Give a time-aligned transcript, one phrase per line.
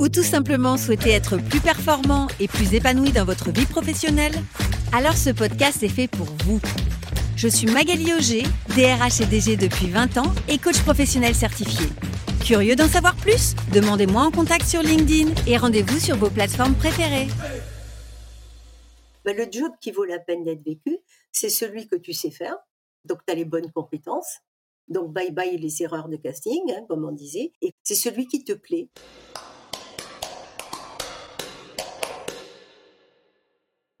[0.00, 4.32] ou tout simplement souhaitez être plus performant et plus épanoui dans votre vie professionnelle
[4.92, 6.58] Alors ce podcast est fait pour vous.
[7.36, 8.42] Je suis Magali Auger,
[8.74, 11.86] DRH et DG depuis 20 ans et coach professionnel certifié.
[12.44, 13.54] Curieux d'en savoir plus?
[13.72, 17.28] Demandez-moi en contact sur LinkedIn et rendez-vous sur vos plateformes préférées.
[19.24, 20.96] Ben, le job qui vaut la peine d'être vécu,
[21.30, 22.56] c'est celui que tu sais faire.
[23.04, 24.38] Donc, tu as les bonnes compétences.
[24.88, 27.52] Donc, bye bye les erreurs de casting, hein, comme on disait.
[27.60, 28.88] Et c'est celui qui te plaît.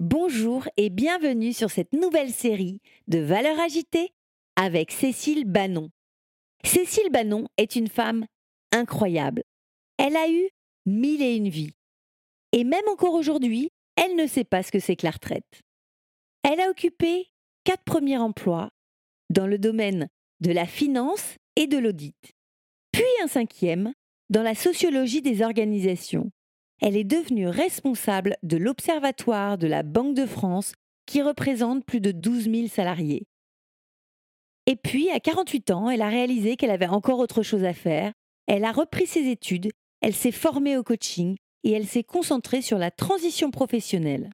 [0.00, 4.14] Bonjour et bienvenue sur cette nouvelle série de Valeurs agitées
[4.56, 5.90] avec Cécile Bannon.
[6.64, 8.24] Cécile Bannon est une femme
[8.72, 9.42] incroyable.
[9.98, 10.48] Elle a eu
[10.86, 11.74] mille et une vies.
[12.52, 15.60] Et même encore aujourd'hui, elle ne sait pas ce que c'est que la retraite.
[16.44, 17.26] Elle a occupé
[17.64, 18.70] quatre premiers emplois
[19.28, 20.08] dans le domaine
[20.40, 22.16] de la finance et de l'audit,
[22.90, 23.92] puis un cinquième
[24.30, 26.30] dans la sociologie des organisations.
[26.80, 30.72] Elle est devenue responsable de l'Observatoire de la Banque de France
[31.06, 33.26] qui représente plus de 12 000 salariés.
[34.66, 38.12] Et puis, à 48 ans, elle a réalisé qu'elle avait encore autre chose à faire.
[38.46, 42.78] Elle a repris ses études, elle s'est formée au coaching et elle s'est concentrée sur
[42.78, 44.30] la transition professionnelle.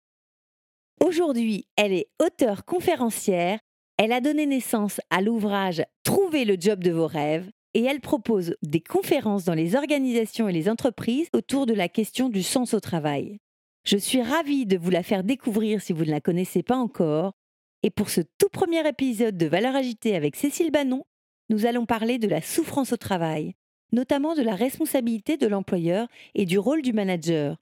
[1.04, 3.58] Aujourd'hui, elle est auteure conférencière,
[3.98, 8.56] elle a donné naissance à l'ouvrage Trouver le job de vos rêves et elle propose
[8.62, 12.80] des conférences dans les organisations et les entreprises autour de la question du sens au
[12.80, 13.38] travail.
[13.84, 17.34] Je suis ravie de vous la faire découvrir si vous ne la connaissez pas encore.
[17.82, 21.04] Et pour ce tout premier épisode de Valeurs agitée avec Cécile Bannon,
[21.50, 23.52] nous allons parler de la souffrance au travail,
[23.92, 27.58] notamment de la responsabilité de l'employeur et du rôle du manager.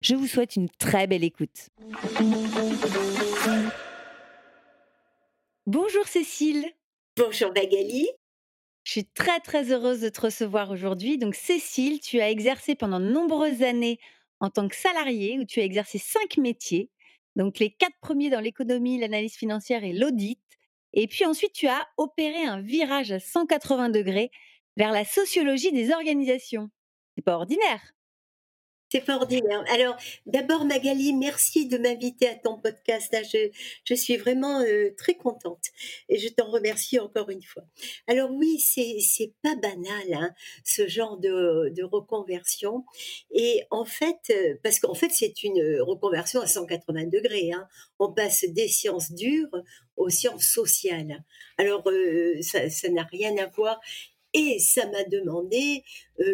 [0.00, 1.68] Je vous souhaite une très belle écoute.
[5.64, 6.64] Bonjour Cécile.
[7.16, 8.08] Bonjour Magali.
[8.88, 11.18] Je suis très très heureuse de te recevoir aujourd'hui.
[11.18, 13.98] Donc Cécile, tu as exercé pendant de nombreuses années
[14.40, 16.88] en tant que salariée, où tu as exercé cinq métiers.
[17.36, 20.40] Donc les quatre premiers dans l'économie, l'analyse financière et l'audit.
[20.94, 24.30] Et puis ensuite, tu as opéré un virage à 180 degrés
[24.78, 26.70] vers la sociologie des organisations.
[27.14, 27.92] C'est pas ordinaire.
[28.90, 29.62] C'est ordinaire.
[29.68, 33.14] Alors, d'abord, Magali, merci de m'inviter à ton podcast.
[33.30, 33.50] Je,
[33.84, 35.66] je suis vraiment euh, très contente
[36.08, 37.64] et je t'en remercie encore une fois.
[38.06, 40.34] Alors oui, c'est pas banal hein,
[40.64, 42.86] ce genre de, de reconversion.
[43.30, 47.52] Et en fait, euh, parce qu'en fait, c'est une reconversion à 180 degrés.
[47.52, 47.68] Hein.
[47.98, 49.54] On passe des sciences dures
[49.96, 51.24] aux sciences sociales.
[51.58, 53.82] Alors, euh, ça n'a rien à voir.
[54.34, 55.82] Et ça m'a demandé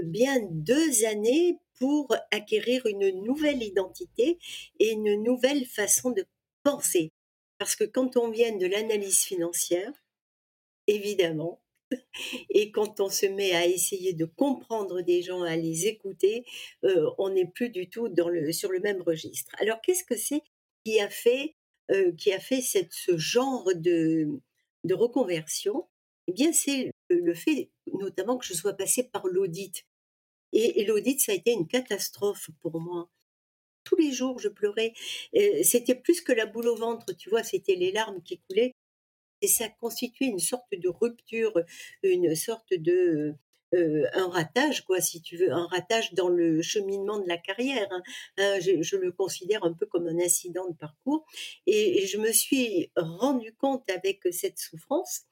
[0.03, 4.39] bien deux années pour acquérir une nouvelle identité
[4.79, 6.25] et une nouvelle façon de
[6.62, 7.12] penser.
[7.59, 9.93] Parce que quand on vient de l'analyse financière,
[10.87, 11.61] évidemment,
[12.51, 16.45] et quand on se met à essayer de comprendre des gens, à les écouter,
[16.85, 18.09] euh, on n'est plus du tout
[18.53, 19.55] sur le même registre.
[19.59, 20.43] Alors qu'est-ce que c'est
[20.85, 21.55] qui a fait,
[21.91, 24.29] euh, ce genre de,
[24.85, 25.87] de reconversion?
[26.27, 29.85] Eh bien, c'est le fait notamment que je sois passée par l'audit.
[30.54, 33.10] Et, l'audit, ça a été une catastrophe pour moi.
[33.84, 34.94] Tous les jours, je pleurais.
[35.62, 38.72] C'était plus que la boule au ventre, tu vois, c'était les larmes qui coulaient.
[39.43, 41.53] Et ça constituait une sorte de rupture,
[42.03, 43.37] une sorte de,
[43.75, 47.88] euh, un ratage, quoi, si tu veux, un ratage dans le cheminement de la carrière.
[47.91, 48.03] Hein.
[48.38, 51.26] Hein, je, le considère un peu comme un incident de parcours.
[51.66, 55.22] Et, je me suis rendu compte avec cette souffrance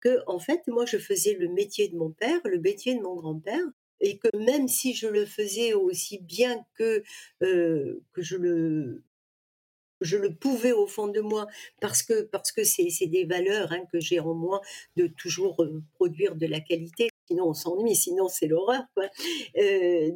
[0.00, 3.16] que, en fait, moi, je faisais le métier de mon père, le métier de mon
[3.16, 3.66] grand-père,
[4.00, 7.02] et que même si je le faisais aussi bien que,
[7.40, 9.02] que je le
[10.00, 11.46] je le pouvais au fond de moi
[11.80, 14.60] parce que parce que c'est des valeurs hein, que j'ai en moi
[14.96, 15.62] de toujours
[15.94, 18.82] produire de la qualité sinon on s'ennuie sinon c'est l'horreur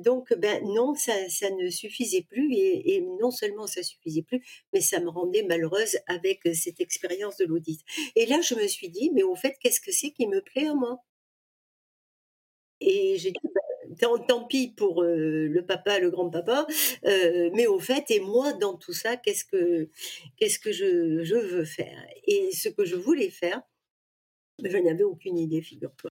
[0.04, 4.42] donc ben non ça ça ne suffisait plus et, non seulement ça suffisait plus
[4.72, 7.80] mais ça me rendait malheureuse avec cette expérience de l'audit.
[8.16, 10.66] Et là je me suis dit mais au fait qu'est-ce que c'est qui me plaît
[10.68, 11.00] à moi?
[12.80, 13.60] Et j'ai dit, ben,
[13.94, 16.66] tant, pis pour euh, le papa, le grand-papa,
[17.06, 19.88] euh, mais au fait, et moi, dans tout ça, qu'est-ce que,
[20.36, 22.06] qu'est-ce que je, je, veux faire?
[22.26, 23.62] Et ce que je voulais faire,
[24.62, 26.10] je n'avais aucune idée, figure-toi.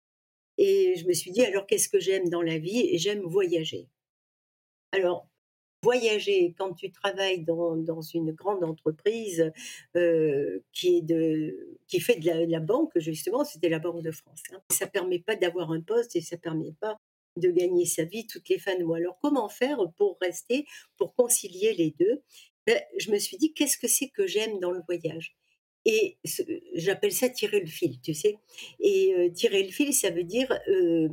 [0.57, 2.97] Et je me suis dit, alors qu'est-ce que j'aime dans la vie?
[2.97, 3.89] J'aime voyager.
[4.91, 5.27] Alors,
[5.85, 9.51] voyager quand tu travailles dans, dans une grande entreprise
[9.95, 14.41] euh, qui, est de, qui fait de la, banque, justement, c'était la Banque de France.
[14.51, 14.59] Hein.
[14.71, 16.97] Ça permet pas d'avoir un poste et ça permet pas
[17.37, 18.97] de gagner sa vie toutes les fins de mois.
[18.97, 20.65] Alors comment faire pour rester,
[20.97, 22.23] pour concilier les deux?
[22.65, 25.35] Ben, Je me suis dit, qu'est-ce que c'est que j'aime dans le voyage?
[25.85, 26.17] Et
[26.73, 28.37] j'appelle ça tirer le fil, tu sais.
[28.79, 31.09] Et euh, tirer le fil, ça veut dire euh,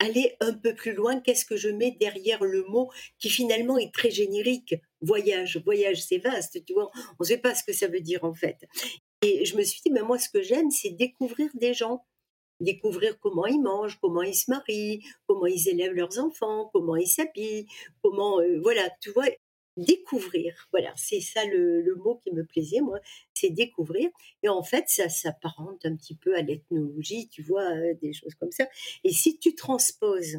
[0.00, 1.20] aller un peu plus loin.
[1.20, 2.90] Qu'est-ce que je mets derrière le mot
[3.20, 4.74] qui finalement est très générique?
[5.02, 6.90] Voyage, voyage, c'est vaste, tu vois.
[6.96, 8.56] On ne sait pas ce que ça veut dire en fait.
[9.22, 12.04] Et je me suis dit, mais moi, ce que j'aime, c'est découvrir des gens
[12.60, 17.06] découvrir comment ils mangent, comment ils se marient, comment ils élèvent leurs enfants, comment ils
[17.06, 17.66] s'habillent,
[18.02, 19.26] comment, euh, voilà, tu vois,
[19.76, 20.68] découvrir.
[20.72, 22.98] Voilà, c'est ça le, mot qui me plaisait, moi,
[23.34, 24.10] c'est découvrir.
[24.42, 28.34] Et en fait, ça s'apparente un petit peu à l'ethnologie, tu vois, euh, des choses
[28.34, 28.66] comme ça.
[29.04, 30.38] Et si tu transposes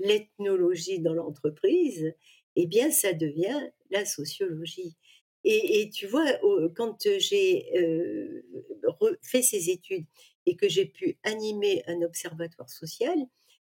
[0.00, 2.12] l'ethnologie dans l'entreprise,
[2.56, 4.96] eh bien, ça devient la sociologie.
[5.46, 6.24] Et, tu vois,
[6.74, 8.42] quand j'ai euh,
[9.20, 10.06] fait ces études
[10.46, 13.16] et que j'ai pu animer un observatoire social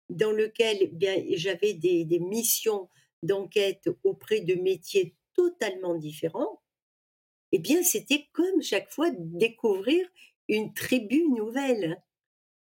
[0.10, 2.90] dans lequel eh j'avais des, des missions
[3.24, 6.62] d'enquête auprès de métiers totalement différents,
[7.52, 10.08] eh bien, c'était comme chaque fois découvrir
[10.48, 12.02] une tribu nouvelle.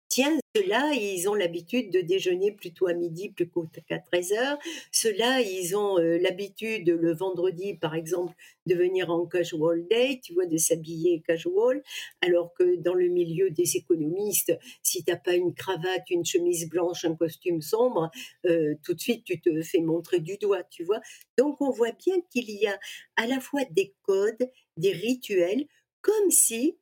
[0.10, 4.60] Tiens, ceux-là, ils ont l'habitude de déjeuner plutôt à midi plutôt qu'à 13 heures.
[4.92, 8.36] Ceux-là, ils ont euh, l'habitude le vendredi, par exemple,
[8.68, 11.82] de venir en casual day, tu vois, de s'habiller casual.
[12.22, 16.70] Alors que dans le milieu des économistes, si tu n'as pas une cravate, une chemise
[16.70, 18.12] blanche, un costume sombre,
[18.46, 21.02] euh, tout de suite, tu te fais montrer du doigt, tu vois.
[21.36, 22.78] Donc, on voit bien qu'il y a
[23.16, 25.66] à la fois des codes, des rituels,
[26.02, 26.78] comme si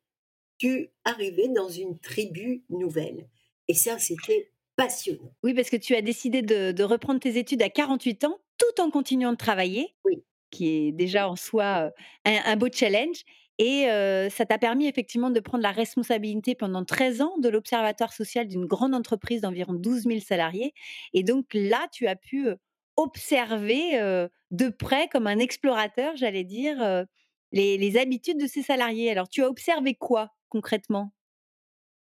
[0.58, 3.28] tu arrivais dans une tribu nouvelle.
[3.72, 5.32] Et ça, c'était passionnant.
[5.42, 8.90] Oui, parce que tu as décidé de, reprendre tes études à 48 ans, tout en
[8.90, 10.22] continuant de travailler, oui.
[10.50, 11.90] qui est déjà en soi
[12.26, 13.22] un, beau challenge.
[13.58, 13.86] Et
[14.28, 18.66] ça t'a permis effectivement de prendre la responsabilité pendant 13 ans de l'Observatoire social d'une
[18.66, 20.74] grande entreprise d'environ 12 000 salariés.
[21.14, 22.48] Et donc là, tu as pu
[22.96, 27.06] observer de près, comme un explorateur, j'allais dire,
[27.52, 29.10] les habitudes de ces salariés.
[29.10, 31.14] Alors, tu as observé quoi concrètement?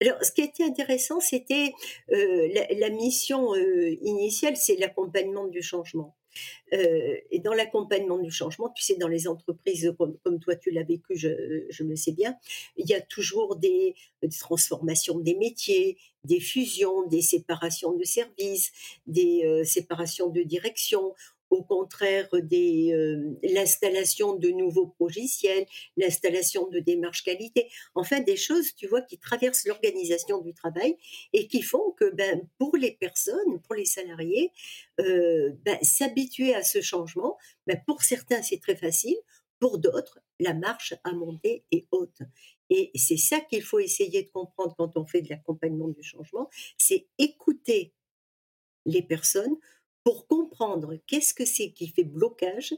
[0.00, 1.73] Alors, ce qui était intéressant, c'était
[2.12, 6.17] euh, la, mission euh, initiale, c'est l'accompagnement du changement.
[6.73, 10.82] Euh, et dans l'accompagnement du changement, tu sais, dans les entreprises comme, toi tu l'as
[10.82, 11.29] vécu, je,
[11.85, 12.37] le sais bien,
[12.76, 13.94] il y a toujours des,
[14.41, 18.73] transformations des métiers, des fusions, des séparations de services,
[19.06, 21.14] des séparations de direction
[21.50, 28.75] au contraire des euh, l'installation de nouveaux logiciels, l'installation de démarches qualité, enfin des choses,
[28.75, 30.96] tu vois, qui traversent l'organisation du travail
[31.32, 34.50] et qui font que, ben, pour les personnes, pour les salariés,
[35.00, 37.37] euh, ben, s'habituer à ce changement,
[37.67, 39.17] ben, pour certains c'est très facile,
[39.61, 42.19] pour d'autres la marche à monter est haute.
[42.70, 46.49] Et c'est ça qu'il faut essayer de comprendre quand on fait de l'accompagnement du changement,
[46.79, 47.93] c'est écouter
[48.87, 49.56] les personnes
[50.04, 52.74] pour comprendre qu'est-ce que c'est qui fait blocage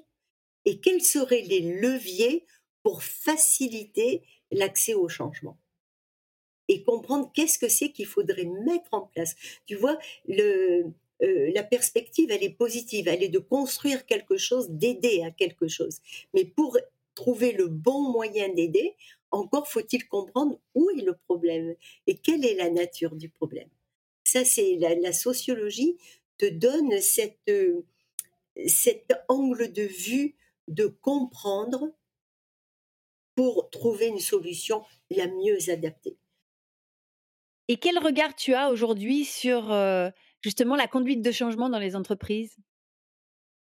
[0.64, 2.46] et quels seraient les leviers
[2.82, 5.58] pour faciliter l'accès au changement.
[6.68, 9.36] Et comprendre qu'est-ce que c'est qu'il faudrait mettre en place.
[9.66, 10.82] Tu vois, euh,
[11.20, 15.98] la perspective, elle est positive, elle est de construire quelque chose, d'aider à quelque chose.
[16.34, 16.78] Mais pour
[17.14, 18.94] trouver le bon moyen d'aider,
[19.30, 21.74] encore faut-il comprendre où est le problème
[22.06, 23.68] et quelle est la nature du problème.
[24.24, 25.96] Ça, c'est la sociologie
[26.38, 27.84] te donne cette, euh,
[28.66, 30.36] cet angle de vue
[30.68, 31.92] de comprendre
[33.34, 36.16] pour trouver une solution la mieux adaptée.
[37.68, 41.96] Et quel regard tu as aujourd'hui sur euh, justement la conduite de changement dans les
[41.96, 42.56] entreprises?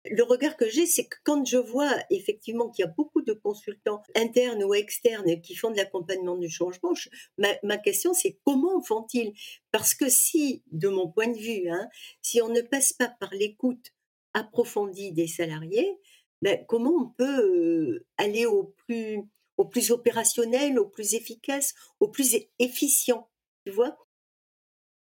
[0.04, 3.32] Le regard que j'ai, c'est que quand je vois effectivement qu'il y a beaucoup de
[3.32, 6.92] consultants internes ou externes qui font de l'accompagnement du changement,
[7.38, 9.34] ma, question c'est comment font-ils?
[9.72, 11.88] Parce que si, de mon point de vue, hein,
[12.22, 13.92] si on ne passe pas par l'écoute
[14.32, 15.98] approfondie des salariés,
[16.42, 19.22] ben, comment on peut euh, aller au plus,
[19.58, 23.28] au plus opérationnel, au plus efficace, au plus efficient
[23.66, 23.98] Tu vois?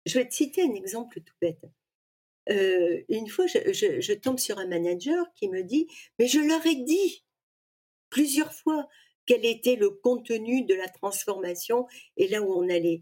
[0.05, 1.63] Je vais te citer un exemple tout bête.
[2.47, 5.87] Une fois, je, tombe sur un manager qui me dit,
[6.19, 7.23] mais je leur ai dit
[8.09, 8.87] plusieurs fois
[9.25, 13.01] quel était le contenu de la transformation et là où on allait.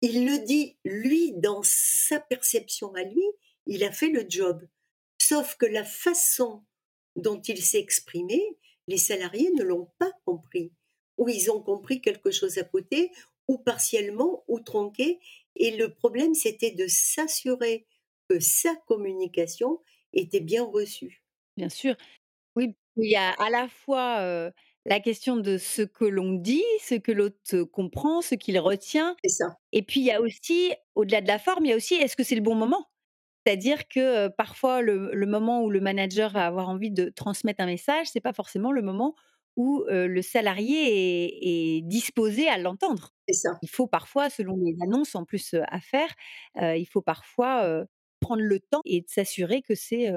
[0.00, 3.24] Il le dit, lui, dans sa perception à lui,
[3.66, 4.66] il a fait le job.
[5.20, 6.64] Sauf que la façon
[7.14, 8.42] dont il s'est exprimé,
[8.88, 10.72] les salariés ne l'ont pas compris.
[11.18, 13.12] Ou ils ont compris quelque chose à côté,
[13.46, 15.20] ou partiellement, ou tronqué.
[15.54, 17.86] Et le problème, c'était de s'assurer
[18.32, 19.80] que sa communication
[20.12, 21.22] était bien reçue.
[21.56, 21.94] Bien sûr.
[22.56, 24.52] Oui, il y a à la fois,
[24.86, 29.30] la question de ce que l'on dit, ce que l'autre comprend, ce qu'il retient C'est
[29.30, 29.56] ça.
[29.72, 32.16] et puis il y a aussi, au-delà de la forme, il y a aussi est-ce
[32.16, 32.86] que c'est le bon moment?
[33.46, 37.66] C'est-à-dire que, parfois le le moment où le manager va avoir envie de transmettre un
[37.66, 39.14] message, c'est pas forcément le moment
[39.56, 43.10] où, le salarié est est disposé à l'entendre.
[43.28, 43.50] C'est ça.
[43.62, 46.10] Il faut parfois, selon les annonces en plus, à faire,
[46.56, 47.84] il faut parfois,
[48.22, 50.10] prendre le temps et de s'assurer que c'est,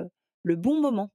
[0.43, 1.12] le bon moment.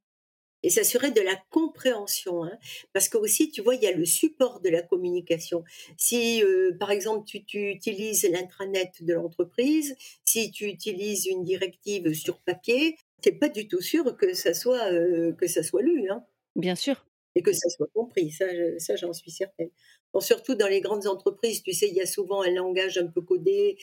[0.62, 2.58] Et s'assurer de la compréhension, hein.
[2.92, 5.64] Parce qu'aussi, tu vois, il y a le support de la communication.
[5.96, 6.42] Si,
[6.78, 12.96] par exemple, tu tu utilises l'intranet de l'entreprise, si tu utilises une directive sur papier,
[13.22, 14.90] tu es pas du tout sûr que ça soit,
[15.38, 17.06] que ça soit lu, hein Bien sûr.
[17.34, 18.30] et que ça soit compris.
[18.30, 19.70] Ça, je ça, j'en suis certaine.
[20.12, 23.06] Bon, surtout dans les grandes entreprises, tu sais, il y a souvent un langage un
[23.06, 23.78] peu codé,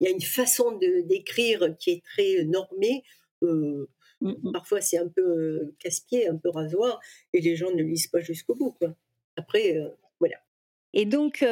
[0.00, 3.02] il y a une façon de d'écrire qui est très normée,
[3.42, 3.88] heu
[4.22, 4.52] Mmh mh.
[4.52, 7.00] Parfois, c'est un peu, casse-pied, un peu rasoir
[7.34, 8.94] et les gens ne lisent pas jusqu'au bout, quoi.
[9.36, 9.76] Après,
[10.20, 10.36] voilà.
[10.94, 11.44] Et donc,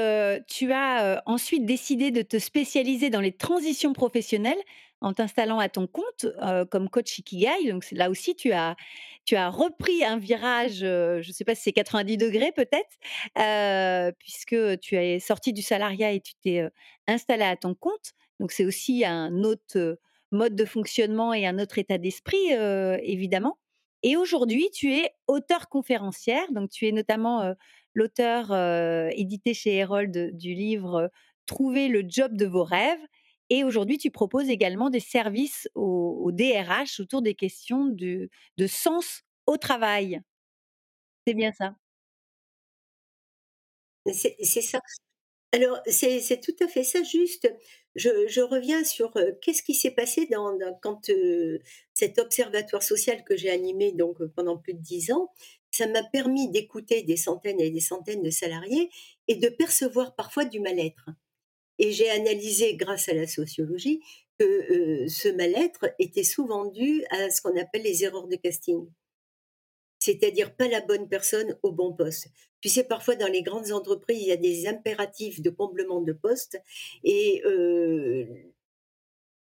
[0.49, 4.61] tu as, ensuite décidé de te spécialiser dans les transitions professionnelles
[5.03, 6.25] en t'installant à ton compte,
[6.71, 7.69] comme coach Ikigai.
[7.71, 8.75] Donc là aussi tu as
[9.27, 14.57] tu as repris un virage, je ne sais pas si c'est 90 degrés peut-être, puisque
[14.81, 16.71] tu es sorti du salariat et tu t'es, heu,
[17.07, 18.13] installée à ton compte.
[18.41, 19.99] Donc c'est aussi un autre,
[20.33, 22.50] mode de fonctionnement et un autre état d'esprit,
[23.03, 23.59] évidemment.
[24.03, 27.55] Et aujourd'hui, tu es auteure conférencière, donc tu es notamment,
[27.95, 28.53] l'auteur,
[29.12, 31.11] édité chez Hérold du livre,
[31.47, 33.00] «Trouver le job de vos rêves»
[33.50, 39.23] et aujourd'hui tu proposes également des services aux DRH autour des questions de de sens
[39.47, 40.21] au travail.
[41.26, 41.75] C'est bien ça?
[44.12, 44.81] C'est ça.
[45.53, 47.49] Alors, c'est tout à fait ça, juste,
[48.29, 51.61] je reviens sur, heu, qu'est-ce qui s'est passé dans quand, heu,
[51.95, 55.31] cet observatoire social que j'ai animé heu, pendant plus de 10 ans,
[55.71, 58.91] ça m'a permis d'écouter des centaines et des centaines de salariés
[59.29, 61.11] et de percevoir parfois du mal-être.
[61.79, 64.01] Et j'ai analysé, grâce à la sociologie,
[64.41, 64.45] que,
[65.09, 68.87] ce mal-être était souvent dû à ce qu'on appelle les erreurs de casting.
[70.04, 72.28] C'est-à-dire pas la bonne personne au bon poste.
[72.61, 76.12] Tu sais, parfois dans les grandes entreprises, il y a des impératifs de comblement de
[76.12, 76.61] poste
[77.04, 78.26] et heu,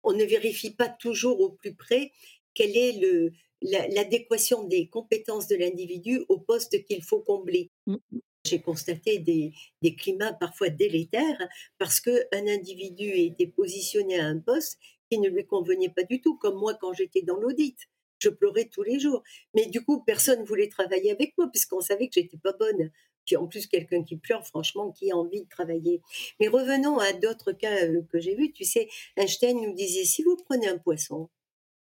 [0.03, 2.11] on ne vérifie pas toujours au plus près
[2.55, 3.31] quelle est le
[3.63, 7.71] la l'adéquation des compétences de l'individu au poste qu'il faut combler.
[7.87, 8.19] Mmh mh.
[8.45, 9.53] J'ai constaté des
[9.83, 15.47] des climats parfois délétères parce qu'un individu était positionné à un poste qui ne lui
[15.47, 17.77] convenait pas du tout, comme moi quand j'étais dans l'audit.
[18.21, 19.23] Je pleurais tous les jours.
[19.55, 22.91] Mais du coup, personne voulait travailler avec moi puisqu'on savait que j'étais pas bonne.
[23.27, 26.01] Puis en plus, quelqu'un qui pleure, franchement, qui a envie de travailler?
[26.41, 28.53] Mais revenons à d'autres cas, heu, que j'ai vus.
[28.53, 31.29] Tu sais, Einstein nous disait: «Si vous prenez un poisson,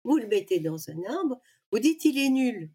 [0.05, 1.41] vous le mettez dans un arbre,
[1.73, 2.71] vous dites: "Il est nul"».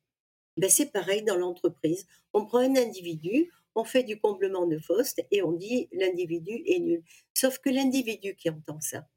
[0.58, 2.08] Ben, c'est pareil dans l'entreprise.
[2.34, 6.80] On prend un individu, on fait du comblement de poste et on dit: «L'individu est
[6.80, 7.04] nul».
[7.34, 9.08] Sauf que l'individu qui entend ça,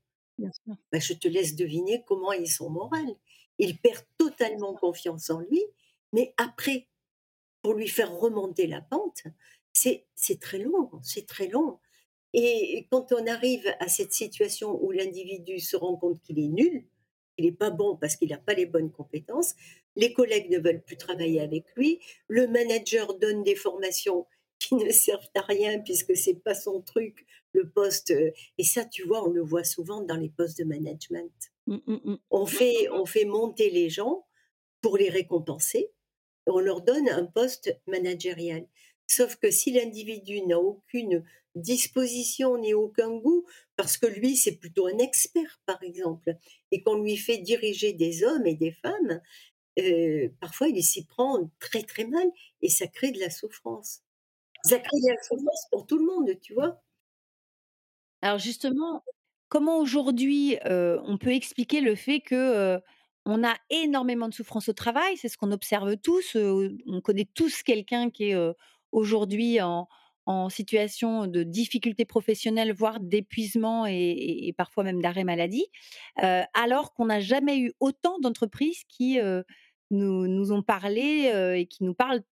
[0.93, 3.17] bah, je te laisse deviner comment est son moral.
[3.59, 5.63] Il perd totalement confiance en lui,
[6.13, 6.89] mais après,
[7.63, 9.25] pour lui faire remonter la pente,
[9.73, 11.79] c'est c'est très long, c'est très long.
[12.35, 16.85] Et quand on arrive à cette situation où l'individu se rend compte qu'il est nul,
[17.37, 19.55] qu'il n'est pas bon parce qu'il n'a pas les bonnes compétences,
[19.97, 24.27] les collègues ne veulent plus travailler avec lui, le manager donne des formations
[24.59, 28.11] qui ne servent à rien puisque c'est pas son truc, le poste.
[28.13, 31.52] euh, Et ça, tu vois, on le voit souvent dans les postes de management.
[31.67, 32.17] Mmh mh mh.
[32.31, 34.27] On fait, on fait monter les gens
[34.83, 35.93] pour les récompenser,
[36.47, 38.67] on leur donne un poste managérial.
[39.09, 41.25] Sauf que si l'individu n'a aucune
[41.57, 46.37] disposition ni aucun goût, parce que lui, c'est plutôt un expert, par exemple,
[46.73, 49.21] et qu'on lui fait diriger des hommes et des femmes,
[49.81, 52.27] heu, parfois il s'y prend très, très mal
[52.63, 54.03] et ça crée de la souffrance.
[54.65, 56.83] Ça crée de la souffrance pour tout le monde, tu vois?
[58.25, 59.03] Alors justement,
[59.53, 62.81] comment aujourd'hui, on peut expliquer le fait que,
[63.27, 65.19] a énormément de souffrance au travail?
[65.19, 68.53] C'est ce qu'on observe tous, on connaît tous quelqu'un qui est,
[68.93, 75.67] aujourd'hui en situation de difficulté professionnelle, voire d'épuisement et parfois même d'arrêt maladie,
[76.17, 79.19] alors qu'on n'a jamais eu autant d'entreprises qui,
[79.91, 82.23] nous nous ont parlé, et qui nous parlent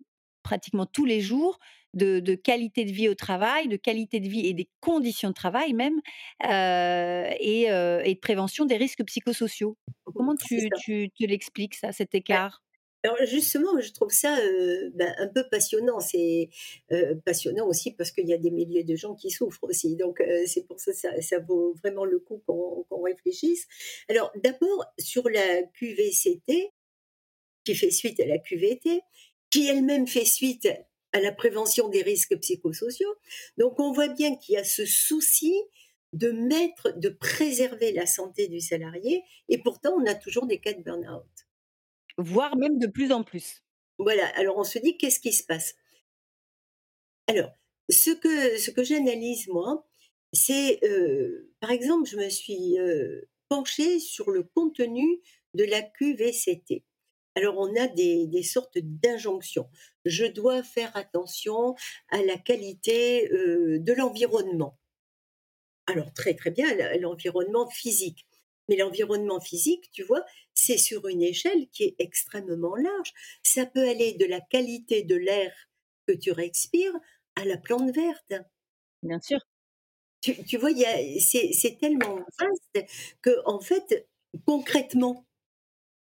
[0.51, 1.59] pratiquement tous les jours
[1.95, 5.35] de de qualité de vie au travail, de qualité de vie et des conditions de
[5.35, 5.99] travail même,
[6.45, 9.77] heu et heu et de prévention des risques psychosociaux.
[10.17, 12.39] Comment C'est tu tu l'expliques ça, cet Ouais.
[12.39, 12.61] écart?
[13.05, 16.01] Alors justement, je trouve ça, heu, ben, un peu passionnant.
[16.01, 16.51] C'est,
[17.25, 19.97] passionnant aussi parce qu'il y a des milliers de gens qui souffrent aussi.
[19.97, 23.67] Donc, c'est pour ça, ça ça vaut vraiment le coup qu'on qu'on réfléchisse.
[24.09, 26.71] Alors d'abord sur la QVCT,
[27.65, 29.03] qui fait suite à la QVT,
[29.51, 30.69] qui elle-même fait suite
[31.13, 33.15] à la prévention des risques psychosociaux.
[33.59, 35.55] Donc on voit bien qu'il y a ce souci
[36.13, 40.73] de mettre, de préserver la santé du salarié, et pourtant on a toujours des cas
[40.73, 41.25] de burn-out.
[42.17, 43.63] Voire même de plus en plus.
[43.99, 45.75] Voilà, alors on se dit qu'est-ce qui se passe?
[47.29, 47.53] Alors,
[47.89, 49.87] ce que, ce que j'analyse moi,
[50.33, 55.21] c'est, euh, par exemple, je me suis euh, penchée sur le contenu
[55.55, 56.85] de la QVCT.
[57.35, 59.69] Alors, on a des, des sortes d'injonctions.
[60.05, 61.75] Je dois faire attention
[62.11, 64.79] à la qualité euh, de l'environnement.
[65.87, 66.69] Alors, très très bien,
[66.99, 68.27] l'environnement physique.
[68.69, 73.13] Mais l'environnement physique, tu vois, c'est sur une échelle qui est extrêmement large.
[73.43, 75.53] Ça peut aller de la qualité de l'air
[76.07, 76.95] que tu respires
[77.35, 78.35] à la plante verte.
[79.03, 79.41] Bien sûr.
[80.23, 80.71] Tu, tu vois,
[81.21, 82.87] c'est tellement vaste
[83.23, 84.09] que, en fait,
[84.47, 85.27] concrètement,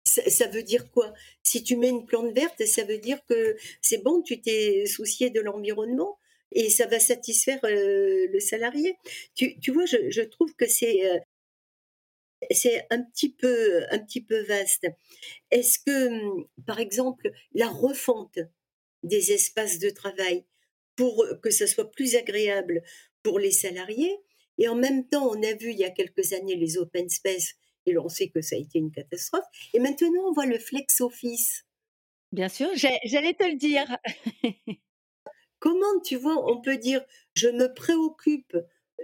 [0.05, 1.13] ça, veut dire quoi?
[1.43, 5.31] Si tu mets une plante verte, ça veut dire que c'est bon, tu t'es soucié
[5.31, 6.19] de l'environnement
[6.53, 8.97] et ça va satisfaire euh, le salarié.
[9.35, 11.19] Tu, tu vois, je, trouve que c'est euh,
[12.51, 14.87] c'est un petit peu un petit peu vaste.
[15.51, 18.39] Est-ce que, hum, par exemple, la refonte
[19.03, 20.45] des espaces de travail
[20.97, 22.83] pour que ça soit plus agréable
[23.23, 24.19] pour les salariés
[24.59, 27.55] et en même temps, on a vu il y a quelques années les open space
[27.87, 29.45] et on sait que ça a été une catastrophe.
[29.75, 31.65] Et maintenant, on voit le flex office.
[32.33, 33.97] Bien sûr, j'allais te le dire.
[35.59, 38.57] Comment, tu vois, on peut dire, je me préoccupe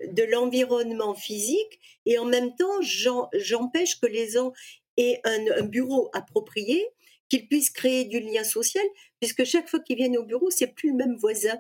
[0.07, 4.53] de l'environnement physique et en même temps, j'empêche que les gens
[4.97, 6.85] aient un, bureau approprié,
[7.29, 8.85] qu'ils puissent créer du lien social,
[9.21, 11.59] puisque chaque fois qu'ils viennent au bureau, c'est plus le même voisin.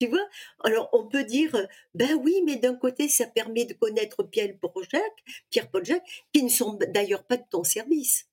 [0.00, 0.26] Tu vois?
[0.64, 1.54] Alors, on peut dire,
[1.94, 6.24] ben oui, mais d'un côté, ça permet de connaître Pierre Paul Jacques, Pierre Paul Jacques,
[6.32, 8.26] qui ne sont d'ailleurs pas de ton service.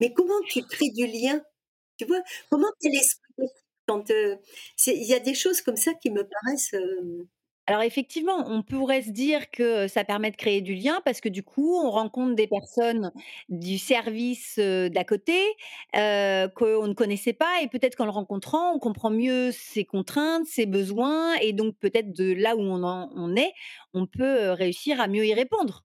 [0.00, 1.42] Mais comment tu crées du lien?
[1.98, 2.22] Tu vois?
[2.50, 3.50] Comment tu l'expliques
[3.88, 6.74] quand il y a des choses comme ça qui me paraissent
[7.68, 11.28] alors effectivement, on pourrait se dire que ça permet de créer du lien parce que
[11.28, 13.12] du coup, on rencontre des personnes
[13.48, 15.38] du service d'à côté
[15.94, 20.66] qu'on ne connaissait pas et peut-être qu'en le rencontrant, on comprend mieux ses contraintes, ses
[20.66, 23.52] besoins et donc peut-être de là où on, en, est,
[23.94, 25.84] on peut réussir à mieux y répondre.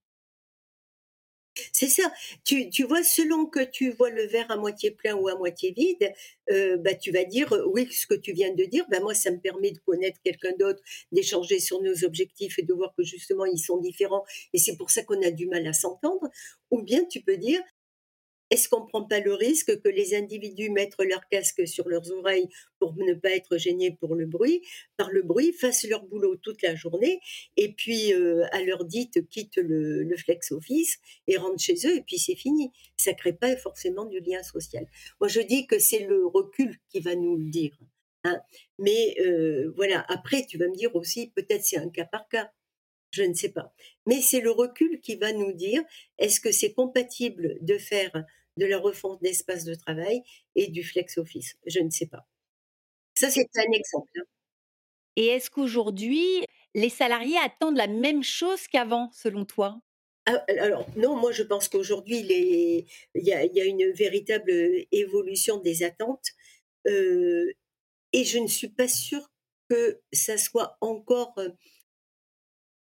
[1.72, 2.12] C'est ça.
[2.44, 5.72] Tu, tu, vois, selon que tu vois le verre à moitié plein ou à moitié
[5.72, 6.12] vide,
[6.50, 9.14] euh, bah, tu vas dire, euh, oui, ce que tu viens de dire, bah, moi,
[9.14, 10.80] ça me permet de connaître quelqu'un d'autre,
[11.12, 14.24] d'échanger sur nos objectifs et de voir que justement, ils sont différents.
[14.52, 16.28] Et c'est pour ça qu'on a du mal à s'entendre.
[16.70, 17.60] Ou bien tu peux dire,
[18.50, 22.10] est-ce qu'on ne prend pas le risque que les individus mettent leur casque sur leurs
[22.12, 24.62] oreilles pour ne pas être gênés le bruit,
[24.96, 27.20] par le bruit, fassent leur boulot toute la journée
[27.56, 32.02] et puis euh, à leur dite quittent le, flex office et rentrent chez eux et
[32.02, 32.72] puis c'est fini.
[32.96, 34.86] Ça crée pas forcément du lien social.
[35.20, 37.78] Moi je dis que c'est le recul qui va nous le dire.
[38.24, 38.40] Hein.
[38.78, 42.50] Mais euh, voilà, après tu vas me dire aussi peut-être c'est un cas par cas
[43.10, 43.72] je ne sais pas.
[44.06, 45.82] Mais c'est le recul qui va nous dire
[46.18, 48.12] est-ce que c'est compatible de faire
[48.56, 50.22] de la refonte d'espace de travail
[50.54, 51.56] et du flex office?
[51.66, 52.26] Je ne sais pas.
[53.14, 54.10] Ça, c'est un exemple.
[54.16, 54.24] Hein.
[55.16, 56.44] Et est-ce qu'aujourd'hui,
[56.74, 59.80] les salariés attendent la même chose qu'avant, selon toi?
[60.26, 64.52] Ah, alors non, moi je pense qu'aujourd'hui il y, a, une véritable
[64.92, 66.26] évolution des attentes
[66.86, 67.50] euh,
[68.12, 69.26] et je ne suis pas sûre
[69.70, 71.48] que ça soit encore euh,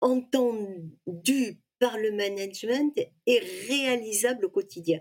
[0.01, 4.99] entendu par le management et réalisable au quotidien.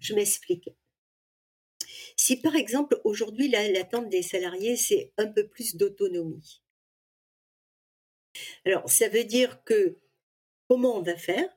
[0.00, 0.70] Je m'explique.
[2.16, 6.62] Si par exemple aujourd'hui l'attente des salariés c'est un peu plus d'autonomie.
[8.64, 9.98] Alors ça veut dire que
[10.68, 11.48] comment on va faire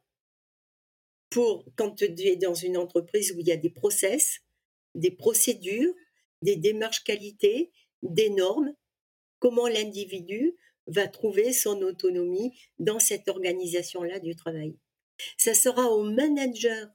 [1.29, 4.41] pour quand tu es dans une entreprise où il y a des process,
[4.95, 5.93] des procédures,
[6.41, 7.71] des démarches qualité,
[8.01, 8.73] des normes,
[9.39, 10.55] comment l'individu
[10.89, 14.75] va trouver son autonomie dans cette organisation-là du travail.
[15.37, 16.89] Ça sera au manager,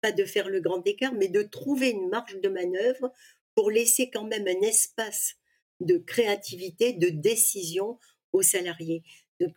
[0.00, 3.12] pas de faire le grand écart, mais de trouver une marge de manœuvre
[3.54, 5.36] pour laisser quand même un espace
[5.80, 7.98] de créativité, de décision
[8.32, 9.02] aux salariés.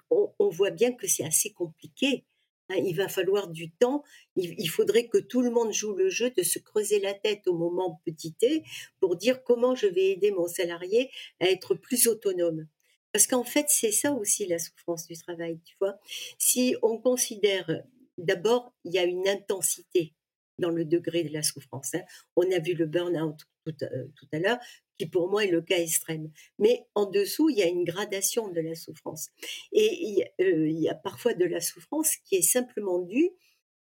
[0.10, 2.26] on, voit bien que c'est assez compliqué.
[2.70, 2.76] Hein.
[2.86, 4.04] il va falloir du temps.
[4.36, 7.54] Il, faudrait que tout le monde joue le jeu de se creuser la tête au
[7.54, 8.63] moment petit t
[9.00, 12.67] pour dire comment je vais aider mon salarié à être plus autonome.
[13.13, 15.98] Parce qu'en fait, c'est ça aussi la souffrance du travail, tu vois.
[16.38, 17.84] Si on considère,
[18.17, 20.13] d'abord, il y a une intensité
[20.60, 21.96] dans le degré de la souffrance.
[21.96, 22.02] Hein.
[22.36, 24.58] On a vu le burn-out tout, à l'heure,
[24.98, 26.32] qui pour moi est le cas extrême.
[26.58, 29.30] Mais en dessous, il y a une gradation de la souffrance.
[29.72, 33.32] Et il y a parfois de la souffrance qui est simplement due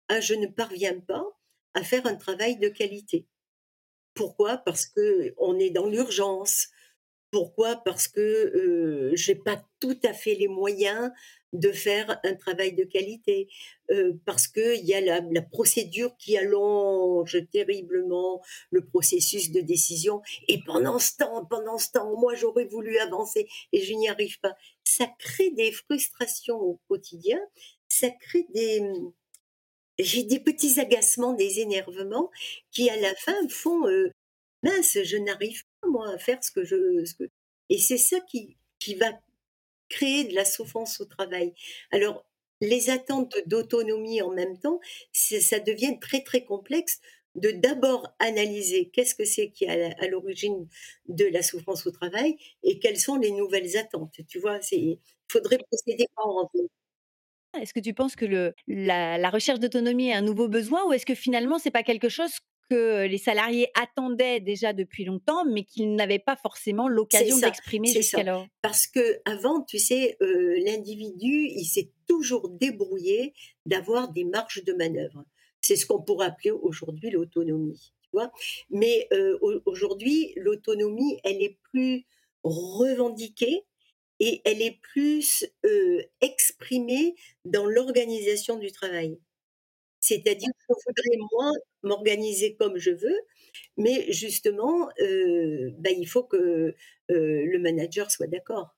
[0.08, 1.24] à je ne parviens pas
[1.74, 3.26] à faire un travail de qualité.
[4.14, 4.58] Pourquoi?
[4.58, 6.68] Parce qu'on est dans l'urgence.
[7.34, 7.82] Pourquoi?
[7.84, 11.10] Parce que euh, j'ai pas tout à fait les moyens
[11.52, 13.48] de faire un travail de qualité,
[13.90, 20.22] euh, parce qu'il y a la, procédure qui allonge terriblement le processus de décision.
[20.46, 24.38] Et pendant ce temps, pendant ce temps, moi j'aurais voulu avancer et je n'y arrive
[24.38, 24.54] pas.
[24.84, 27.40] Ça crée des frustrations au quotidien,
[27.88, 28.80] ça crée des,
[29.98, 32.30] j'ai des petits agacements, des énervements
[32.70, 33.82] qui à la fin font
[34.64, 37.24] mince, je n'arrive moi à faire ce que je ce que...
[37.70, 39.12] et c'est ça qui qui va
[39.88, 41.54] créer de la souffrance au travail.
[41.92, 42.24] Alors
[42.60, 44.80] les attentes d'autonomie en même temps,
[45.12, 47.00] ça devient très très complexe
[47.34, 50.68] de d'abord analyser qu'est-ce que c'est qui est à l'origine
[51.08, 54.20] de la souffrance au travail et quelles sont les nouvelles attentes.
[54.28, 56.50] Tu vois, il faudrait procéder par ordre.
[57.60, 60.92] Est-ce que tu penses que le, la, la recherche d'autonomie est un nouveau besoin ou
[60.92, 62.32] est-ce que finalement c'est pas quelque chose
[62.70, 68.46] que les salariés attendaient déjà depuis longtemps, mais qu'ils n'avaient pas forcément l'occasion d'exprimer jusqu'alors.
[68.62, 73.32] Parce que avant, tu sais, euh, l'individu, il s'est toujours débrouillé
[73.66, 75.24] d'avoir des marges de manœuvre.
[75.60, 77.94] C'est ce qu'on pourrait appeler aujourd'hui l'autonomie.
[78.70, 82.06] Mais euh, aujourd'hui, l'autonomie, elle est plus
[82.42, 83.64] revendiquée
[84.20, 89.18] et elle est plus euh, exprimée dans l'organisation du travail.
[90.00, 91.52] C'est-à-dire que je voudrais moins
[91.84, 93.20] m'organiser comme je veux,
[93.76, 96.74] mais justement, euh, bah, il faut que euh,
[97.08, 98.76] le manager soit d'accord.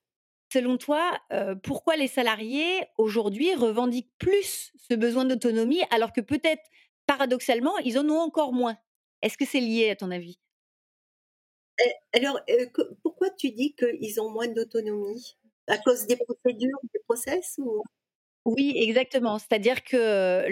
[0.53, 6.63] Selon toi, euh, pourquoi les salariés aujourd'hui revendiquent plus ce besoin d'autonomie alors que peut-être
[7.07, 8.77] paradoxalement, ils en ont encore moins?
[9.23, 10.39] Est-ce que c'est lié à ton avis?
[11.81, 12.41] Eh, Alors,
[13.03, 15.37] pourquoi tu dis qu'ils ont moins d'autonomie?
[15.67, 17.83] À cause des procédures, des process ou...
[18.47, 19.41] Oui, exactement.
[19.41, 20.47] C'est-à-dire que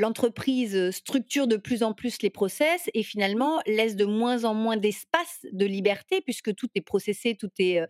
[0.00, 4.76] l'entreprise structure de plus en plus les process et finalement laisse de moins en moins
[4.76, 7.82] d'espace de liberté puisque tout est processé, tout est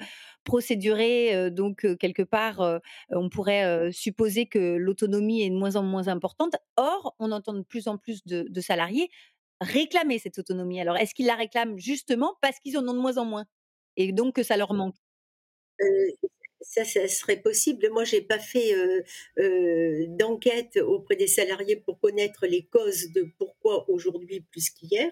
[0.44, 1.50] procéduré.
[1.50, 6.54] Donc, quelque part, on pourrait supposer que l'autonomie est de moins en moins importante.
[6.76, 9.08] Or, on entend de plus en plus de, salariés
[9.62, 10.80] réclamer cette autonomie.
[10.82, 13.46] Alors, est-ce qu'ils la réclament justement parce qu'ils en ont de moins en moins
[13.96, 14.96] et donc que ça leur manque?
[16.64, 17.88] Ça, ça serait possible.
[17.90, 19.02] Moi, j'ai pas fait euh,
[19.38, 25.10] euh, d'enquête auprès des salariés pour connaître les causes de pourquoi aujourd'hui plus qu'hier.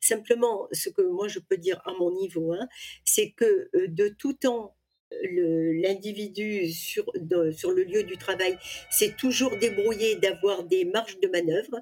[0.00, 2.68] Simplement, ce que moi je peux dire à mon niveau, hein,
[3.04, 4.76] c'est que euh, de tout temps,
[5.22, 8.56] l'individu sur, le lieu du travail
[8.92, 11.80] s'est toujours débrouillé d'avoir des marges de manœuvre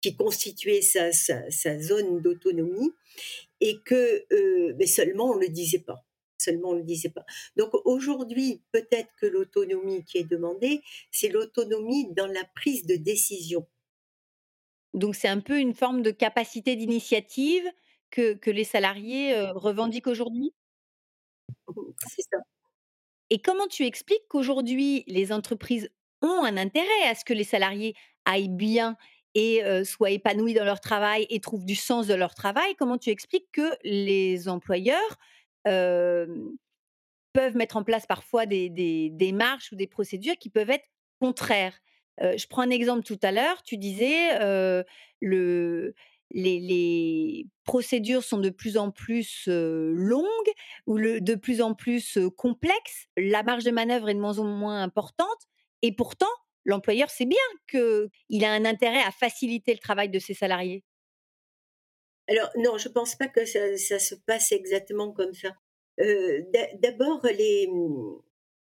[0.00, 1.10] qui constituaient sa,
[1.80, 2.92] zone d'autonomie
[3.60, 4.24] et que
[4.86, 6.06] seulement on ne le disait pas
[6.40, 7.24] seulement on ne le disait pas.
[7.56, 13.66] Donc aujourd'hui, peut-être que l'autonomie qui est demandée, c'est l'autonomie dans la prise de décision.
[14.94, 17.64] Donc c'est un peu une forme de capacité d'initiative
[18.10, 20.52] que, que les salariés euh, revendiquent aujourd'hui?
[22.08, 22.38] C'est ça.
[23.30, 25.90] Et comment tu expliques qu'aujourd'hui, les entreprises
[26.22, 28.96] ont un intérêt à ce que les salariés aillent bien
[29.34, 32.74] et euh, soient épanouis dans leur travail et trouvent du sens de leur travail?
[32.76, 35.18] Comment tu expliques que les employeurs
[35.64, 40.86] peuvent mettre en place parfois des, des, démarches ou des procédures qui peuvent être
[41.20, 41.78] contraires.
[42.20, 44.38] je prends un exemple tout à l'heure, tu disais
[45.20, 45.94] le,
[46.32, 50.52] les, procédures sont de plus en plus longues
[50.86, 54.82] ou de plus en plus complexes, la marge de manœuvre est de moins en moins
[54.82, 55.28] importante
[55.82, 56.26] et pourtant
[56.64, 60.84] l'employeur sait bien qu'il a un intérêt à faciliter le travail de ses salariés.
[62.28, 65.50] Alors non, je pense pas que ça, se passe exactement comme ça.
[66.00, 66.42] Euh,
[66.80, 67.26] D'abord,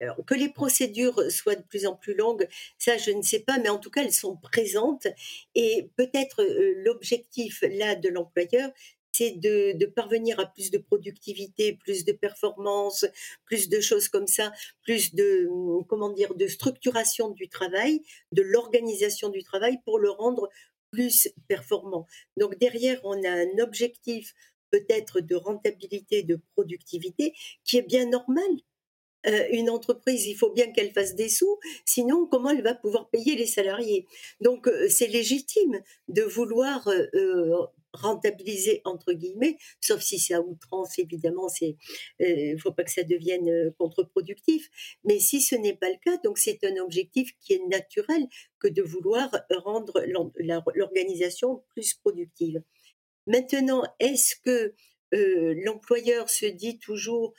[0.00, 2.46] alors, que les procédures soient de plus en plus longues,
[2.78, 5.08] ça je ne sais pas, mais en tout cas elles sont présentes
[5.54, 8.70] et peut-être euh, l'objectif là de l'employeur,
[9.10, 13.04] c'est de, de, parvenir à plus de productivité, plus de performance,
[13.44, 15.48] plus de choses comme ça, plus de
[15.88, 20.48] comment dire de structuration du travail, de l'organisation du travail pour le rendre
[20.90, 22.06] plus performant.
[22.36, 24.34] Donc derrière, on a un objectif
[24.70, 28.50] peut-être de rentabilité, de productivité, qui est bien normal.
[29.26, 33.10] Euh, une entreprise, il faut bien qu'elle fasse des sous, sinon comment elle va pouvoir
[33.10, 34.06] payer les salariés?
[34.40, 40.98] Donc euh, c'est légitime de vouloir euh, rentabiliser entre guillemets, sauf si c'est à outrance
[40.98, 41.48] évidemment,
[42.18, 44.68] il faut pas que ça devienne contre-productif.
[45.04, 48.26] Mais si ce n'est pas le cas, donc c'est un objectif qui est naturel
[48.58, 50.04] que de vouloir rendre
[50.74, 52.62] l'organisation plus productive.
[53.26, 54.74] Maintenant, est-ce que
[55.64, 57.32] l'employeur se dit toujours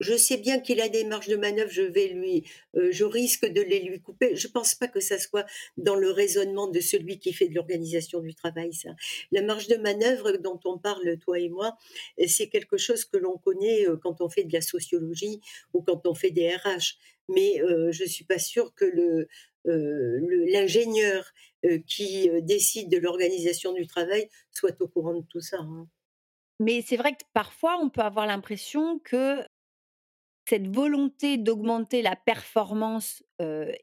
[0.00, 3.46] je sais bien qu'il a des marges de manœuvre, je vais lui, euh, je risque
[3.46, 4.34] de les lui couper.
[4.34, 5.44] Je pense pas que ça soit
[5.76, 8.90] dans le raisonnement de celui qui fait de l'organisation du travail, ça.
[9.30, 11.76] La marge de manœuvre dont on parle, toi et moi,
[12.26, 15.40] c'est quelque chose que l'on connaît euh, quand on fait de la sociologie
[15.74, 16.96] ou quand on fait des RH.
[17.28, 18.86] Mais euh, je suis pas sûre que
[19.64, 21.30] l'ingénieur
[21.86, 25.58] qui décide de l'organisation du travail soit au courant de tout ça.
[25.58, 25.86] hein.
[26.60, 29.42] Mais c'est vrai que parfois, on peut avoir l'impression que
[30.50, 33.22] cette volonté d'augmenter la performance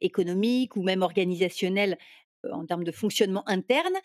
[0.01, 1.97] économique ou même organisationnelle
[2.51, 3.95] en termes de fonctionnement interne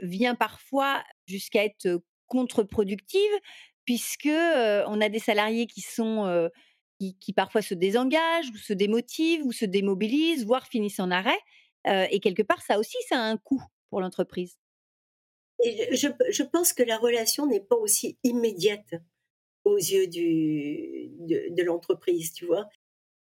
[0.00, 3.20] vient parfois jusqu'à être contre-productive
[3.86, 6.50] puisque on a des salariés qui sont
[6.98, 11.40] qui, parfois se désengagent ou se démotivent ou se démobilisent, voire finissent en arrêt.
[11.86, 14.58] Et quelque part, ça aussi, ça a un coût pour l'entreprise.
[15.64, 18.94] Je pense que la relation n'est pas aussi immédiate
[19.70, 22.68] aux yeux de l'entreprise, tu vois.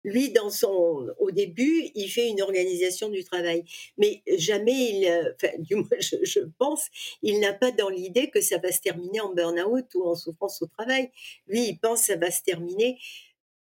[0.06, 3.65] Lui, dans son, au début, il fait une organisation du travail,
[3.97, 6.88] mais jamais il, euh, enfin, du moins, je, je pense,
[7.21, 10.62] il n'a pas dans l'idée que ça va se terminer en burn-out ou en souffrance
[10.62, 11.12] au travail.
[11.47, 12.97] Lui, il pense que ça va se terminer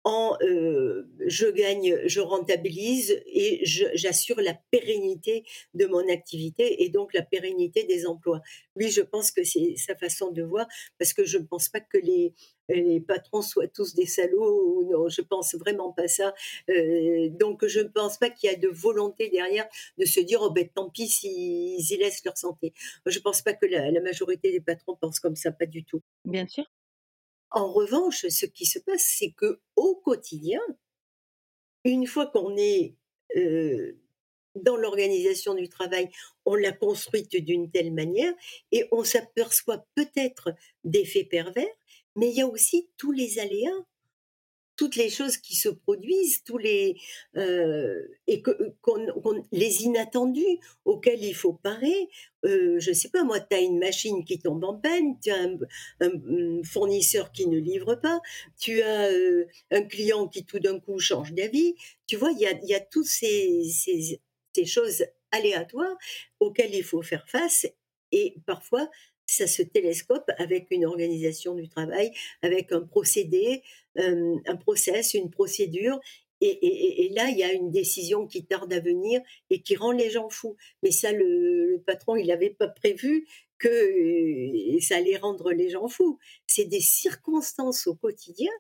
[0.05, 7.23] euh, je gagne, je rentabilise et j'assure la pérennité de mon activité et donc la
[7.23, 8.41] pérennité des emplois.
[8.75, 10.67] Lui, je pense que c'est sa façon de voir
[10.99, 12.35] parce que je ne pense pas que les,
[12.69, 14.85] les patrons soient tous des salauds.
[14.91, 16.35] Non, je pense vraiment pas ça.
[16.69, 20.41] Euh, donc, je ne pense pas qu'il y a de volonté derrière de se dire
[20.43, 22.73] oh ben tant pis s'ils y laissent leur santé.
[23.07, 25.85] Je ne pense pas que la, la majorité des patrons pensent comme ça, pas du
[25.85, 26.03] tout.
[26.25, 26.65] Bien sûr.
[27.55, 30.61] En revanche, ce qui se passe, c'est que au quotidien,
[31.85, 32.97] une fois qu'on est
[34.55, 36.09] dans l'organisation du travail,
[36.45, 38.33] on l'a construite d'une telle manière
[38.71, 41.75] et on s'aperçoit peut-être d'effets pervers,
[42.17, 43.71] mais il y a aussi tous les aléas,
[44.77, 46.97] toutes les choses qui se produisent, tous les
[47.37, 52.09] euh, et que, qu'on- les inattendus auxquels il faut parer.
[52.45, 55.49] Euh, je sais pas, moi, tu as une machine qui tombe en panne, tu as
[56.01, 58.21] un, fournisseur qui ne livre pas,
[58.59, 61.75] tu as euh, un client qui tout d'un coup change d'avis.
[62.07, 63.63] Tu vois, il y a, y toutes ces,
[64.55, 65.97] ces choses aléatoires
[66.41, 67.67] auxquelles il faut faire face
[68.13, 68.89] et parfois
[69.27, 73.63] ça se télescope avec une organisation du travail, avec un procédé,
[73.97, 76.01] un process, une procédure.
[76.41, 80.11] Et, là, il y a une décision qui tarde à venir et qui rend les
[80.11, 80.57] gens fous.
[80.83, 83.27] Mais ça, le, le patron, il n'avait pas prévu
[83.63, 86.19] que euh, ça allait rendre les gens fous.
[86.47, 88.51] C'est des circonstances au quotidien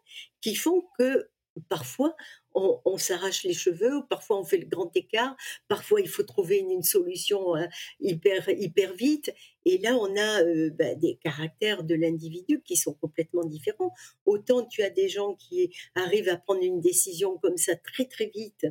[0.40, 1.28] qui font que
[1.68, 2.16] parfois
[2.54, 5.36] on, s'arrache les cheveux, parfois on fait le grand écart,
[5.68, 7.66] parfois il faut trouver une, solution euh,
[8.00, 9.32] hyper hyper vite.
[9.64, 13.92] Et là, on a euh, bah, des caractères de l'individu qui sont complètement différents.
[14.26, 18.26] Autant tu as des gens qui arrivent à prendre une décision comme ça très très
[18.26, 18.66] vite,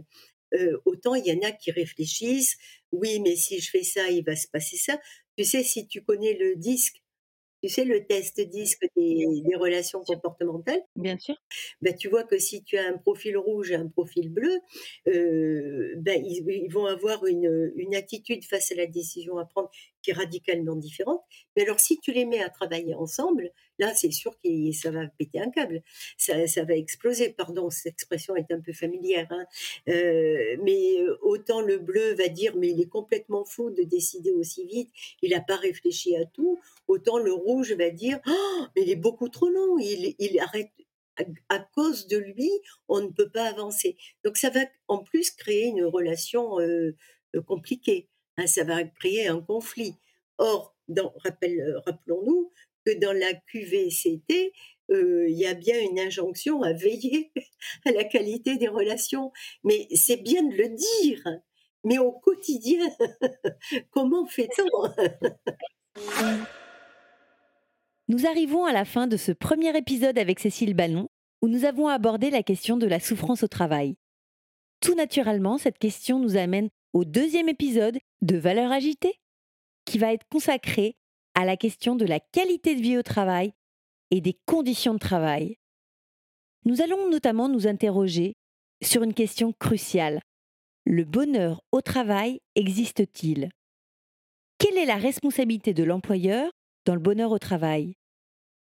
[0.53, 2.57] euh, autant il y en a qui réfléchissent.
[2.91, 4.99] Oui, mais si je fais ça, il va se passer ça.
[5.37, 7.00] Tu sais, si tu connais le disque,
[7.61, 11.35] tu sais, le test disque des, des relations comportementales, Bien sûr.
[11.81, 14.59] ben, tu vois que si tu as un profil rouge et un profil bleu,
[15.07, 19.69] euh, ben, ils, ils vont avoir une, une attitude face à la décision à prendre
[20.01, 21.21] qui est radicalement différente.
[21.55, 25.07] Mais alors, si tu les mets à travailler ensemble, là, c'est sûr que ça va
[25.07, 25.81] péter un câble.
[26.17, 27.33] Ça, ça va exploser.
[27.33, 29.27] Pardon, cette expression est un peu familière.
[29.31, 29.45] hein.
[29.89, 34.31] Euh, mais euh, autant le bleu va dire, mais il est complètement fou de décider
[34.31, 34.89] aussi vite,
[35.21, 36.59] il n'a pas réfléchi à tout.
[36.87, 40.71] Autant le rouge va dire, oh, mais il est beaucoup trop long, il, il arrête
[41.49, 42.49] à, cause de lui,
[42.87, 43.97] on ne peut pas avancer.
[44.23, 46.95] Donc ça va en plus créer une relation euh,
[47.47, 48.09] compliquée.
[48.37, 49.95] hein, ça va créer un conflit.
[50.37, 52.51] Or, rappelons-nous
[52.85, 54.53] que dans la QVCT,
[54.91, 57.31] euh, il y a bien une injonction à veiller
[57.85, 59.31] à la qualité des relations.
[59.63, 61.23] Mais c'est bien de le dire.
[61.83, 62.85] Mais au quotidien,
[63.91, 64.93] comment fait-on?
[68.07, 71.09] Nous arrivons à la fin de ce premier épisode avec Cécile Ballon,
[71.41, 73.95] où nous avons abordé la question de la souffrance au travail.
[74.81, 79.19] Tout naturellement, cette question nous amène au deuxième épisode de Valeurs agitées,
[79.85, 80.95] qui va être consacré
[81.35, 83.53] à la question de la qualité de vie au travail
[84.11, 85.57] et des conditions de travail.
[86.65, 88.35] Nous allons notamment nous interroger
[88.83, 90.21] sur une question cruciale.
[90.85, 93.49] Le bonheur au travail existe-t-il?
[94.57, 96.51] Quelle est la responsabilité de l'employeur
[96.85, 97.95] dans le bonheur au travail?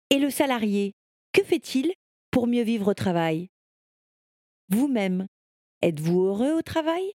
[0.09, 0.93] Et le salarié,
[1.33, 1.93] que fait-il
[2.31, 3.49] pour mieux vivre au travail?
[4.69, 5.27] Vous-même,
[5.81, 7.13] êtes-vous heureux au travail?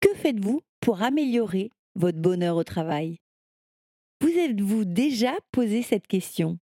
[0.00, 3.18] Que faites-vous pour améliorer votre bonheur au travail?
[4.20, 6.58] Vous êtes-vous déjà posé cette question?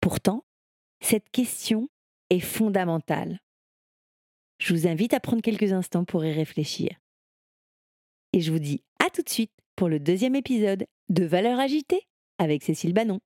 [0.00, 0.44] Pourtant,
[1.00, 1.88] Cette question
[2.30, 3.40] est fondamentale.
[4.58, 6.90] Je vous invite à prendre quelques instants pour y réfléchir.
[8.32, 12.06] Et je vous dis à tout de suite pour le deuxième épisode de Valeurs agitées
[12.38, 13.20] avec Cécile Bannon.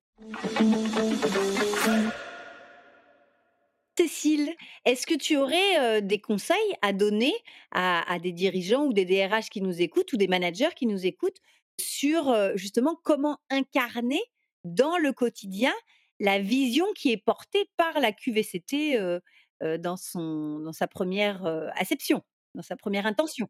[3.96, 4.50] Cécile,
[4.84, 7.32] est-ce que tu aurais euh, des conseils à donner
[7.72, 11.40] à des dirigeants ou des DRH qui nous écoutent ou des managers qui nous écoutent
[11.80, 14.20] sur justement comment incarner
[14.64, 15.72] dans le quotidien
[16.20, 19.20] la vision qui est portée par la QVCT euh,
[19.62, 22.22] euh, dans, son, dans sa première euh, acception,
[22.54, 23.48] dans sa première intention.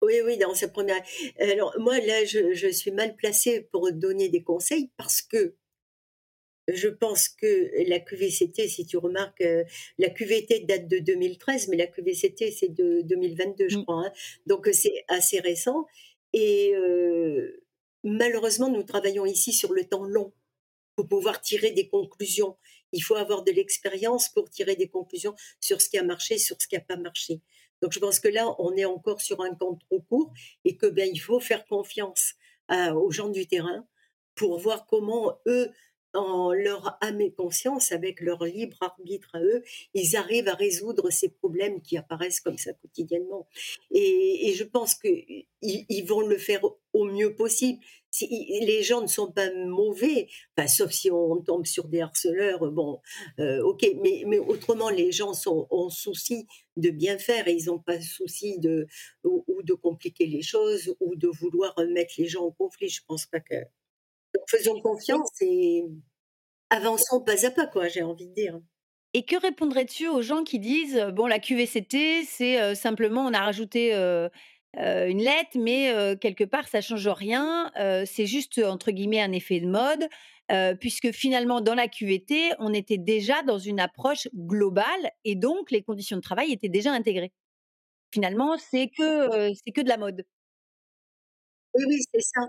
[0.00, 1.02] Oui, oui, dans sa première.
[1.40, 5.56] Alors, moi, là, je, je suis mal placée pour donner des conseils parce que
[6.68, 9.42] je pense que la QVCT, si tu remarques,
[9.98, 13.82] la QVT date de 2013, mais la QVCT, c'est de 2022, je Mm.
[13.84, 14.06] crois.
[14.06, 14.12] hein.
[14.46, 15.86] Donc, c'est assez récent.
[16.38, 16.74] Et
[18.04, 20.32] malheureusement, nous travaillons ici sur le temps long
[20.94, 22.56] pour pouvoir tirer des conclusions.
[22.92, 26.56] Il faut avoir de l'expérience pour tirer des conclusions sur ce qui a marché, sur
[26.60, 27.40] ce qui n'a pas marché.
[27.82, 30.32] Donc je pense que là, on est encore sur un camp trop court
[30.64, 32.34] et que ben il faut faire confiance
[32.70, 33.86] aux gens du terrain
[34.34, 35.70] pour voir comment eux,
[36.14, 39.62] en leur âme et conscience, avec leur libre arbitre à eux,
[39.94, 43.46] ils arrivent à résoudre ces problèmes qui apparaissent comme ça quotidiennement.
[43.90, 47.80] Et, je pense qu'ils ils vont le faire au mieux possible.
[48.10, 48.26] Si,
[48.62, 50.28] les gens ne sont pas mauvais,
[50.66, 53.00] sauf si on tombe sur des harceleurs, bon,
[53.38, 57.78] euh, ok, mais, autrement, les gens sont, ont souci de bien faire et ils n'ont
[57.78, 58.86] pas souci de,
[59.24, 62.88] ou, ou de compliquer les choses ou de vouloir mettre les gens en conflit.
[62.88, 63.56] Je pense pas que.
[64.50, 65.84] Faisons confiance et
[66.70, 68.60] avançons pas à pas, quoi, j'ai envie de dire.
[69.14, 73.32] Et que répondrais-tu aux gens qui disent euh, bon la QVCT c'est euh, simplement on
[73.32, 74.28] a rajouté euh,
[74.78, 79.22] euh, une lettre mais euh, quelque part ça change rien euh, c'est juste entre guillemets
[79.22, 80.08] un effet de mode
[80.52, 85.70] euh, puisque finalement dans la QVT on était déjà dans une approche globale et donc
[85.70, 87.32] les conditions de travail étaient déjà intégrées.
[88.12, 90.24] Finalement c'est que euh, c'est que de la mode.
[91.74, 92.48] Oui, oui, c'est ça.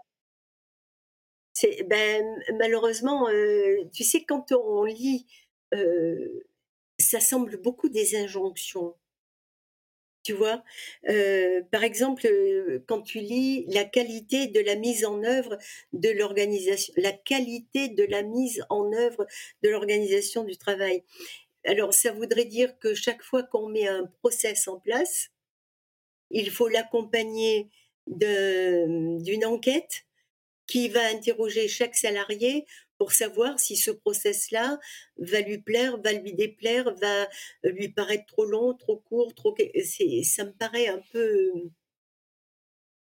[1.88, 2.26] Ben,
[2.58, 5.26] malheureusement, euh, tu sais, quand on lit,
[5.74, 6.45] euh,
[7.00, 8.95] ça semble beaucoup des injonctions.
[10.24, 10.63] Tu vois?
[11.10, 12.28] Heu, par exemple,
[12.88, 15.58] quand tu lis la qualité de la mise en œuvre
[15.93, 19.26] de l'organisation la qualité de la mise en œuvre
[19.63, 21.04] de l'organisation du travail.
[21.65, 25.30] Alors ça voudrait dire que chaque fois qu'on met un process en place,
[26.32, 27.69] il faut l'accompagner
[28.08, 30.06] d'une enquête
[30.70, 32.66] qui va interroger chaque salarié
[32.98, 34.80] pour savoir si ce process-là
[35.18, 37.28] va lui plaire, va lui déplaire, va
[37.64, 39.56] lui paraître trop long, trop court, trop.
[40.24, 41.52] Ça me paraît un peu,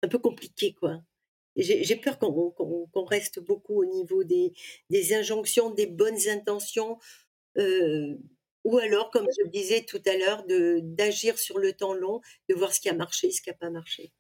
[0.03, 1.03] un peu compliqué, quoi.
[1.57, 4.53] J'ai, peur qu'on, reste beaucoup au niveau des,
[4.91, 6.99] des injonctions, des bonnes intentions,
[7.57, 8.15] euh,
[8.63, 12.55] ou alors, comme je le disais tout à l'heure, d'agir sur le temps long, de
[12.55, 14.13] voir ce qui a marché, ce qui n'a pas marché.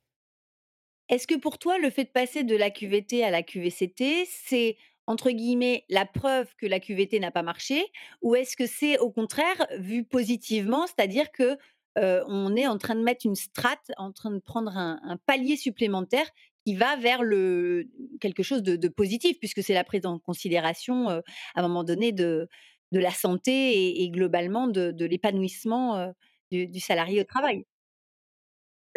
[1.08, 4.76] Est-ce que pour toi, le fait de passer de la QVT à la QVCT, c'est
[5.06, 7.82] entre guillemets la preuve que la QVT n'a pas marché,
[8.20, 11.56] ou est-ce que c'est au contraire vu positivement, c'est-à-dire que
[11.96, 16.30] on est en train de mettre une strate, en train de prendre un, palier supplémentaire
[16.64, 17.88] qui va vers le
[18.20, 21.22] quelque chose de, positif, puisque c'est la prise en considération à
[21.56, 22.48] un moment donné de,
[22.92, 26.12] de la santé et, globalement de, l'épanouissement
[26.52, 27.64] du, salarié au travail?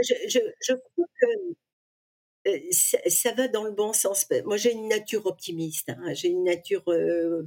[0.04, 1.28] Je, je, crois que
[2.72, 4.26] ça ça va dans le bon sens.
[4.46, 6.84] Moi, j'ai une nature optimiste, hein, j'ai une nature,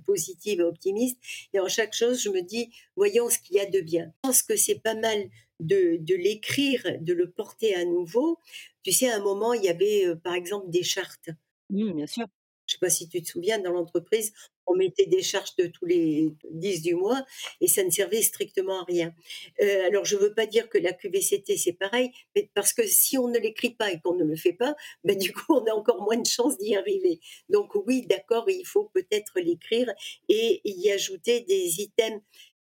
[0.07, 1.19] positive et optimiste
[1.53, 4.07] et en chaque chose, je me dis: «Voyons ce qu'il y a de bien».
[4.25, 5.29] Je pense que c'est pas mal
[5.61, 8.39] de de l'écrire, de le porter à nouveau.
[8.83, 11.31] Tu sais, à un moment, il y avait, par exemple, des chartes.
[11.71, 12.27] Mm, bien sûr.
[12.67, 14.33] Je sais pas si tu te souviens, dans l'entreprise,
[14.67, 17.25] on mettait des charges de tous les 10 du mois
[17.61, 19.15] et ça ne servait strictement à rien.
[19.61, 23.19] Heu, alors je veux pas dire que la QVCT, c'est pareil, mais parce que si
[23.19, 24.75] on ne l'écrit pas et qu'on ne le fait pas,
[25.05, 27.21] ben du coup, on a encore moins de chances d'y arriver.
[27.49, 29.93] Donc oui, d'accord, il faut peut-être l'écrire
[30.29, 32.23] et y ajouter des items,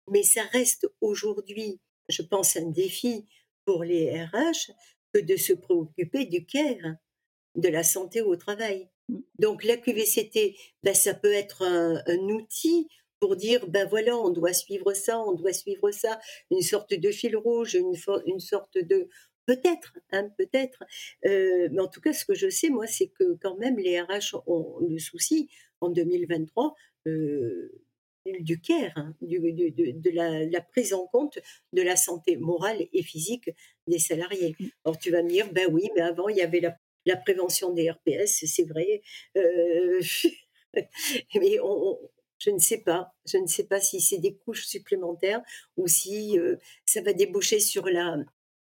[0.09, 3.25] mais ça reste aujourd'hui, je pense, un défi
[3.65, 4.71] pour les RH
[5.13, 6.95] que de se préoccuper du care,
[7.56, 8.89] de la santé au travail.
[9.10, 9.19] Mm.
[9.39, 12.87] Donc la QVCT, ben, ça peut être un, un outil
[13.19, 16.19] pour dire, ben voilà, on doit suivre ça, on doit suivre ça,
[16.51, 19.10] une sorte de fil rouge, une, sorte de...
[19.45, 20.83] Peut-être, hein, peut-être.
[21.25, 23.99] Euh, mais en tout cas, ce que je sais, moi, c'est que quand même, les
[23.99, 25.49] RH ont le souci,
[25.81, 26.75] en 2023,
[27.07, 27.71] euh,
[28.41, 31.39] du care, hein, du- du- de, de la, la prise en compte
[31.73, 33.49] de la santé morale et physique
[33.87, 34.55] des salariés.
[34.60, 34.65] Mm.
[34.85, 37.73] Alors tu vas me dire, ben oui, mais avant, il y avait la la prévention
[37.73, 39.02] des RPS, c'est vrai.
[39.37, 40.02] Euh,
[41.35, 41.97] mais on,
[42.39, 43.13] Je ne sais pas.
[43.25, 45.41] Je ne sais pas si c'est des couches supplémentaires
[45.77, 48.17] ou si, heu, ça va déboucher sur la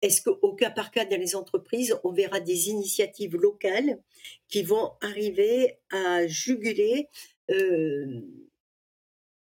[0.03, 4.01] est-ce qu'au cas par cas dans les entreprises, on verra des initiatives locales
[4.49, 7.09] qui vont arriver à juguler,
[7.49, 8.23] hem,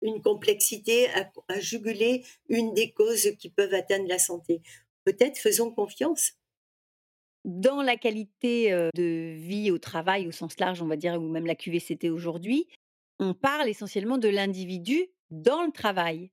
[0.01, 1.07] une complexité,
[1.47, 4.61] à juguler une des causes qui peuvent atteindre la santé?
[5.05, 6.33] Peut-être, faisons confiance.
[7.45, 11.47] Dans la qualité, de vie au travail au sens large, on va dire, ou même
[11.47, 12.67] la QVCT aujourd'hui,
[13.19, 16.29] on parle essentiellement de l'individu dans le travail.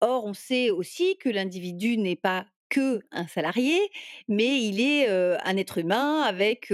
[0.00, 3.78] Or, on sait aussi que l'individu n'est pas qu'un salarié,
[4.28, 6.72] mais il est, un être humain avec,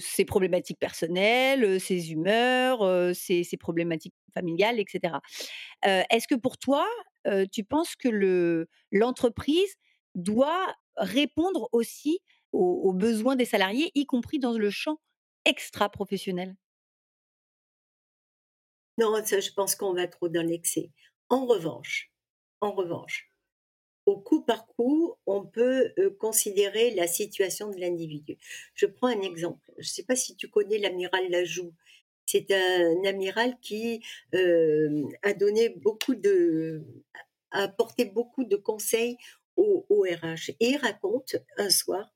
[0.00, 5.20] ses problématiques personnelles, ses humeurs, ses problématiques familiales et cetera.
[5.86, 6.86] Heu, est-ce que pour toi,
[7.52, 9.74] tu penses que le l'entreprise
[10.14, 12.20] doit répondre aussi
[12.58, 14.98] aux besoins des salariés, y compris dans le champ
[15.46, 16.56] extra-professionnel?
[18.98, 20.90] Non, ça, je pense qu'on va trop dans l'excès.
[21.28, 22.10] En revanche
[22.60, 23.30] en revanche,
[24.06, 28.38] au coup par coup, on peut, heu, considérer la situation de l'individu.
[28.74, 29.72] Je prends un exemple.
[29.78, 31.74] Je ne sais pas si tu connais l'amiral Lajoux?
[32.26, 34.02] C'est un amiral qui,
[34.32, 36.82] hem, a donné beaucoup de
[37.52, 39.18] a apporté beaucoup de conseils
[39.56, 42.12] aux RH et il raconte un soir,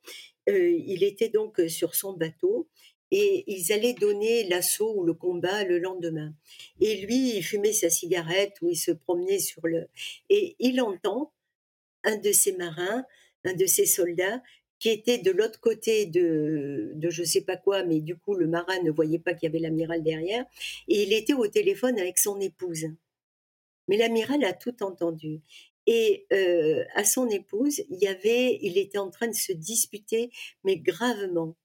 [0.49, 2.69] heu, il était donc, sur son bateau
[3.11, 6.35] et ils allaient donner l'assaut ou le combat le lendemain
[6.81, 9.89] et lui, il fumait sa cigarette ou il se promenait sur le
[10.29, 11.33] et il entend
[12.05, 13.05] un de ses marins,
[13.45, 14.43] un de ses soldats
[14.79, 18.47] qui était de l'autre côté de de je sais pas quoi, mais du coup, le
[18.47, 20.45] marin ne voyait pas qu'il y avait l'amiral derrière
[20.89, 22.87] et il était au téléphone avec son épouse.
[23.89, 25.41] Mais l'amiral a tout entendu
[25.89, 30.31] et heu, à son épouse, il avait il était en train de se disputer,
[30.65, 31.57] mais gravement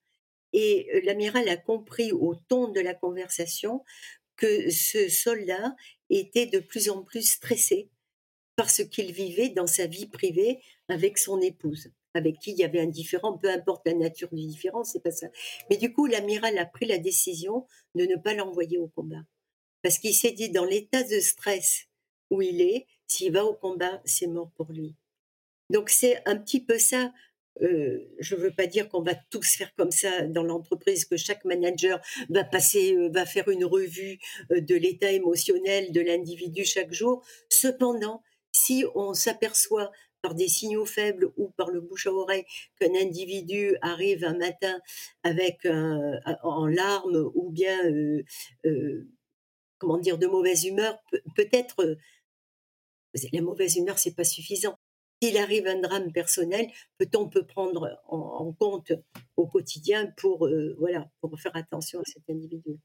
[0.53, 3.83] et heu, l'amiral a compris au ton de la conversation
[4.37, 5.75] que ce soldat
[6.09, 7.89] était de plus en plus stressé
[8.55, 12.81] parce qu'il vivait dans sa vie privée avec son épouse, avec qui il y avait
[12.81, 15.27] un différend, peu importe la nature du différend, c'est pas ça.
[15.69, 19.23] Mais du coup, l'amiral a pris la décision de ne pas l'envoyer au combat.
[19.81, 21.85] Parce qu'il s'est dit dans l'état de stress
[22.29, 24.95] où il est, s'il va au combat, c'est mort pour lui.
[25.69, 27.13] Donc c'est un petit peu ça,
[27.61, 31.45] heu, je veux pas dire qu'on va tous faire comme ça dans l'entreprise, que chaque
[31.45, 34.19] manager va passer, heu, va faire une revue,
[34.51, 37.23] heu, de l'état émotionnel de l'individu chaque jour.
[37.49, 39.91] Cependant, si on s'aperçoit
[40.21, 42.45] par des signaux faibles ou par le bouche à oreille
[42.79, 44.79] qu'un individu arrive un matin
[45.23, 45.67] avec
[46.43, 47.77] en larmes ou bien,
[49.77, 50.17] comment dire?
[50.17, 51.97] De mauvaise humeur, peut peut-être,
[53.31, 54.75] la mauvaise humeur, c'est pas suffisant.
[55.21, 58.91] S'il arrive un drame personnel, peut-être on peut prendre en compte
[59.37, 62.79] au quotidien pour, heu, voilà, pour faire attention à cet individu?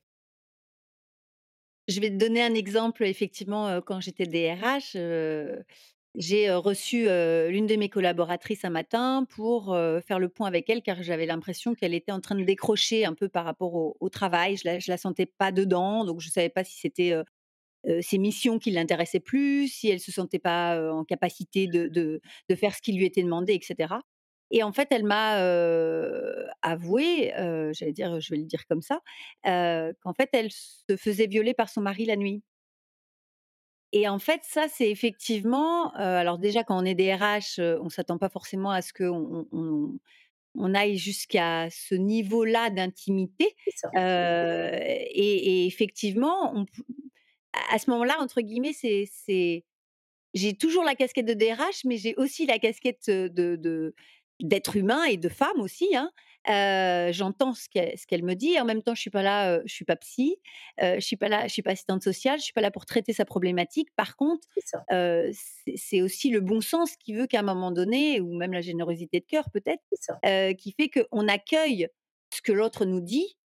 [1.89, 5.65] Je vais te donner un exemple, effectivement, heu, quand j'étais DRH, heu,
[6.15, 7.05] j'ai, reçu,
[7.51, 9.77] l'une de mes collaboratrices un matin pour,
[10.07, 13.15] faire le point avec elle, car j'avais l'impression qu'elle était en train de décrocher un
[13.15, 14.57] peu par rapport au travail.
[14.57, 17.15] Je la je la sentais pas dedans, donc je savais pas si c'était,
[18.01, 22.55] ses missions qui l'intéressaient plus, si elle se sentait pas, en capacité de de de
[22.55, 24.03] faire ce qui lui était demandé et cetera.
[24.51, 25.35] Et en fait, elle m'a,
[26.63, 27.33] avoué,
[27.73, 29.01] j'allais dire, je vais le dire comme ça,
[29.45, 32.43] qu'en fait, elle se faisait violer par son mari la nuit.
[33.93, 38.29] Et en fait, ça, c'est effectivement, alors déjà quand on est DRH, on s'attend pas
[38.29, 39.99] forcément à ce qu'on on on
[40.55, 43.55] on aille jusqu'à ce niveau-là d'intimité,
[43.97, 46.67] heu et et effectivement, on
[47.71, 49.65] à ce moment-là, entre guillemets, c'est
[50.35, 53.95] j'ai toujours la casquette de DRH, mais j'ai aussi la casquette, de
[54.41, 56.13] d'être humain et de femme aussi, hein.
[57.13, 59.85] J'entends ce qu'elle me dit et en même temps, je suis pas là, je suis
[59.87, 60.37] pas psy,
[60.81, 63.13] je suis pas là je suis pas assistante sociale, je suis pas là pour traiter
[63.15, 63.89] sa problématique.
[63.97, 64.47] Par contre,
[65.77, 69.21] c'est aussi le bon sens qui veut qu'à un moment donné ou même la générosité
[69.21, 69.83] de cœur peut-être,
[70.59, 71.89] qui fait qu'on accueille
[72.35, 73.38] ce que l'autre nous dit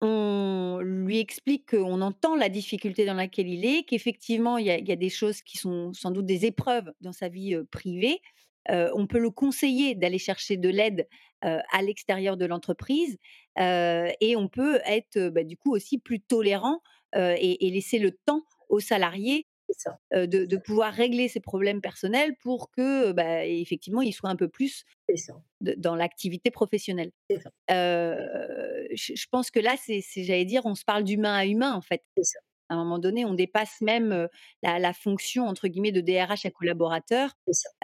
[0.00, 4.96] on lui explique qu'on entend la difficulté dans laquelle il est, qu'effectivement il y a
[4.96, 8.20] des choses qui sont sans doute des épreuves dans sa vie, privée.
[8.68, 11.08] On peut le conseiller d'aller chercher de l'aide,
[11.42, 13.16] à l'extérieur de l'entreprise,
[13.58, 16.80] et on peut être, bah, du coup aussi plus tolérant,
[17.14, 22.70] et laisser le temps aux salariés, ça, de de pouvoir régler ses problèmes personnels pour
[22.70, 27.12] que, bah, effectivement, ils soient un peu plus c'est ça, de dans l'activité professionnelle.
[27.30, 31.74] ça, je je pense que là, c'est j'allais dire, on se parle d'humain à humain,
[31.74, 32.02] en fait.
[32.22, 32.40] ça,
[32.70, 34.28] À un moment donné, on dépasse même,
[34.62, 37.32] la la fonction entre guillemets de DRH à collaborateur,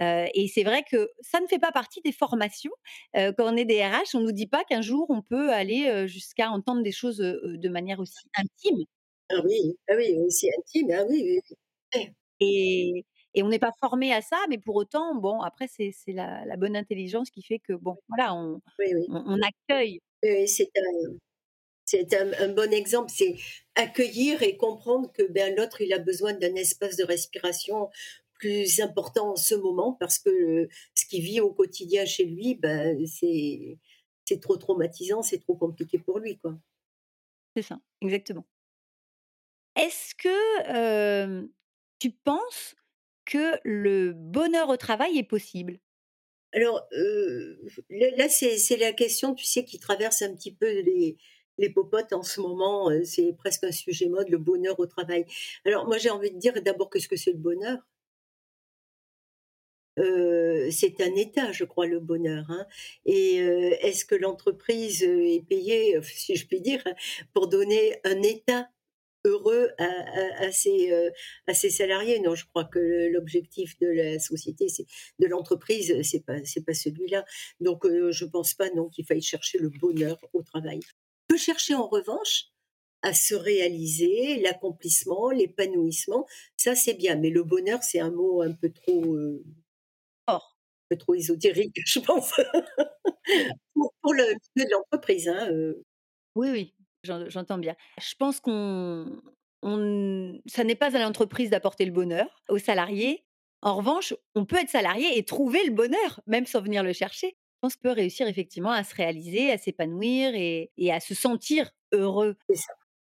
[0.00, 2.72] et c'est vrai que ça ne fait pas partie des formations.
[3.14, 6.82] Quand on est DRH, on nous dit pas qu'un jour on peut aller, jusqu'à entendre
[6.82, 8.84] des choses, de manière aussi intime.
[9.30, 11.56] Ah oui, ah oui, aussi intime, ah oui, oui, oui.
[12.40, 16.44] Et et on n'est pas formé à ça, mais pour autant, bon, après c'est la
[16.44, 19.08] la bonne intelligence qui fait que bon, voilà, on Oui, oui.
[19.08, 20.00] on on accueille.
[20.24, 21.16] Oui, c'est un
[21.86, 23.36] c'est un un bon exemple, c'est
[23.76, 27.90] accueillir et comprendre que, ben, l'autre, il a besoin d'un espace de respiration
[28.40, 32.54] plus important en ce moment parce que, heu, ce qu'il vit au quotidien chez lui,
[32.56, 33.78] ben, c'est
[34.26, 36.56] c'est trop traumatisant, c'est trop compliqué pour lui, quoi.
[37.56, 38.46] C'est ça, exactement.
[39.76, 41.48] Est-ce que,
[42.02, 42.74] tu penses
[43.24, 45.78] que le bonheur au travail est possible?
[46.52, 46.84] Alors,
[47.90, 50.66] là c'est la question, tu sais, qui traverse un petit peu
[51.58, 55.26] les popotes en ce moment, c'est presque un sujet mode, le bonheur au travail.
[55.64, 57.78] Alors moi, j'ai envie de dire d'abord qu'est-ce que c'est le bonheur?
[59.96, 62.66] Heu, c'est un état, je crois, le bonheur, hein
[63.04, 66.82] et est-ce que l'entreprise, est payée, euh, si je puis dire,
[67.32, 68.68] pour donner un état
[69.24, 71.12] heureux à à à ses, heu,
[71.46, 72.20] à ses salariés?
[72.20, 72.78] Non, je crois que
[73.12, 74.86] l'objectif de la société, c'est
[75.18, 77.24] de l'entreprise, c'est pas c'est pas celui-là.
[77.60, 80.80] Donc heu, je pense pas non qu'il faille chercher le bonheur au travail.
[81.30, 82.46] On peut chercher en revanche
[83.02, 88.52] à se réaliser, l'accomplissement, l'épanouissement, ça c'est bien, mais le bonheur, c'est un mot un
[88.52, 89.44] peu trop, heu
[90.28, 90.58] Or,
[90.90, 92.32] peu trop ésotérique, je pense,
[93.74, 94.24] pour pour le
[94.56, 95.84] milieu de l'entreprise, hein, heu,
[96.36, 96.74] oui, oui,
[97.04, 97.74] j'entends bien.
[98.00, 99.20] Je pense qu'on
[99.62, 103.24] on ça n'est pas à l'entreprise d'apporter le bonheur aux salariés.
[103.62, 107.28] En revanche, on peut être salarié et trouver le bonheur, même sans venir le chercher.
[107.28, 111.14] Je pense qu'on peut réussir effectivement à se réaliser, à s'épanouir et et à se
[111.14, 112.36] sentir heureux,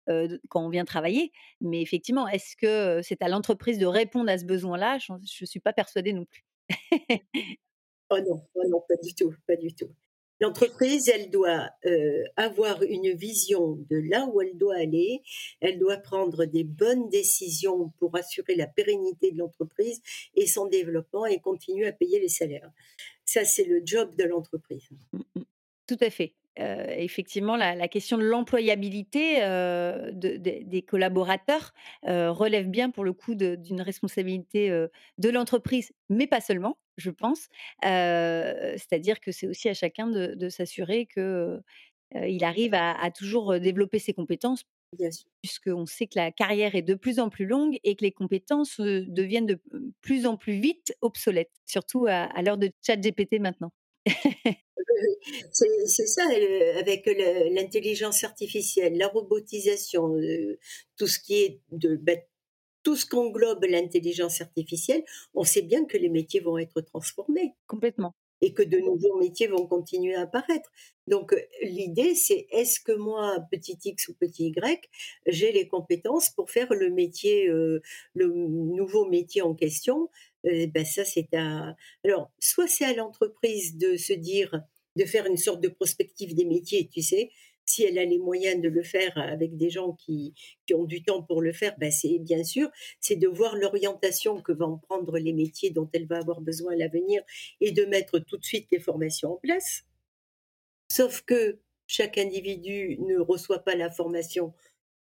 [0.09, 1.33] de quand on vient travailler.
[1.61, 4.99] Mais effectivement, est-ce que, c'est à l'entreprise de répondre à ce besoin-là?
[4.99, 6.45] Je ne suis pas persuadée non plus.
[8.11, 9.95] Oh non, oh non, pas du tout, pas du tout.
[10.41, 15.23] L'entreprise, elle doit, heu, avoir une vision de là où elle doit aller.
[15.61, 20.01] Elle doit prendre des bonnes décisions pour assurer la pérennité de l'entreprise
[20.35, 22.71] et son développement et continuer à payer les salaires.
[23.25, 24.89] Ça, c'est le job de l'entreprise.
[25.13, 25.43] Mmh mh.
[25.87, 26.35] Tout à fait.
[26.61, 31.73] Heu, effectivement, la question de l'employabilité, de des collaborateurs,
[32.03, 34.69] relève bien pour le coup d'une responsabilité,
[35.19, 37.49] de l'entreprise, mais pas seulement, je pense.
[37.83, 41.61] C'est-à-dire que c'est aussi à chacun de de s'assurer que,
[42.17, 44.65] heu, il arrive à à toujours, développer ses compétences,
[45.43, 48.81] puisqu'on sait que la carrière est de plus en plus longue et que les compétences,
[48.81, 49.61] deviennent de
[50.03, 53.73] plus en plus vite obsolètes, surtout à à l'heure de ChatGPT maintenant.
[55.53, 56.23] C'est ça,
[56.79, 57.07] avec
[57.55, 60.17] l'intelligence artificielle, la robotisation,
[60.97, 62.15] tout ce qui est de bah,
[62.89, 68.15] tout ce qu'englobe l'intelligence artificielle, on sait bien que les métiers vont être transformés Complètement.
[68.41, 70.71] et que de nouveaux métiers vont continuer à apparaître.
[71.09, 74.89] Donc, heu, l'idée, c'est est-ce que moi, petit X ou petit Y,
[75.27, 77.83] j'ai les compétences pour faire le métier, heu,
[78.15, 80.09] le nouveau métier en question?
[80.47, 81.75] Heu, bah, ça, c'est à
[82.05, 84.63] alors, soit c'est à l'entreprise de se dire
[84.97, 87.31] de faire une sorte de prospective des métiers, tu sais?
[87.69, 90.33] Si elle a les moyens de le faire avec des gens qui
[90.67, 94.41] qui ont du temps pour le faire, bah, c'est bien sûr, c'est de voir l'orientation
[94.41, 97.23] que vont prendre les métiers dont elle va avoir besoin à l'avenir
[97.61, 99.85] et de mettre tout de suite les formations en place.
[100.91, 104.55] Sauf que chaque individu ne reçoit pas la formation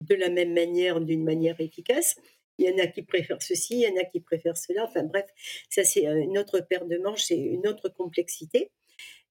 [0.02, 2.16] de la même manière, d'une manière efficace.
[2.58, 4.84] Il y en a qui préfèrent ceci, il y en a qui préfèrent cela.
[4.84, 5.26] Enfin bref,
[5.70, 8.70] ça c'est euh, une autre paire de manches, c'est une autre complexité.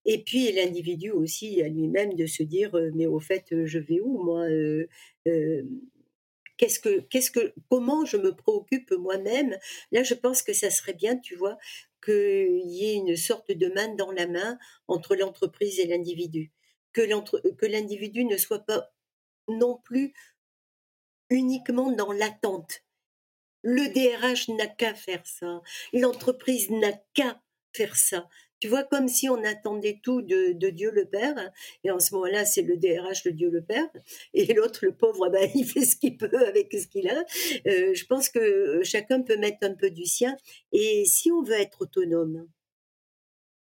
[0.06, 4.24] Et puis l'individu aussi à lui-même de se dire mais au fait je vais où
[4.24, 4.46] moi
[6.60, 9.58] Qu'est-ce que, qu'est-ce que, comment je me préoccupe moi-même?
[9.94, 11.58] Là, je pense que ça serait bien, tu vois,
[12.04, 16.52] qu'il y ait une sorte de main dans la main entre l'entreprise et l'individu,
[16.92, 17.02] que
[17.52, 18.92] que l'individu ne soit pas
[19.48, 20.14] non plus
[21.30, 22.84] uniquement dans l'attente.
[23.62, 25.62] Le DRH n'a qu'à faire ça.
[25.94, 27.42] L'entreprise n'a qu'à
[27.74, 28.28] faire ça.
[28.60, 31.38] Tu vois, comme si on attendait tout de, Dieu le Père.
[31.38, 31.50] hein,
[31.84, 33.88] Et en ce moment-là, c'est le DRH, le Dieu le Père.
[34.34, 37.24] Et l'autre, le pauvre, eh ben, il fait ce qu'il peut avec ce qu'il a.
[37.68, 40.36] Euh, je pense que chacun peut mettre un peu du sien.
[40.74, 42.48] Et si on veut être autonome,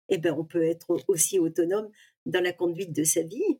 [0.09, 1.89] eh ben, on peut être aussi autonome
[2.25, 3.59] dans la conduite de sa vie.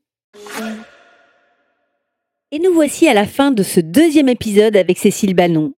[2.51, 5.73] Et nous voici à la fin de ce deuxième épisode avec Cécile Bannon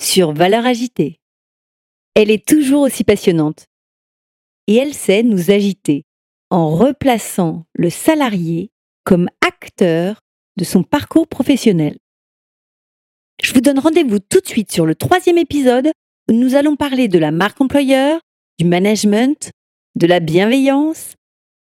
[0.00, 1.20] sur Valeurs agitées.
[2.14, 3.66] Elle est toujours aussi passionnante
[4.66, 6.04] et elle sait nous agiter
[6.50, 8.70] en replaçant le salarié
[9.04, 10.20] comme acteur
[10.56, 11.96] de son parcours professionnel.
[13.42, 15.90] Je vous donne rendez-vous tout de suite sur le troisième épisode
[16.28, 18.20] où nous allons parler de la marque employeur,
[18.58, 19.50] du management,
[19.94, 21.14] de la bienveillance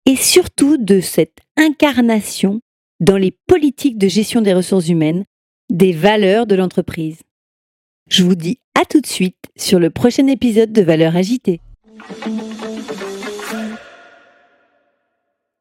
[0.06, 2.60] et surtout de cette incarnation
[3.00, 5.24] dans les politiques de gestion des ressources humaines
[5.70, 7.20] des valeurs de l'entreprise.
[8.10, 11.62] Je vous dis à tout de suite sur le prochain épisode de Valeurs agitées.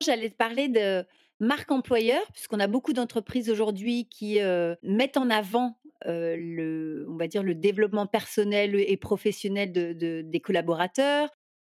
[0.08, 1.04] J'allais te parler de
[1.38, 7.16] marque employeur, puisqu'on a beaucoup d'entreprises aujourd'hui qui euh, mettent en avant euh, le, on
[7.18, 11.28] va dire, le développement personnel et professionnel de, des collaborateurs.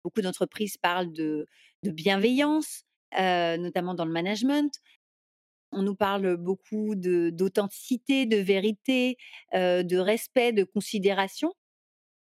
[0.04, 1.48] Beaucoup d'entreprises parlent de,
[1.82, 2.84] bienveillance,
[3.18, 4.72] euh, notamment dans le management.
[5.72, 9.16] On nous parle beaucoup d'authenticité, de, vérité,
[9.52, 11.52] de respect, de considération.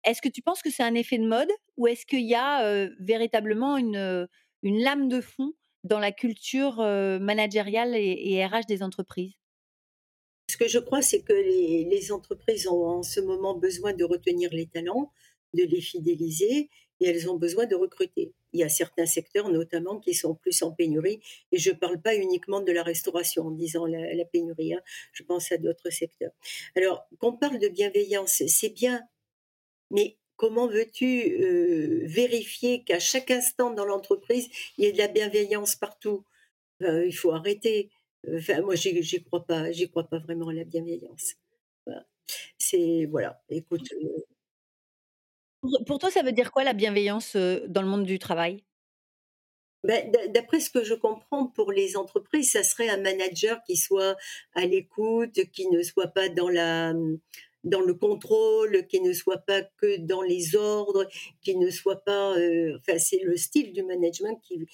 [0.05, 2.87] Est-ce que tu penses que c'est un effet de mode ou est-ce qu'il y a
[3.01, 4.29] véritablement une
[4.63, 5.55] lame de fond
[5.85, 6.77] dans la culture
[7.21, 9.35] managériale et, RH des entreprises?
[10.51, 14.51] Ce que je crois, c'est que les, entreprises ont en ce moment besoin de retenir
[14.53, 15.13] les talents,
[15.55, 16.71] de les fidéliser
[17.01, 18.33] et elles ont besoin de recruter.
[18.53, 21.21] Il y a certains secteurs notamment qui sont plus en pénurie
[21.53, 24.81] et je ne parle pas uniquement de la restauration en disant la, pénurie, hein.
[25.13, 26.33] je pense à d'autres secteurs.
[26.75, 29.03] Alors qu'on parle de bienveillance, c'est bien,
[29.91, 35.09] mais comment veux-tu euh, vérifier qu'à chaque instant dans l'entreprise, il y ait de la
[35.09, 36.25] bienveillance partout?
[36.83, 37.91] Euh, Il faut arrêter.
[38.35, 39.71] Enfin, moi, j'y crois pas.
[39.73, 41.35] J'y crois pas vraiment à la bienveillance.
[42.57, 43.43] C'est voilà.
[43.51, 43.93] Écoute.
[43.93, 44.25] Euh
[45.87, 48.63] pour, toi, ça veut dire quoi la bienveillance dans le monde du travail?
[49.83, 54.17] Ben, D'après ce que je comprends, pour les entreprises, ça serait un manager qui soit
[54.55, 56.95] à l'écoute, qui ne soit pas dans la
[57.65, 61.07] dans le contrôle, qui ne soit pas que dans les ordres,
[61.43, 62.37] qui ne soit pas.
[62.37, 64.67] Euh, enfin, c'est le style du management qui,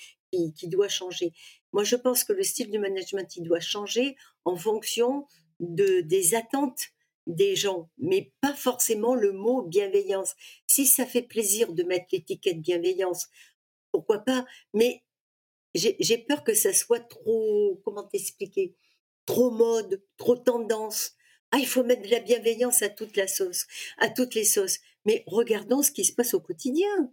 [0.54, 1.32] qui, doit changer.
[1.72, 5.26] Moi, je pense que le style du management, il doit changer en fonction
[5.60, 6.80] de, des attentes
[7.26, 10.34] des gens, mais pas forcément le mot bienveillance.
[10.66, 13.28] Si ça fait plaisir de mettre l'étiquette bienveillance,
[13.92, 15.02] pourquoi pas Mais
[15.74, 18.74] j'ai peur que ça soit trop, comment t'expliquer,
[19.26, 21.12] trop mode, trop tendance.
[21.54, 23.66] Ah, il faut mettre de la bienveillance à toute la sauce,
[23.98, 24.80] à toutes les sauces.
[25.04, 27.12] Mais regardons ce qui se passe au quotidien.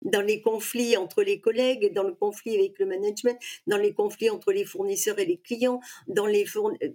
[0.00, 3.38] Dans les conflits entre les collègues, dans le conflit avec le management,
[3.68, 6.44] dans les conflits entre les fournisseurs et les clients, dans les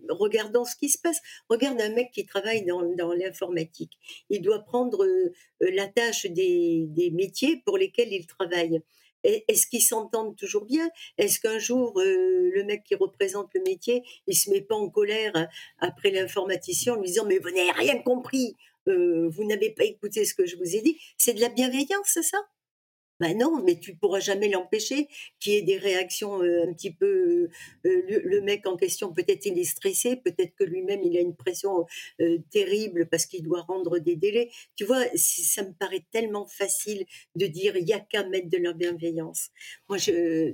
[0.10, 1.22] regardons ce qui se passe.
[1.48, 3.98] Regarde un mec qui travaille dans, l'informatique.
[4.30, 8.82] Il doit prendre euh, la tâche des métiers pour lesquels il travaille.
[9.28, 10.90] Est-ce qu'ils s'entendent toujours bien?
[11.18, 14.90] Est-ce qu'un jour, euh, le mec qui représente le métier, il se met pas en
[14.90, 15.48] colère
[15.80, 18.56] après l'informaticien en lui disant mais vous n'avez rien compris,
[18.88, 20.98] euh, vous n'avez pas écouté ce que je vous ai dit?
[21.18, 22.38] C'est de la bienveillance, ça?
[23.20, 25.08] Ben non, mais tu pourras jamais l'empêcher
[25.40, 27.50] qu'il y ait des réactions euh, un petit peu.
[27.86, 31.36] Euh, le, mec en question, peut-être il est stressé, peut-être que lui-même il a une
[31.36, 31.86] pression
[32.22, 34.52] euh, terrible parce qu'il doit rendre des délais.
[34.76, 37.06] Tu vois, ça me paraît tellement facile
[37.36, 39.50] de dire il y a qu'à mettre de la bienveillance.
[39.90, 40.54] Moi, je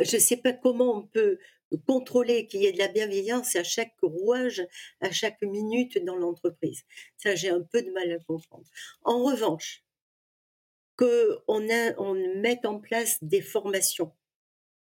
[0.00, 1.38] je sais pas comment on peut
[1.86, 4.66] contrôler qu'il y ait de la bienveillance à chaque rouage,
[5.00, 6.84] à chaque minute dans l'entreprise.
[7.16, 8.66] Ça, j'ai un peu de mal à comprendre.
[9.02, 9.84] En revanche,
[10.98, 11.40] qu'on
[11.98, 14.12] on mette en place des formations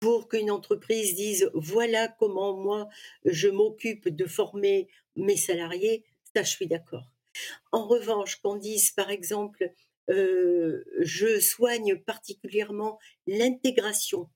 [0.01, 2.89] pour qu'une entreprise dise voilà comment moi
[3.25, 7.13] je m'occupe de former mes salariés, ça je suis d'accord.
[7.71, 9.73] En revanche, qu'on dise par exemple
[10.09, 14.29] euh, je soigne particulièrement l'intégration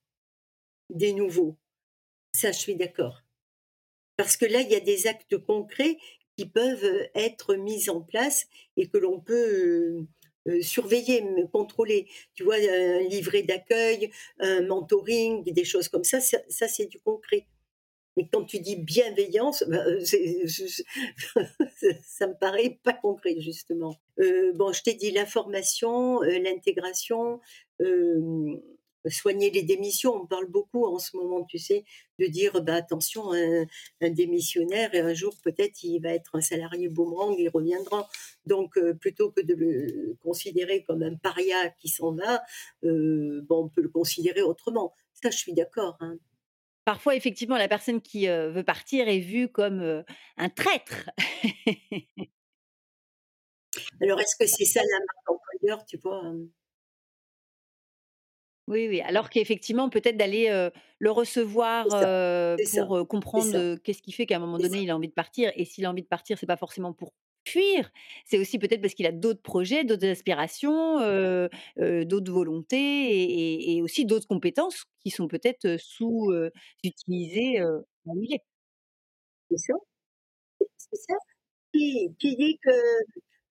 [0.91, 1.57] des nouveaux,
[2.31, 3.23] ça je suis d'accord.
[4.17, 5.97] Parce que là, il y a des actes concrets
[6.37, 8.47] qui peuvent être mis en place
[8.77, 10.05] et que l'on peut
[10.47, 12.07] euh, surveiller, contrôler.
[12.35, 17.47] Tu vois, un livret d'accueil, un mentoring, des choses comme ça, ça, c'est du concret.
[18.17, 19.99] Mais quand tu dis bienveillance, bah, euh,
[22.03, 23.99] ça me paraît pas concret justement.
[24.19, 27.41] Euh, bon, je t'ai dit la formation, l'intégration,
[29.09, 30.15] soigner les démissions.
[30.15, 31.83] On parle beaucoup en ce moment, tu sais,
[32.19, 33.65] de dire bah, attention, un,
[34.01, 38.07] démissionnaire, et un jour peut-être il va être un salarié boomerang, il reviendra.
[38.45, 42.43] Donc euh, plutôt que de le considérer comme un paria qui s'en va,
[42.83, 44.93] euh, bon, on peut le considérer autrement.
[45.13, 45.97] Ça, je suis d'accord.
[45.99, 46.17] Hein.
[46.83, 50.03] Parfois, effectivement, la personne qui euh, veut partir est vue comme
[50.37, 51.09] un traître.
[54.01, 56.37] Alors, est-ce que c'est ça la marque employeur, tu vois hein?
[58.67, 61.85] Oui, oui, alors qu'effectivement, peut-être d'aller, le recevoir,
[62.71, 65.51] pour, comprendre, qu'est-ce qui fait qu'à un moment donné, il a envie de partir.
[65.55, 67.13] Et s'il a envie de partir, c'est pas forcément pour
[67.47, 67.91] fuir,
[68.25, 70.97] c'est aussi peut-être parce qu'il a d'autres projets, d'autres aspirations,
[71.77, 76.33] d'autres volontés et aussi d'autres compétences qui sont peut-être, sous,
[76.83, 77.59] utilisées,
[78.05, 78.15] dans
[79.51, 79.73] C'est ça,
[80.77, 81.15] c'est ça.
[81.73, 82.71] Qui qui dit que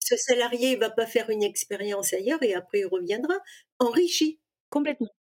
[0.01, 3.35] ce salarié va pas faire une expérience ailleurs et après il reviendra
[3.81, 4.39] enrichi?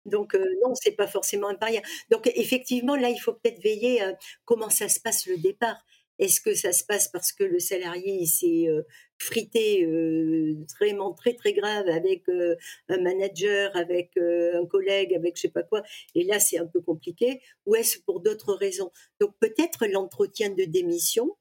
[0.05, 1.81] Donc non, non, c'est pas forcément un paria.
[2.11, 4.13] Donc effectivement, là, il faut peut-être veiller à
[4.45, 5.83] comment ça se passe le départ.
[6.17, 8.83] Est-ce que ça se passe parce que le salarié s'est euh,
[9.17, 12.55] frité euh, vraiment très très grave avec euh,
[12.87, 15.83] un manager, avec un collègue, avec je sais pas quoi,
[16.13, 18.91] et là c'est un peu compliqué, ou est-ce pour d'autres raisons?
[19.19, 21.35] Donc peut-être l'entretien de démission,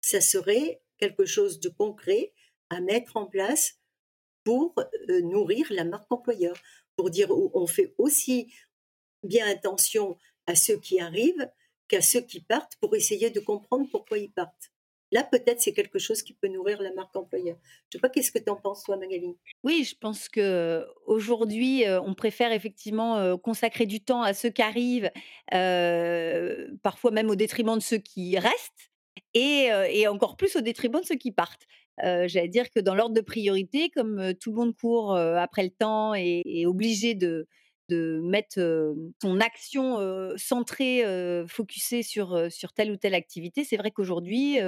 [0.00, 2.32] ça serait quelque chose de concret
[2.70, 3.80] à mettre en place
[4.44, 4.74] pour
[5.22, 6.54] nourrir la marque employeur,
[6.96, 8.52] pour dire on fait aussi
[9.22, 10.16] bien attention
[10.46, 11.50] à ceux qui arrivent
[11.88, 14.70] qu'à ceux qui partent pour essayer de comprendre pourquoi ils partent.
[15.12, 17.56] Là, peut-être, c'est quelque chose qui peut nourrir la marque employeur.
[17.62, 19.36] Je ne sais pas, qu'est-ce que tu en penses, toi, Magali?
[19.62, 25.10] Oui, je pense que aujourd'hui, on préfère effectivement consacrer du temps à ceux qui arrivent,
[26.82, 28.90] parfois même au détriment de ceux qui restent,
[29.34, 31.66] et, encore plus au détriment de ceux qui partent.
[31.98, 36.14] J'allais dire que dans l'ordre de priorité, comme tout le monde court après le temps
[36.14, 37.46] et est obligé de,
[37.88, 39.98] de mettre son action
[40.36, 41.04] centrée,
[41.48, 43.64] focusée sur, sur telle ou telle activité.
[43.64, 44.58] C'est vrai qu'aujourd'hui,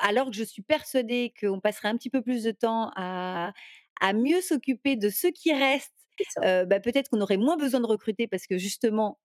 [0.00, 3.52] alors que je suis persuadée qu'on passerait un petit peu plus de temps à,
[4.00, 5.92] à mieux s'occuper de ceux qui restent,
[6.36, 9.18] bah, peut-être qu'on aurait moins besoin de recruter parce que justement,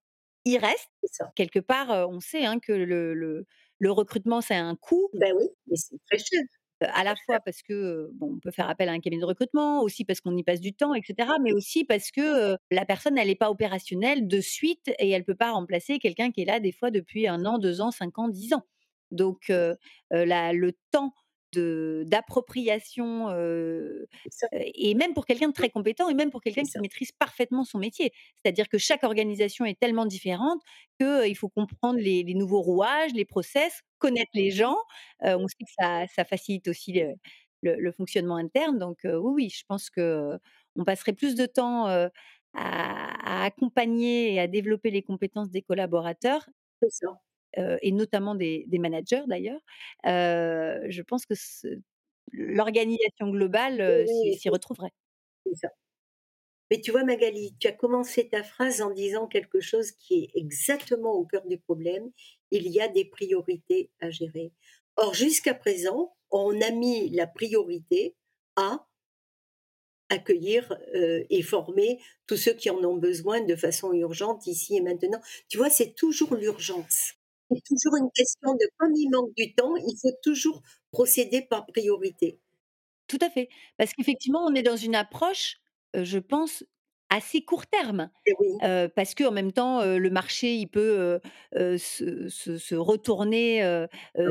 [0.44, 0.90] ils restent.
[1.36, 3.46] Quelque part, on sait hein, que le, le,
[3.78, 5.08] le recrutement, c'est un coût.
[5.14, 6.40] Ben oui, mais c'est très cher
[6.92, 9.82] à la fois parce que bon, on peut faire appel à un cabinet de recrutement,
[9.82, 11.28] aussi parce qu'on y passe du temps, etc.
[11.42, 15.52] Mais aussi parce que la personne, n'est pas opérationnelle de suite et elle peut pas
[15.52, 18.52] remplacer quelqu'un qui est là des fois depuis un an, deux ans, cinq ans, dix
[18.54, 18.64] ans.
[19.10, 19.50] Donc
[20.10, 21.12] le temps
[21.54, 23.28] d'appropriation
[24.52, 27.78] et même pour quelqu'un de très compétent et même pour quelqu'un qui maîtrise parfaitement son
[27.78, 28.12] métier.
[28.36, 30.60] C'est-à-dire que chaque organisation est tellement différente
[31.00, 34.76] qu'il faut comprendre les, nouveaux rouages, les process, connaître les gens.
[35.20, 37.00] on sait que ça, facilite aussi
[37.62, 38.78] le, fonctionnement interne.
[38.78, 40.38] Donc oui, oui, je pense que
[40.76, 42.10] on passerait plus de temps à,
[42.54, 46.46] à, accompagner et à développer les compétences des collaborateurs.
[47.54, 49.60] C'est et notamment des, managers d'ailleurs,
[50.04, 51.34] je pense que
[52.32, 54.06] l'organisation globale
[54.38, 54.92] s'y retrouverait.
[55.54, 55.68] Ça.
[56.70, 60.30] Mais tu vois, Magali, tu as commencé ta phrase en disant quelque chose qui est
[60.34, 62.10] exactement au cœur du problème.
[62.50, 64.52] Il y a des priorités à gérer.
[64.96, 68.16] Or, jusqu'à présent, on a mis la priorité
[68.56, 68.86] à
[70.08, 75.20] accueillir et former tous ceux qui en ont besoin de façon urgente ici et maintenant.
[75.48, 77.14] Tu vois, c'est toujours l'urgence
[77.54, 81.66] c'est toujours une question de comme il manque du temps, il faut toujours procéder par
[81.66, 82.38] priorité.
[83.08, 83.48] Tout à fait.
[83.78, 85.58] Parce qu'effectivement, on est dans une approche,
[85.94, 86.64] je pense,
[87.12, 88.10] assez court terme.
[88.94, 91.20] Parce qu'en même temps, le marché, il peut
[91.54, 93.88] se, retourner ah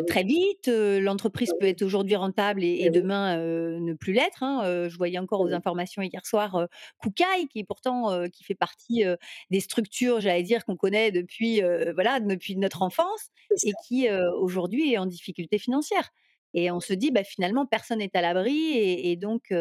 [0.07, 0.67] très vite.
[0.67, 4.43] L'entreprise ah peut être aujourd'hui rentable et, demain ne plus l'être.
[4.43, 4.88] Hein.
[4.89, 6.67] je voyais encore aux informations hier soir
[7.01, 9.03] Koukaï, qui pourtant qui fait partie
[9.49, 11.61] des structures, j'allais dire, qu'on connaît depuis,
[11.93, 13.29] voilà, depuis notre enfance
[13.63, 16.11] et qui aujourd'hui est en difficulté financière.
[16.54, 18.74] Et on se dit, bah, finalement, personne n'est à l'abri.
[18.76, 19.54] Et, donc,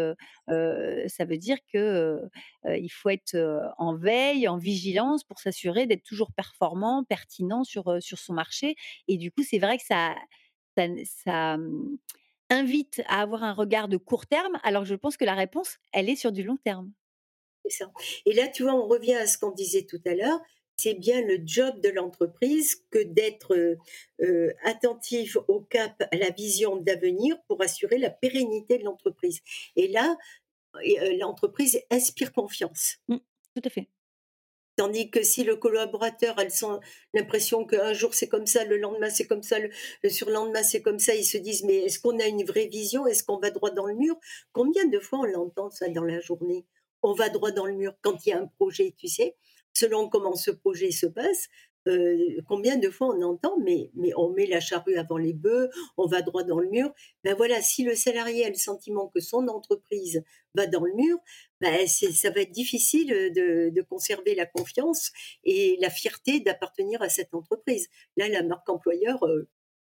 [0.48, 7.04] ça veut dire qu'il faut être en veille, en vigilance pour s'assurer d'être toujours performant,
[7.04, 8.74] pertinent sur, sur son marché.
[9.08, 10.14] Et du coup, c'est vrai que ça,
[10.76, 11.96] mmh,
[12.50, 16.08] invite à avoir un regard de court terme, alors je pense que la réponse, elle
[16.08, 16.92] est sur du long terme.
[17.68, 17.86] Ça.
[18.26, 20.40] Et là, tu vois, on revient à ce qu'on disait tout à l'heure
[20.80, 23.76] c'est bien le job de l'entreprise que d'être euh,
[24.22, 29.40] euh, attentif au cap, à la vision d'avenir pour assurer la pérennité de l'entreprise.
[29.76, 30.16] Et là,
[30.76, 32.96] euh, l'entreprise inspire confiance.
[33.08, 33.16] Mmh,
[33.54, 33.88] tout à fait.
[34.76, 36.44] Tandis que si le collaborateur a
[37.12, 39.68] l'impression qu'un jour c'est comme ça, le lendemain c'est comme ça, le,
[40.02, 43.06] le surlendemain c'est comme ça, ils se disent mais est-ce qu'on a une vraie vision?
[43.06, 44.16] Est-ce qu'on va droit dans le mur?
[44.52, 46.64] Combien de fois on l'entend ça dans la journée?
[47.02, 49.36] On va droit dans le mur quand il y a un projet, tu sais?
[49.72, 51.48] Selon comment ce projet se passe,
[52.46, 56.06] combien de fois on entend, mais, mais on met la charrue avant les bœufs, on
[56.06, 56.92] va droit dans le mur.
[57.24, 60.22] Ben voilà, si le salarié a le sentiment que son entreprise
[60.54, 61.18] va dans le mur,
[61.60, 65.10] ben ça va être difficile de, de, conserver la confiance
[65.44, 67.88] et la fierté d'appartenir à cette entreprise.
[68.16, 69.18] Là, la marque employeur.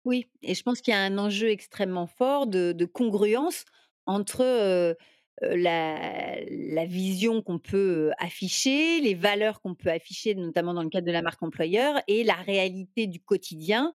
[0.04, 3.66] Oui, et je pense qu'il y a un enjeu extrêmement fort de, de congruence
[4.06, 4.96] entre
[5.42, 11.12] la, vision qu'on peut afficher, les valeurs qu'on peut afficher, notamment dans le cadre de
[11.12, 13.94] la marque employeur, et la réalité du quotidien.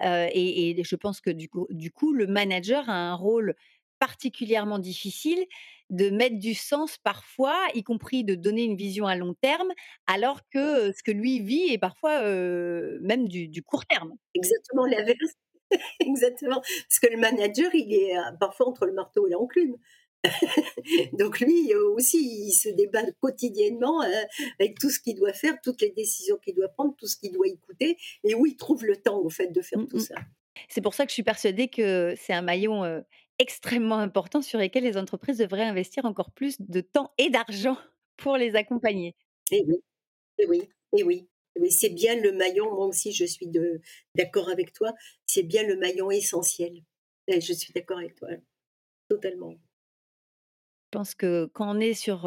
[0.00, 3.54] et, je pense que du coup, du coup, le manager a un rôle
[3.98, 5.44] particulièrement difficile
[5.90, 9.70] de mettre du sens parfois, y compris de donner une vision à long terme,
[10.06, 14.14] alors que ce que lui vit est parfois même du, du, court terme.
[14.34, 15.34] Exactement l'inverse.
[16.00, 16.60] Exactement.
[16.60, 19.76] Parce que le manager, il est parfois entre le marteau et l'enclume.
[21.12, 24.22] Donc lui aussi, il se débat quotidiennement euh,
[24.60, 27.32] avec tout ce qu'il doit faire, toutes les décisions qu'il doit prendre, tout ce qu'il
[27.32, 30.00] doit écouter, et où il trouve le temps au fait de faire mmh, tout mmh.
[30.00, 30.14] ça.
[30.68, 33.04] C'est pour ça que je suis persuadée que c'est un maillon, heu,
[33.38, 37.76] extrêmement important sur lesquels les entreprises devraient investir encore plus de temps et d'argent
[38.16, 39.16] pour les accompagner.
[39.50, 39.82] Et oui,
[40.38, 41.28] et oui, et oui.
[41.60, 43.46] Mais c'est bien le maillon, moi aussi je suis
[44.14, 44.94] d'accord avec toi,
[45.26, 46.82] c'est bien le maillon essentiel.
[47.26, 48.28] Et je suis d'accord avec toi,
[49.08, 49.54] totalement.
[50.92, 52.22] Je pense que quand on est sur,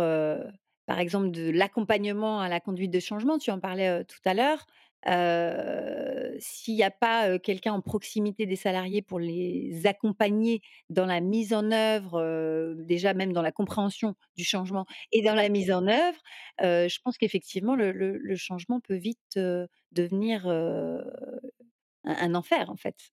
[0.87, 4.65] par exemple, de l'accompagnement à la conduite de changement, tu en parlais, tout à l'heure,
[5.07, 11.21] heu, s'il y a pas, quelqu'un en proximité des salariés pour les accompagner dans la
[11.21, 15.85] mise en œuvre, déjà même dans la compréhension du changement et dans la mise en
[15.87, 16.17] œuvre,
[16.59, 19.37] je pense qu'effectivement le le le changement peut vite,
[19.91, 21.03] devenir, un
[22.03, 23.11] un enfer, en fait.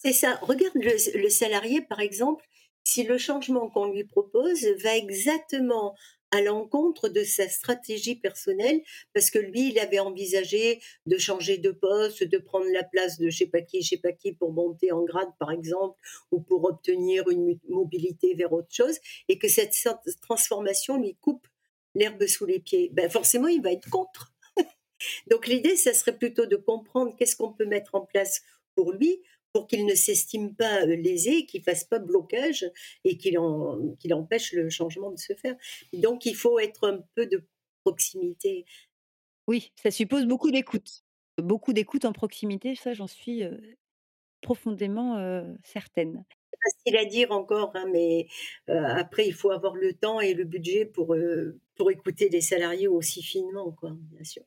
[0.00, 0.38] C'est ça.
[0.42, 2.44] Regarde le le salarié, par exemple,
[2.84, 5.94] si le changement qu'on lui propose va exactement
[6.30, 8.82] à l'encontre de sa stratégie personnelle,
[9.12, 13.30] parce que lui, il avait envisagé de changer de poste, de prendre la place de
[13.30, 15.96] je sais pas qui, je sais pas qui pour monter en grade, par exemple,
[16.32, 19.76] ou pour obtenir une mobilité vers autre chose, et que cette
[20.22, 21.46] transformation lui coupe
[21.94, 22.90] l'herbe sous les pieds.
[22.92, 24.32] Ben forcément, il va être contre.
[25.30, 28.42] Donc l'idée, ça serait plutôt de comprendre qu'est-ce qu'on peut mettre en place
[28.74, 29.22] pour lui
[29.54, 32.68] pour qu'il ne s'estime pas lésé, qu'il fasse pas blocage
[33.04, 33.38] et qu'il
[34.00, 35.54] qu'il empêche le changement de se faire.
[35.92, 37.44] Donc il faut être un peu de
[37.84, 38.64] proximité.
[39.46, 41.04] Oui, ça suppose beaucoup d'écoute.
[41.38, 43.60] Beaucoup d'écoute en proximité, ça j'en suis, heu,
[44.40, 46.24] profondément, heu, certaine.
[46.52, 48.26] C'est facile à dire encore, hein, mais
[48.68, 51.14] heu, après il faut avoir le temps et le budget pour,
[51.76, 54.42] pour écouter les salariés aussi finement quoi, bien sûr.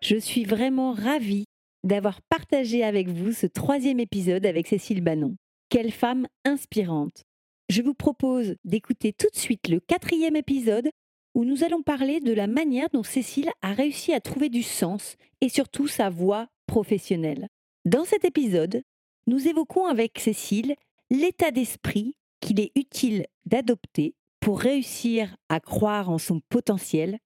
[0.00, 1.44] Je suis vraiment ravie
[1.84, 5.36] d'avoir partagé avec vous ce troisième épisode avec Cécile Bannon.
[5.68, 7.24] Quelle femme inspirante.
[7.68, 10.90] Je vous propose d'écouter tout de suite le quatrième épisode
[11.34, 15.16] où nous allons parler de la manière dont Cécile a réussi à trouver du sens
[15.40, 17.48] et surtout sa voie professionnelle.
[17.84, 18.82] Dans cet épisode,
[19.26, 20.74] nous évoquons avec Cécile
[21.10, 27.18] l'état d'esprit qu'il est utile d'adopter pour réussir à croire en son potentiel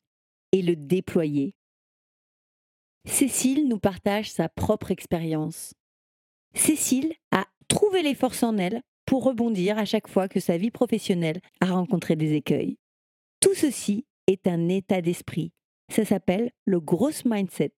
[0.52, 1.54] et le déployer.
[3.06, 5.74] Cécile nous partage sa propre expérience.
[6.54, 10.70] Cécile a trouvé les forces en elle pour rebondir à chaque fois que sa vie
[10.70, 12.78] professionnelle a rencontré des écueils.
[13.40, 15.52] Tout ceci est un état d'esprit.
[15.90, 17.74] Ça s'appelle le gross mindset.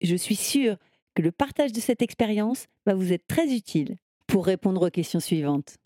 [0.00, 0.76] Je suis sûre
[1.14, 3.96] que le partage de cette expérience va vous être très utile
[4.26, 5.76] pour répondre aux questions suivantes.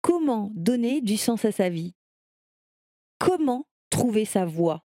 [0.00, 1.94] Comment donner du sens à sa vie?
[3.18, 4.87] Comment trouver sa voie?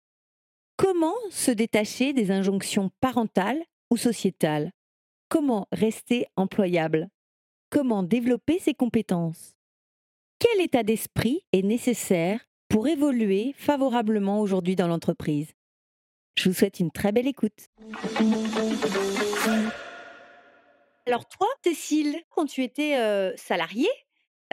[0.76, 3.62] Comment se détacher des injonctions parentales
[3.92, 4.72] ou sociétales?
[5.30, 7.10] Comment rester employable?
[7.70, 9.54] Comment développer ses compétences?
[10.40, 15.54] Quel état d'esprit est nécessaire pour évoluer favorablement aujourd'hui dans l'entreprise?
[16.40, 17.70] Je vous souhaite une très belle écoute.
[21.06, 23.92] Alors toi, Cécile, quand tu étais euh, salariée,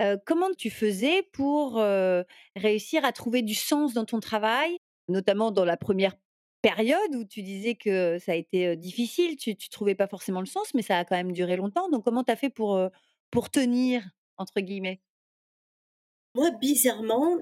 [0.00, 2.24] euh, comment tu faisais pour euh,
[2.56, 4.76] réussir à trouver du sens dans ton travail?
[5.10, 6.16] Notamment dans la première
[6.62, 10.46] période où tu disais que ça a été, difficile, tu tu trouvais pas forcément le
[10.46, 11.88] sens, mais ça a quand même duré longtemps.
[11.90, 12.80] Donc comment tu as fait pour,
[13.30, 14.02] pour «tenir»
[14.36, 15.00] entre guillemets?
[16.34, 17.38] Moi, bizarrement,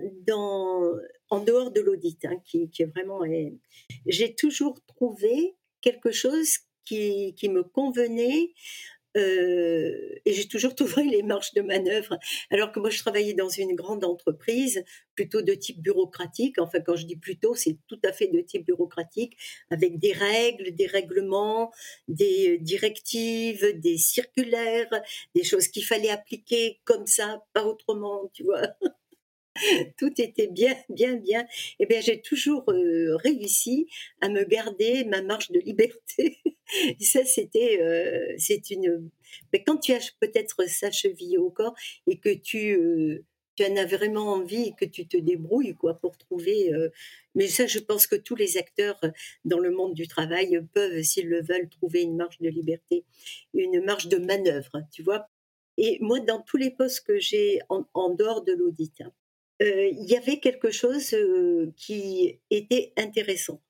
[1.30, 3.20] en dehors de l'audit, hein, qui est vraiment
[4.06, 8.54] j'ai toujours trouvé quelque chose qui qui me convenait,
[9.16, 12.18] euh, et j'ai toujours trouvé les marges de manœuvre.
[12.50, 14.84] Alors que moi, je travaillais dans une grande entreprise,
[15.14, 16.58] plutôt de type bureaucratique.
[16.58, 19.36] Enfin, quand je dis plutôt, c'est tout à fait de type bureaucratique,
[19.70, 21.72] avec des règles, des règlements,
[22.08, 24.90] des directives, des circulaires,
[25.34, 28.62] des choses qu'il fallait appliquer comme ça, pas autrement, tu vois.
[29.98, 31.42] tout était bien, bien, bien.
[31.42, 31.46] Et
[31.80, 33.86] eh bien, j'ai toujours euh, réussi
[34.20, 36.38] à me garder ma marge de liberté.
[37.00, 39.10] ça, c'était, euh, c'est une.
[39.52, 41.74] Mais quand tu as peut-être ça chevillé au corps
[42.06, 43.24] et que tu, euh,
[43.56, 46.70] tu en as vraiment envie et que tu te débrouilles, quoi, pour trouver.
[47.34, 49.00] mais ça, je pense que tous les acteurs
[49.44, 53.04] dans le monde du travail peuvent, s'ils le veulent, trouver une marge de liberté,
[53.54, 55.28] une marge de manœuvre, tu vois.
[55.78, 59.12] Et moi, dans tous les postes que j'ai en, dehors de l'audit, hein,
[59.60, 63.60] il y avait quelque chose euh, qui était intéressant.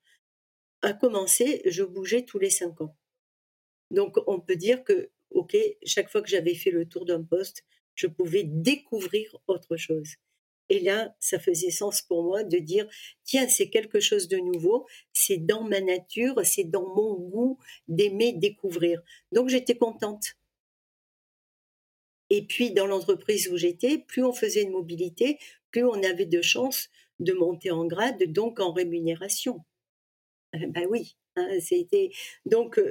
[0.81, 2.95] À commencer, je bougeais tous les cinq ans.
[3.91, 7.63] Donc, on peut dire que, OK, chaque fois que j'avais fait le tour d'un poste,
[7.95, 10.15] je pouvais découvrir autre chose.
[10.69, 12.87] Et là, ça faisait sens pour moi de dire,
[13.23, 18.33] tiens, c'est quelque chose de nouveau, c'est dans ma nature, c'est dans mon goût d'aimer
[18.33, 19.01] découvrir.
[19.31, 20.35] Donc, j'étais contente.
[22.29, 25.39] Et puis, dans l'entreprise où j'étais, plus on faisait une mobilité,
[25.71, 26.89] plus on avait de chances
[27.19, 29.59] de monter en grade, donc en rémunération.
[30.53, 32.09] Ben oui, hein, c'était
[32.45, 32.81] donc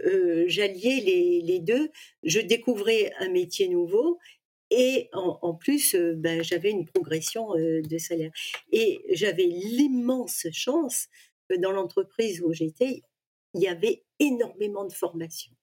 [0.47, 1.01] j'alliais
[1.43, 1.91] les, deux.
[2.23, 4.19] Je découvrais un métier nouveau
[4.71, 8.31] et en, plus, ben, j'avais une progression de salaire.
[8.71, 11.09] Et j'avais l'immense chance
[11.49, 13.03] que dans l'entreprise où j'étais,
[13.55, 15.58] il y avait énormément de formations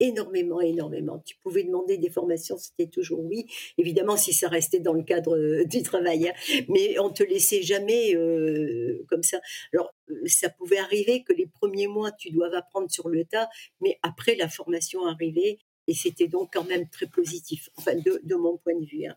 [0.00, 1.20] énormément, énormément.
[1.24, 3.46] Tu pouvais demander des formations, c'était toujours oui.
[3.78, 6.64] Évidemment, si ça restait dans le cadre euh, du travail, hein.
[6.68, 9.40] mais on te laissait jamais euh, comme ça.
[9.72, 13.48] Alors, euh, ça pouvait arriver que les premiers mois, tu dois apprendre sur le tas,
[13.80, 15.58] mais après, la formation arrivait.
[15.86, 19.04] Et c'était donc quand même très positif, enfin de, mon point de vue.
[19.04, 19.16] Hein.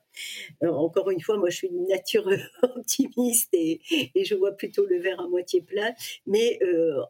[0.68, 2.30] encore une fois, moi je suis une nature
[2.62, 3.80] optimiste et,
[4.14, 5.94] et, je vois plutôt le verre à moitié plein.
[6.26, 6.60] Mais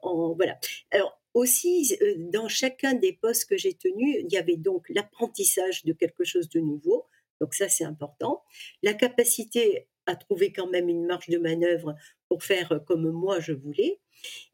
[0.03, 0.59] en, voilà.
[0.91, 5.86] Alors aussi, euh, dans chacun des postes que j'ai tenus, il y avait donc l'apprentissage
[5.86, 7.06] de quelque chose de nouveau.
[7.40, 8.44] Donc ça, c'est important.
[8.82, 11.96] La capacité à trouver quand même une marge de manœuvre
[12.28, 14.00] pour faire comme moi je voulais.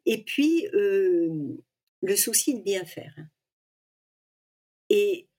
[0.05, 1.55] Et puis, euh,
[2.01, 3.15] le souci de bien faire.
[4.89, 5.29] Et,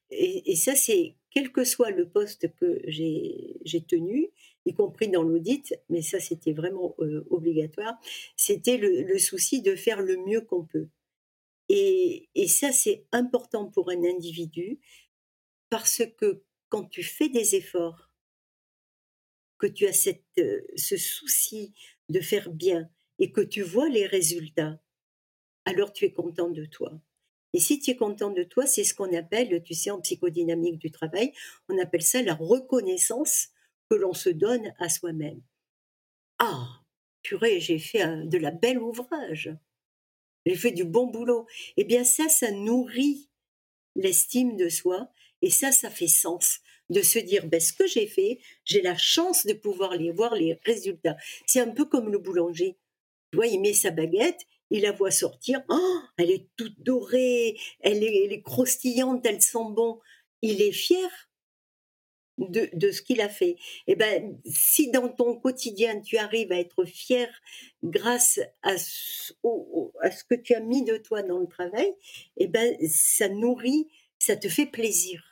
[0.57, 4.31] ça, c'est quel que soit le poste que j'ai tenu,
[4.65, 7.95] y compris dans l'audit, mais ça, c'était vraiment euh, obligatoire,
[8.37, 10.89] c'était le souci de faire le mieux qu'on peut.
[11.77, 14.79] Et, ça, c'est important pour un individu
[15.71, 18.13] parce que quand tu fais des efforts,
[19.59, 20.09] que tu as
[20.39, 21.75] euh, ce souci
[22.09, 24.81] de faire bien et que tu vois les résultats,
[25.65, 26.93] alors tu es content de toi.
[27.55, 30.79] Et si tu es content de toi, c'est ce qu'on appelle, tu sais, en psychodynamique
[30.79, 31.33] du travail,
[31.69, 33.49] on appelle ça la reconnaissance
[33.91, 35.43] que l'on se donne à soi-même.
[36.39, 36.85] Ah,
[37.23, 39.57] purée, j'ai fait de la belle ouvrage
[40.47, 41.47] j'ai fait du bon boulot.
[41.77, 43.29] Eh bien ça, ça nourrit
[43.97, 45.09] l'estime de soi
[45.43, 48.97] et ça, ça fait sens de se dire, ben, ce que j'ai fait, j'ai la
[48.97, 51.17] chance de pouvoir les voir les résultats.
[51.47, 52.77] C'est un peu comme le boulanger.
[53.33, 58.25] Il met sa baguette, il la voit sortir, oh, elle est toute dorée, elle est,
[58.25, 60.01] elle est croustillante, elle sent bon.
[60.41, 61.11] Il est fier
[62.39, 63.51] de, ce qu'il a fait.
[63.87, 67.29] Et eh ben, si dans ton quotidien tu arrives à être fier
[67.83, 69.33] grâce à ce,
[70.01, 71.87] à ce que tu as mis de toi dans le travail,
[72.37, 75.23] et eh ben, ça nourrit, ça te fait plaisir.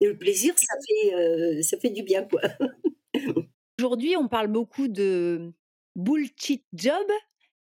[0.00, 2.42] Et le plaisir, ça fait, euh, ça fait du bien, quoi.
[3.78, 5.52] Aujourd'hui, on parle beaucoup de
[5.96, 7.06] bullshit job.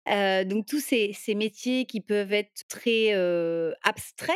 [0.09, 4.35] Euh, donc tous ces, ces, métiers qui peuvent être très euh, abstraits,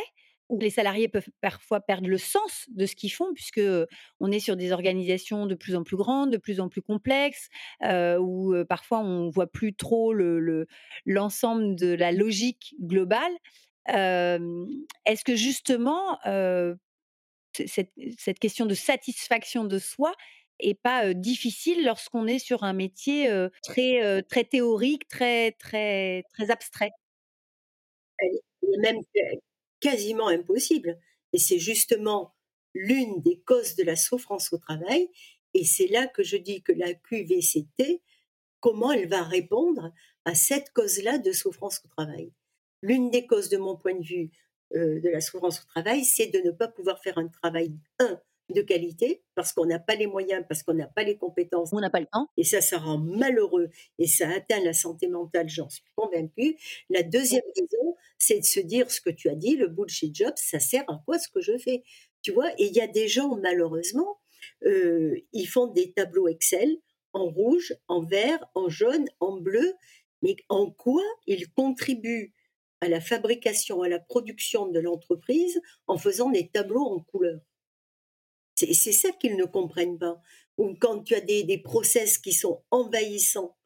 [0.50, 3.60] les salariés peuvent parfois perdre le sens de ce qu'ils font, puisque
[4.20, 7.48] on est sur des organisations de plus en plus grandes, de plus en plus complexes,
[7.82, 10.14] où parfois on voit plus trop
[11.04, 13.32] l'ensemble de la logique globale.
[13.86, 16.18] Est-ce que justement
[17.52, 20.14] cette, question de satisfaction de soi
[20.60, 23.30] est pas difficile lorsqu'on est sur un métier
[23.62, 26.90] très très théorique, très très très abstrait?
[28.80, 28.98] Même
[29.80, 30.98] quasiment impossible.
[31.32, 32.34] Et c'est justement
[32.74, 35.10] l'une des causes de la souffrance au travail.
[35.54, 38.02] Et c'est là que je dis que la QVCT,
[38.60, 39.92] comment elle va répondre
[40.24, 42.32] à cette cause-là de souffrance au travail.
[42.82, 44.30] L'une des causes de mon point de vue
[44.74, 48.20] euh, de la souffrance au travail, c'est de ne pas pouvoir faire un travail, un,
[48.50, 51.72] de qualité parce qu'on n'a pas les moyens, parce qu'on n'a pas les compétences.
[51.72, 52.28] On n'a pas le temps.
[52.36, 53.68] Et ça, ça rend malheureux
[53.98, 56.56] et ça atteint la santé mentale, j'en suis convaincue.
[56.90, 60.32] La deuxième raison, c'est de se dire ce que tu as dit, le bullshit job,
[60.36, 61.82] ça sert à quoi ce que je fais?
[62.22, 64.18] Tu vois, et il y a des gens, malheureusement,
[64.64, 66.78] euh, ils font des tableaux Excel
[67.12, 69.74] en rouge, en vert, en jaune, en bleu,
[70.22, 72.32] mais en quoi ils contribuent
[72.80, 77.40] à la fabrication, à la production de l'entreprise en faisant des tableaux en couleur?
[78.58, 80.20] C'est ça qu'ils ne comprennent pas.
[80.56, 83.56] Ou quand tu as des, process qui sont envahissants,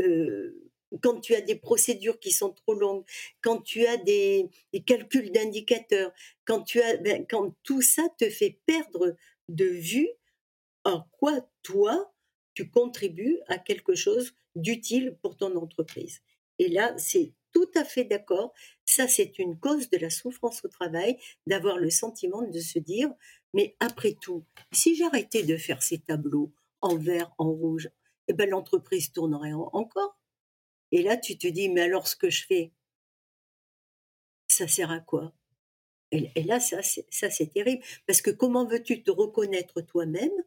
[0.00, 0.70] euh,
[1.02, 3.04] quand tu as des procédures qui sont trop longues,
[3.40, 4.50] quand tu as des,
[4.86, 6.12] calculs d'indicateurs,
[6.44, 9.16] quand tu as, ben, quand tout ça te fait perdre
[9.48, 10.08] de vue
[10.84, 12.12] en quoi toi
[12.54, 16.22] tu contribues à quelque chose d'utile pour ton entreprise.
[16.58, 18.52] Et là, c'est tout à fait d'accord.
[18.84, 23.10] Ça, c'est une cause de la souffrance au travail, d'avoir le sentiment de se dire,
[23.54, 26.52] mais après tout, si j'arrêtais de faire ces tableaux
[26.82, 27.88] en vert, en rouge,
[28.28, 30.20] eh ben, l'entreprise tournerait encore.
[30.92, 32.72] Et là, tu te dis, mais alors ce que je fais,
[34.48, 35.32] ça sert à quoi?
[36.12, 37.82] Et, là, ça, c'est terrible.
[38.06, 40.44] Parce que comment veux-tu te reconnaître toi-même,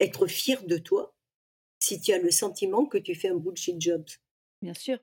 [0.00, 1.14] être fier de toi,
[1.78, 4.04] si tu as le sentiment que tu fais un bullshit job?
[4.60, 4.98] Bien sûr.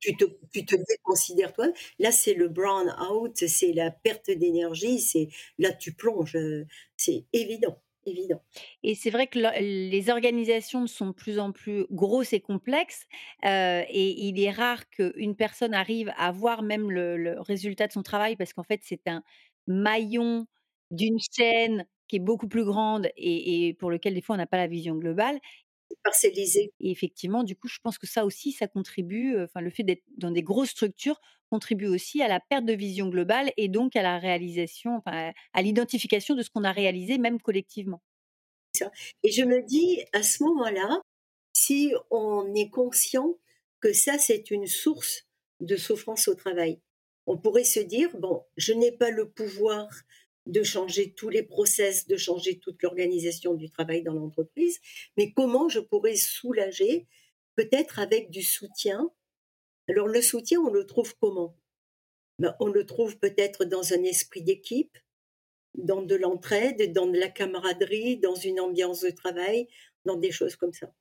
[0.00, 1.66] Tu te, tu déconsidères toi.
[1.98, 6.36] Là, c'est le brown out, c'est la perte d'énergie, c'est là tu plonges,
[6.96, 7.76] c'est évident.
[8.06, 8.40] évident.
[8.82, 9.48] Et c'est vrai que le
[9.90, 13.06] les organisations sont de plus en plus grosses et complexes,
[13.44, 13.48] heu,
[13.88, 18.02] et il est rare qu'une personne arrive à voir même le le résultat de son
[18.02, 19.22] travail parce qu'en fait, c'est un
[19.66, 20.46] maillon
[20.90, 24.46] d'une chaîne qui est beaucoup plus grande et et pour lequel des fois on n'a
[24.46, 25.40] pas la vision globale
[26.02, 26.72] Parcelliser.
[26.80, 29.82] et effectivement, du coup, je pense que ça aussi, ça contribue, heu, enfin le fait
[29.82, 31.20] d'être dans des grosses structures
[31.50, 35.62] contribue aussi à la perte de vision globale et donc à la réalisation, enfin à
[35.62, 38.02] l'identification de ce qu'on a réalisé même collectivement.
[39.22, 41.00] Et je me dis, à ce moment-là,
[41.52, 43.38] si on est conscient
[43.80, 45.26] que ça, c'est une source
[45.60, 46.80] de souffrance au travail,
[47.26, 49.88] on pourrait se dire, bon, je n'ai pas le pouvoir
[50.46, 54.80] de changer tous les process, de changer toute l'organisation du travail dans l'entreprise,
[55.16, 57.06] mais comment je pourrais soulager,
[57.56, 59.10] peut-être avec du soutien.
[59.88, 61.56] Alors le soutien, on le trouve comment?
[62.38, 64.98] Ben, On le trouve peut-être dans un esprit d'équipe,
[65.74, 69.68] dans de l'entraide, dans de la camaraderie, dans une ambiance de travail,
[70.04, 70.92] dans des choses comme ça.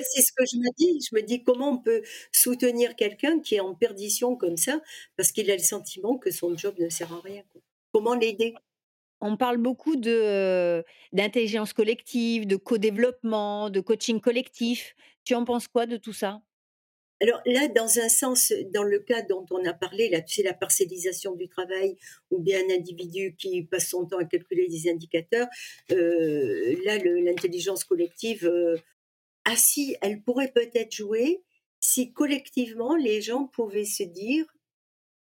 [0.00, 1.00] C'est ce que je me dis.
[1.10, 4.80] Je me dis: «Comment on peut soutenir quelqu'un qui est en perdition comme ça,
[5.16, 7.60] parce qu'il a le sentiment que son job ne sert à rien, quoi?»
[7.92, 8.54] Comment l'aider?
[9.20, 10.10] On parle beaucoup de,
[10.80, 14.94] heu, d'intelligence collective, de co-développement, de coaching collectif.
[15.24, 16.42] Tu en penses quoi de tout ça?
[17.20, 20.42] Alors là, dans un sens, dans le cas dont on a parlé, là, tu sais,
[20.42, 21.96] la parcellisation du travail
[22.32, 25.46] ou bien un individu qui passe son temps à calculer des indicateurs,
[25.92, 28.76] heu, là, l'intelligence collective, heu,
[29.44, 31.42] ah si, elle pourrait peut-être jouer
[31.80, 34.46] si collectivement les gens pouvaient se dire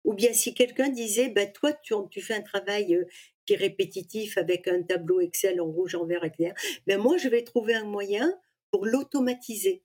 [0.05, 2.99] Ou bien si quelqu'un disait, bah, toi, tu, fais un travail
[3.47, 6.53] qui est répétitif avec un tableau Excel en rouge, en vert, etc.
[6.87, 8.33] Ben moi, je vais trouver un moyen
[8.71, 9.85] pour l'automatiser.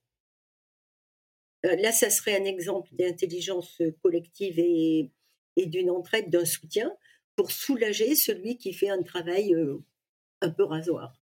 [1.63, 5.11] Là, ça serait un exemple d'intelligence collective et,
[5.57, 6.95] et d'une entraide, d'un soutien
[7.35, 9.53] pour soulager celui qui fait un travail
[10.41, 11.19] un peu rasoir.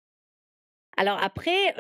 [0.97, 1.75] Alors après,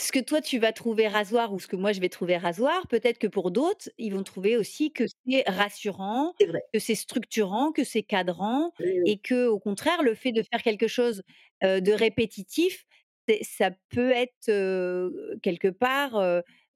[0.00, 2.86] ce que toi tu vas trouver rasoir ou ce que moi je vais trouver rasoir,
[2.88, 6.62] peut-être que pour d'autres, ils vont trouver aussi que c'est rassurant, C'est vrai.
[6.72, 9.10] que c'est structurant, que c'est cadrant Oui, oui.
[9.12, 11.22] et que au contraire, le fait de faire quelque chose,
[11.62, 12.86] de répétitif,
[13.28, 14.50] c'est ça peut être,
[15.42, 16.12] quelque part,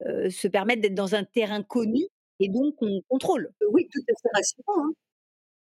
[0.01, 2.01] se permettre d'être dans un terrain connu
[2.39, 3.51] et donc on contrôle.
[3.71, 4.87] Oui, tout à fait rassurant.
[4.89, 4.93] hein.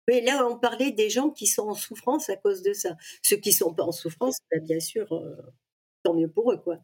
[0.09, 2.97] Mais là, on parlait des gens qui sont en souffrance à cause de ça.
[3.23, 5.37] Ceux qui sont pas en souffrance, ben, bien sûr, euh,
[6.03, 6.79] tant mieux pour eux, quoi.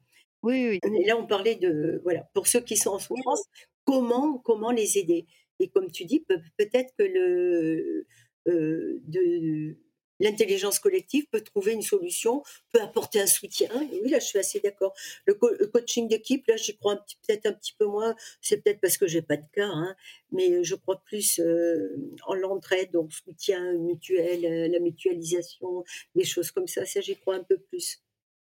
[1.07, 3.43] Là, on parlait de voilà, pour ceux qui sont en souffrance,
[3.85, 5.27] comment comment les aider?
[5.59, 8.07] Et comme tu dis, peut peut-être que le,
[8.49, 9.77] heu, de
[10.21, 12.43] l'intelligence collective peut trouver une solution,
[12.73, 13.69] peut apporter un soutien.
[14.03, 14.95] Oui, là, je suis assez d'accord.
[15.27, 18.15] Le co le coaching d'équipe, là, j'y crois peut-être un petit peu moins.
[18.41, 19.95] C'est peut-être parce que j'ai pas de cas, hein,
[20.33, 25.85] mais je crois plus, heu, en l'entraide, donc soutien mutuel, la mutualisation,
[26.15, 26.87] des choses comme ça.
[26.87, 28.01] Ça, j'y crois un peu plus.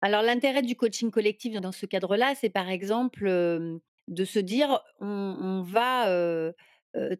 [0.01, 5.07] Alors l'intérêt du coaching collectif dans ce cadre-là, c'est par exemple, de se dire: «On
[5.39, 6.53] on va,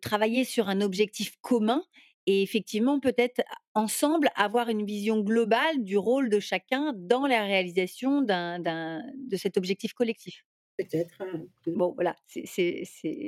[0.01, 1.84] travailler sur un objectif commun»
[2.30, 3.41] et effectivement peut-être
[3.73, 9.93] ensemble avoir une vision globale du rôle de chacun dans la réalisation de cet objectif
[9.93, 10.43] collectif.
[10.78, 11.45] Peut-être, hein.
[11.65, 12.84] Bon, voilà, c'est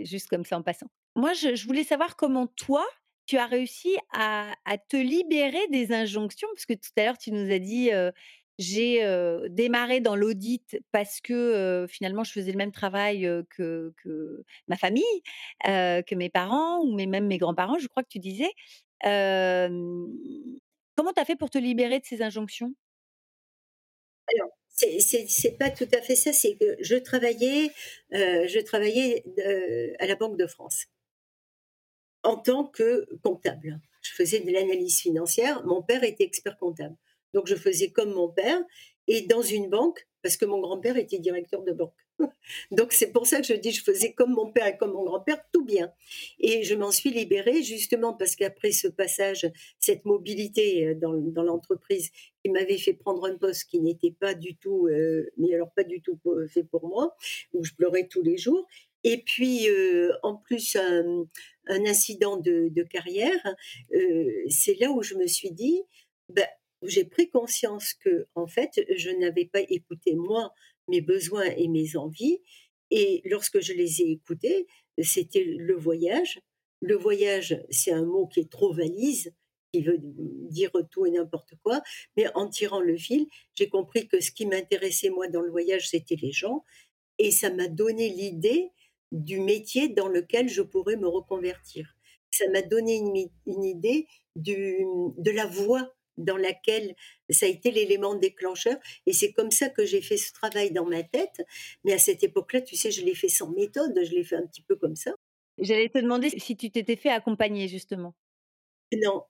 [0.05, 0.87] juste comme ça en passant.
[1.15, 2.85] Moi, je je voulais savoir comment toi,
[3.25, 7.31] tu as réussi à à te libérer des injonctions, parce que tout à l'heure, tu
[7.31, 7.89] nous as dit,
[8.59, 9.01] «J'ai,
[9.49, 13.93] démarré dans l'audit parce que, finalement, je faisais le même travail, que
[14.67, 15.03] ma famille,
[15.63, 18.51] que mes parents ou même mes grands-parents», je crois que tu disais.
[19.01, 20.09] Comment
[21.13, 22.73] tu as fait pour te libérer de ces injonctions?
[24.35, 27.71] Alors, c'est pas tout à fait ça, c'est que je travaillais,
[28.11, 29.23] je travaillais,
[29.99, 30.85] à la Banque de France
[32.23, 33.79] en tant que comptable.
[34.01, 35.65] Je faisais de l'analyse financière.
[35.65, 36.95] Mon père était expert comptable.
[37.33, 38.59] Donc je faisais comme mon père
[39.07, 41.93] et dans une banque, parce que mon grand-père était directeur de banque.
[42.71, 45.03] Donc c'est pour ça que je dis je faisais comme mon père et comme mon
[45.03, 45.91] grand-père, tout bien.
[46.39, 49.49] Et je m'en suis libérée justement parce qu'après ce passage,
[49.79, 52.11] cette mobilité euh, dans, dans l'entreprise
[52.43, 55.83] qui m'avait fait prendre un poste qui n'était pas du tout, euh, mais alors pas
[55.83, 57.15] du tout pour- fait pour moi,
[57.53, 58.67] où je pleurais tous les jours.
[59.03, 61.25] Et puis euh, en plus un,
[61.67, 63.55] incident de, carrière,
[63.93, 65.81] euh, c'est là où je me suis dit,
[66.29, 66.47] ben,
[66.83, 70.53] j'ai pris conscience que en fait je n'avais pas écouté moi
[70.89, 72.39] mes besoins et mes envies.
[72.91, 74.67] Et lorsque je les ai écoutés,
[75.01, 76.41] c'était le voyage.
[76.81, 79.31] Le voyage, c'est un mot qui est trop valise,
[79.71, 81.81] qui veut dire tout et n'importe quoi.
[82.17, 85.89] Mais en tirant le fil, j'ai compris que ce qui m'intéressait moi dans le voyage,
[85.89, 86.63] c'était les gens.
[87.19, 88.71] Et ça m'a donné l'idée
[89.11, 91.95] du métier dans lequel je pourrais me reconvertir.
[92.31, 92.95] Ça m'a donné
[93.45, 96.95] une, idée de la voie dans laquelle
[97.29, 100.85] ça a été l'élément déclencheur et c'est comme ça que j'ai fait ce travail dans
[100.85, 101.41] ma tête.
[101.83, 104.45] Mais à cette époque-là, tu sais, je l'ai fait sans méthode, je l'ai fait un
[104.45, 105.11] petit peu comme ça.
[105.57, 108.15] J'allais te demander si tu t'étais fait accompagner justement.
[108.93, 109.23] Non,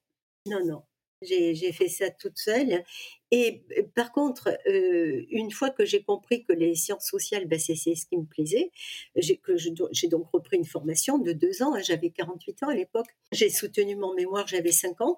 [0.45, 0.83] non, non.
[1.21, 2.83] J'ai fait ça toute seule.
[3.31, 7.75] Et par contre, euh, une fois que j'ai compris que les sciences sociales, bah, c'est
[7.75, 8.71] ce qui me plaisait,
[9.15, 11.75] j'ai donc repris une formation de deux ans.
[11.75, 13.07] Hein, j'avais 48 ans à l'époque.
[13.33, 15.17] J'ai soutenu mon mémoire, j'avais 50.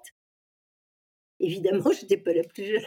[1.42, 2.86] Évidemment, je n'étais pas la plus jeune.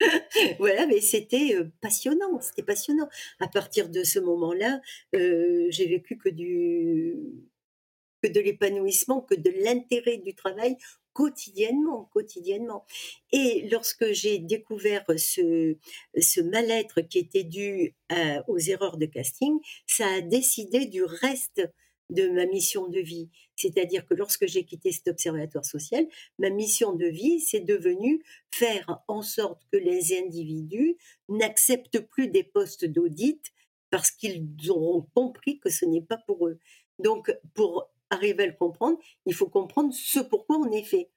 [0.58, 3.08] voilà, mais c'était euh, passionnant, c'était passionnant.
[3.40, 4.80] À partir de ce moment-là,
[5.12, 7.40] j'ai vécu que de
[8.40, 10.76] l'épanouissement, que de l'intérêt du travail
[11.12, 12.84] quotidiennement, quotidiennement.
[13.32, 17.94] Et lorsque j'ai découvert ce mal-être qui était dû
[18.48, 21.62] aux erreurs de casting, ça a décidé du reste
[22.10, 23.30] de ma mission de vie.
[23.62, 26.06] C'est-à-dire que lorsque j'ai quitté cet observatoire social,
[26.38, 30.96] ma mission de vie, c'est devenu faire en sorte que les individus
[31.28, 33.40] n'acceptent plus des postes d'audit
[33.90, 36.58] parce qu'ils ont compris que ce n'est pas pour eux.
[36.98, 41.10] Donc, pour arriver à le comprendre, il faut comprendre ce pourquoi on est fait.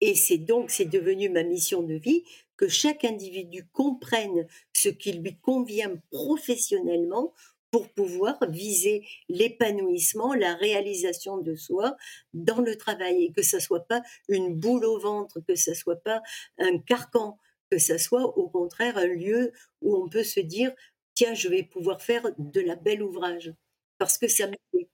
[0.00, 2.24] Et c'est donc, c'est devenu ma mission de vie
[2.56, 7.32] que chaque individu comprenne ce qui lui convient professionnellement
[7.70, 11.96] pour pouvoir viser l'épanouissement, la réalisation de soi
[12.32, 16.02] dans le travail et que ça soit pas une boule au ventre, que ça soit
[16.02, 16.22] pas
[16.58, 17.38] un carcan,
[17.70, 20.72] que ça soit au contraire un lieu où on peut se dire
[21.14, 23.52] tiens, je vais pouvoir faire de la belle ouvrage
[23.98, 24.88] parce que ça me plaît.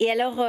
[0.00, 0.44] Et alors,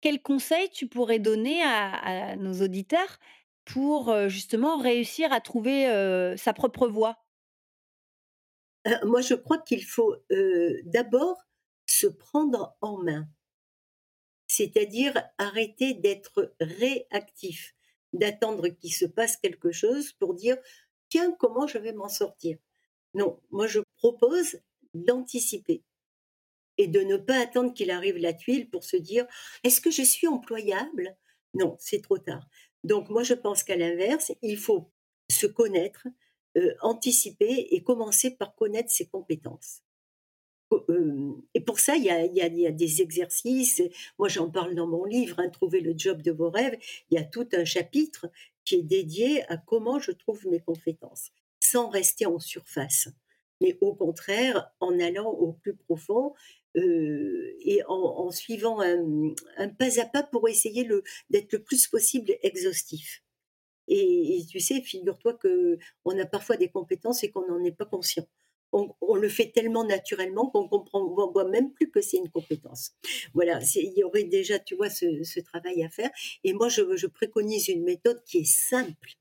[0.00, 3.18] quels conseils tu pourrais donner à, nos auditeurs
[3.64, 5.86] pour justement réussir à trouver
[6.36, 7.23] sa propre voie?
[9.04, 10.16] Moi, je crois qu'il faut
[10.84, 11.38] d'abord
[11.86, 13.28] se prendre en main,
[14.46, 17.74] c'est-à-dire arrêter d'être réactif,
[18.12, 20.56] d'attendre qu'il se passe quelque chose pour dire
[21.08, 22.58] tiens, comment je vais m'en sortir?
[23.14, 24.58] Non, moi je propose
[24.94, 25.82] d'anticiper
[26.78, 29.26] et de ne pas attendre qu'il arrive la tuile pour se dire
[29.64, 31.16] est-ce que je suis employable?
[31.54, 32.46] Non, c'est trop tard.
[32.84, 34.90] Donc moi je pense qu'à l'inverse, il faut
[35.30, 36.10] se connaître, euh,
[36.80, 39.82] anticiper et commencer par connaître ses compétences.
[40.88, 43.82] Euh, et pour ça, il y, a, des exercices.
[44.18, 46.78] Moi, j'en parle dans mon livre, hein, Trouver le job de vos rêves.
[47.10, 48.30] Il y a tout un chapitre
[48.64, 53.08] qui est dédié à comment je trouve mes compétences, sans rester en surface,
[53.60, 56.34] mais au contraire en allant au plus profond
[56.76, 60.88] euh, et en, suivant un, pas à pas pour essayer
[61.30, 63.23] d'être le plus possible exhaustif.
[63.88, 67.84] Et, tu sais, figure-toi que on a parfois des compétences et qu'on n'en est pas
[67.84, 68.26] conscient.
[68.72, 72.96] On, le fait tellement naturellement qu'on comprend, on voit même plus que c'est une compétence.
[73.32, 76.10] Voilà, il y aurait déjà, tu vois, ce, travail à faire.
[76.42, 79.14] Et moi, je, je préconise une méthode qui est simple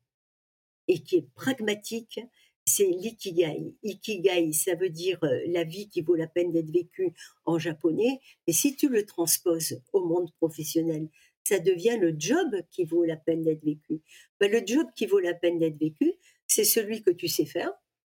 [0.88, 2.20] et qui est pragmatique
[2.66, 3.76] c'est l'ikigai.
[3.84, 7.14] Ikigai, ça veut dire euh, la vie qui vaut la peine d'être vécue
[7.46, 8.20] en japonais.
[8.48, 11.10] Et si tu le transposes au monde professionnel,
[11.44, 14.02] ça devient le job qui vaut la peine d'être vécu.
[14.40, 16.14] Ben, le job qui vaut la peine d'être vécu,
[16.48, 17.72] c'est celui que tu sais faire,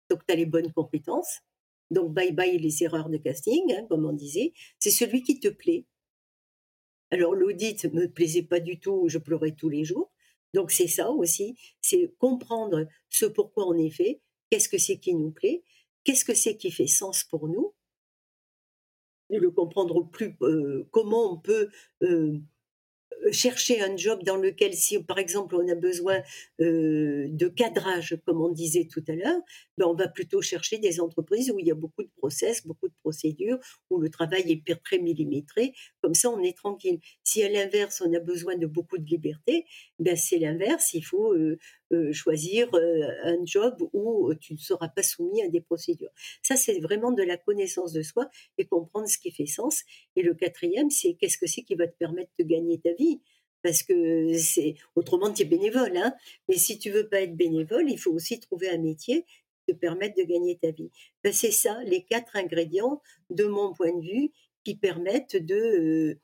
[0.09, 1.41] donc tu as les bonnes compétences.
[1.91, 4.53] Donc bye bye les erreurs de casting, hein, comme on disait.
[4.77, 5.85] C'est celui qui te plaît.
[7.11, 10.11] Alors l'audit me plaisait pas du tout, je pleurais tous les jours.
[10.53, 15.13] Donc c'est ça aussi, c'est comprendre ce pourquoi on est fait, Qu'est-ce que c'est qui
[15.13, 15.63] nous plaît
[16.03, 17.73] Qu'est-ce que c'est qui fait sens pour nous
[19.29, 21.69] Le comprendre plus, euh, comment on peut
[22.01, 22.39] euh,
[23.31, 26.21] chercher un job dans lequel, si par exemple on a besoin
[26.61, 29.41] euh, de cadrage, comme on disait tout à l'heure,
[29.79, 32.89] ben on va plutôt chercher des entreprises où il y a beaucoup de process, beaucoup
[32.89, 35.73] de procédures, où le travail est très millimétré.
[36.01, 36.99] Comme ça, on est tranquille.
[37.23, 39.65] Si à l'inverse, on a besoin de beaucoup de liberté,
[39.97, 40.93] ben c'est l'inverse.
[40.93, 41.57] Il faut euh,
[42.11, 42.69] choisir
[43.23, 46.11] un job où tu ne seras pas soumis à des procédures.
[46.43, 49.83] Ça, c'est vraiment de la connaissance de soi et comprendre ce qui fait sens.
[50.17, 53.21] Et le quatrième, c'est qu'est-ce que c'est qui va te permettre de gagner ta vie?
[53.61, 56.13] Parce que c'est autrement tu es bénévole, hein.
[56.47, 59.25] Mais si tu veux pas être bénévole, il faut aussi trouver un métier
[59.71, 60.91] te permette de gagner ta vie.
[61.23, 64.31] Ben, c'est ça, les quatre ingrédients, de mon point de vue,
[64.63, 66.19] qui permettent de, euh,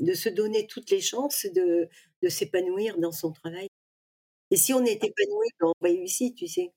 [0.00, 1.88] de se donner toutes les chances de,
[2.22, 3.68] de s'épanouir dans son travail.
[4.50, 6.72] Et si on est épanoui, ben, on réussit, tu sais.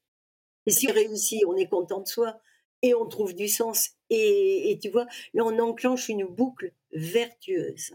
[0.65, 2.39] Et si on réussit, on est content de soi
[2.81, 3.91] et on trouve du sens.
[4.09, 7.93] Et, et tu vois, là, on enclenche une boucle vertueuse.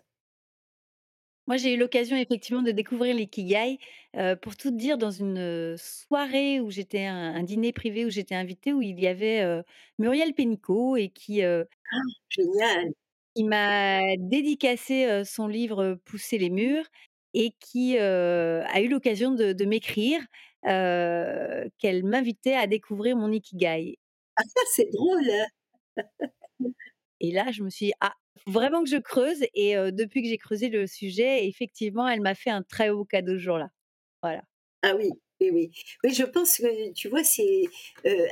[1.47, 3.79] Moi, j'ai eu l'occasion effectivement de découvrir l'ikigai,
[4.17, 8.11] heu, pour tout te dire dans une, soirée où j'étais un un dîner privé où
[8.11, 9.63] j'étais invitée, où il y avait, heu,
[9.99, 11.97] Muriel Pénicaud et qui, heu Ah!
[12.31, 12.93] Génial!
[13.37, 16.87] il m'a dédicacé, heu, son livre, «Pousser les murs»
[17.35, 20.21] et qui a eu l'occasion de, de m'écrire
[21.79, 23.99] qu'elle m'invitait à découvrir mon ikigai.
[24.37, 25.23] Ah, ça, c'est drôle.
[27.21, 28.15] Et là, je me suis dit, ah,
[28.47, 29.45] vraiment que je creuse.
[29.55, 33.35] Et depuis que j'ai creusé le sujet, effectivement, elle m'a fait un très beau cadeau
[33.35, 33.71] ce jour-là.
[34.23, 34.43] Voilà.
[34.83, 35.11] Ah oui,
[35.41, 35.71] oui, oui.
[36.03, 37.65] Oui, je pense que, tu vois, c'est.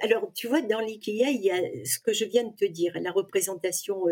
[0.03, 2.93] alors, tu vois, dans l'IKEA, il y a ce que je viens de te dire,
[3.01, 4.05] la représentation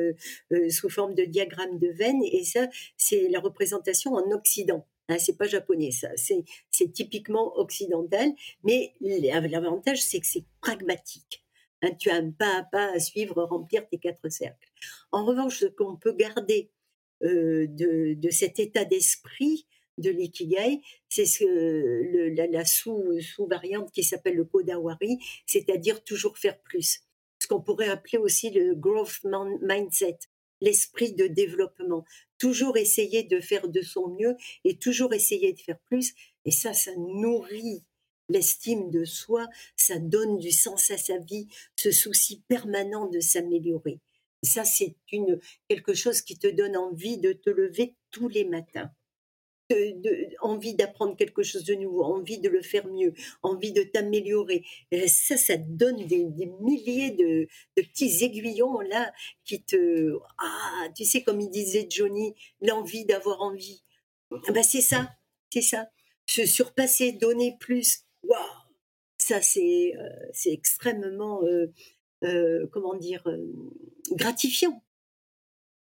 [0.70, 4.86] sous forme de diagramme de veine, et ça, c'est la représentation en Occident.
[5.08, 6.08] Hein, c'est pas japonais, ça.
[6.16, 8.30] C'est typiquement occidental,
[8.62, 11.44] mais l'avantage, c'est que c'est pragmatique.
[11.82, 14.68] Hein, tu as un pas à pas à suivre, remplir tes quatre cercles.
[15.12, 16.70] En revanche, ce qu'on peut garder
[17.22, 19.66] de, de, cet état d'esprit
[19.98, 21.44] de l'ikigai, c'est ce,
[22.34, 27.00] la sous, sous-variante qui s'appelle le kodawari, c'est-à-dire toujours faire plus.
[27.38, 29.20] Ce qu'on pourrait appeler aussi le growth
[29.62, 30.18] mindset,
[30.60, 32.04] l'esprit de développement.
[32.38, 36.14] Toujours essayer de faire de son mieux et toujours essayer de faire plus.
[36.44, 37.84] Et ça, ça nourrit
[38.30, 39.46] l'estime de soi,
[39.76, 44.00] ça donne du sens à sa vie, ce souci permanent de s'améliorer.
[44.42, 45.38] Ça, c'est une,
[45.68, 48.90] quelque chose qui te donne envie de te lever tous les matins
[49.74, 54.64] de, envie d'apprendre quelque chose de nouveau, envie de le faire mieux, envie de t'améliorer.
[55.06, 56.26] Ça, ça te donne des,
[56.60, 59.12] milliers de, petits aiguillons là
[59.44, 60.18] qui te...
[60.38, 63.82] Ah, tu sais, comme il disait Johnny, l'envie d'avoir envie.
[64.30, 65.10] Ben, c'est ça,
[65.52, 65.88] c'est ça.
[66.26, 68.04] Se surpasser, donner plus.
[68.22, 68.40] Waouh
[69.18, 71.72] Ça, c'est euh, c'est extrêmement, euh,
[72.24, 73.24] euh, comment dire,
[74.12, 74.82] gratifiant.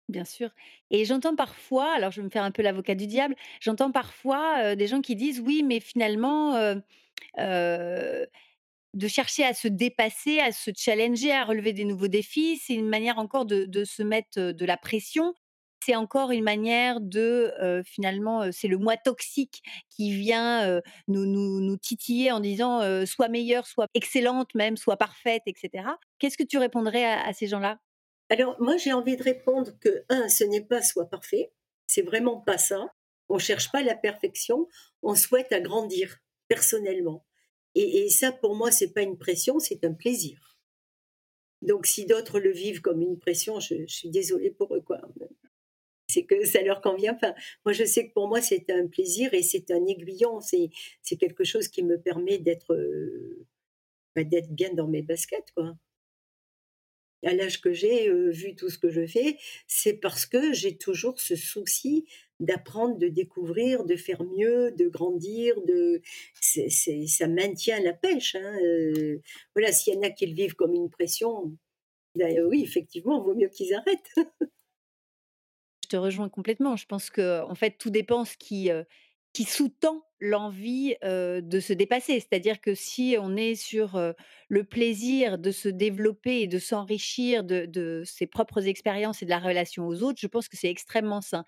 [0.09, 0.49] Bien sûr.
[0.89, 4.75] Et j'entends parfois, alors je vais me faire un peu l'avocat du diable, j'entends parfois
[4.75, 6.75] des gens qui disent oui, mais finalement,
[7.37, 12.89] de chercher à se dépasser, à se challenger, à relever des nouveaux défis, c'est une
[12.89, 15.33] manière encore de, se mettre de la pression.
[15.83, 22.39] C'est encore une manière de, finalement, c'est le moi toxique qui vient nous, titiller en
[22.39, 25.85] disant sois meilleure, sois excellente même, sois parfaite, etc.
[26.19, 27.79] Qu'est-ce que tu répondrais à ces gens-là?
[28.31, 31.51] Alors, moi, j'ai envie de répondre que, un, ce n'est pas soit parfait,
[31.85, 32.93] c'est vraiment pas ça.
[33.27, 34.69] On cherche pas la perfection,
[35.01, 36.17] on souhaite agrandir
[36.47, 37.25] personnellement.
[37.75, 40.57] Et, ça, pour moi, c'est pas une pression, c'est un plaisir.
[41.61, 44.83] Donc, si d'autres le vivent comme une pression, je, suis désolée pour eux.
[46.11, 47.33] C'est que ça leur convient pas.
[47.65, 50.41] Moi, je sais que pour moi, c'est un plaisir et c'est un aiguillon.
[50.41, 50.69] C'est,
[51.19, 53.45] quelque chose qui me permet d'être, euh,
[54.15, 55.53] bah, d'être bien dans mes baskets,
[57.23, 61.19] à l'âge que j'ai, vu tout ce que je fais, c'est parce que j'ai toujours
[61.19, 62.05] ce souci
[62.39, 66.01] d'apprendre, de découvrir, de faire mieux, de grandir, de
[66.41, 68.35] ça maintient la pêche.
[68.35, 68.57] Hein,
[69.55, 71.55] voilà, s'il y en a qui le vivent comme une pression,
[72.15, 74.15] ben, oui, effectivement, il vaut mieux qu'ils arrêtent.
[75.91, 76.77] Te rejoins complètement.
[76.77, 78.69] Je pense que en fait, tout dépend ce qui
[79.33, 82.21] qui sous-tend l'envie de se dépasser.
[82.21, 83.99] C'est-à-dire que si on est sur
[84.47, 89.39] le plaisir de se développer et de s'enrichir de, ses propres expériences et de la
[89.39, 91.43] relation aux autres, je pense que c'est extrêmement sain.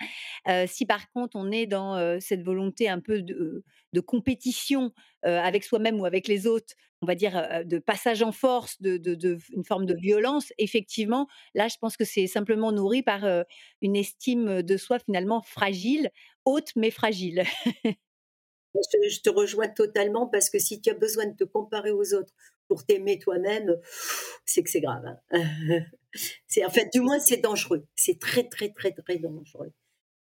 [0.68, 3.64] si par contre on est dans cette volonté un peu de,
[4.06, 4.91] compétition
[5.24, 6.74] avec soi-même ou avec les autres,
[7.04, 11.76] on va dire de passage en force, de, une forme de violence, effectivement, là je
[11.80, 13.26] pense que c'est simplement nourri par
[13.82, 16.10] une estime de soi finalement fragile,
[16.46, 17.44] haute mais fragile.
[18.76, 22.34] Je, te rejoins totalement parce que si tu as besoin de te comparer aux autres
[22.68, 23.80] pour t'aimer toi-même,
[24.46, 25.04] c'est que c'est grave.
[25.32, 25.44] Hein.
[26.48, 27.86] c'est en fait, du moins, c'est dangereux.
[27.96, 29.72] C'est très, très, très, très dangereux.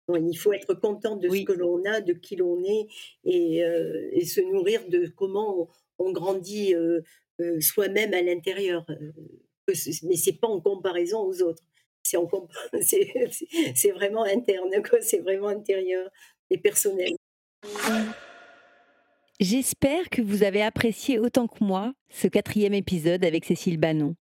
[0.08, 2.88] il faut être content de ce que l'on a, de qui l'on est,
[3.24, 5.70] et, euh, et, se nourrir de comment
[6.02, 6.74] on, grandit
[7.60, 8.84] soi-même à l'intérieur.
[9.68, 11.62] mais c'est pas en comparaison aux autres.
[12.02, 12.18] C'est,
[13.94, 14.70] vraiment interne,
[15.00, 16.10] c'est vraiment intérieur
[16.50, 17.14] et personnel.
[19.40, 24.14] J'espère que vous avez apprécié autant que moi ce quatrième épisode avec Cécile Bannon.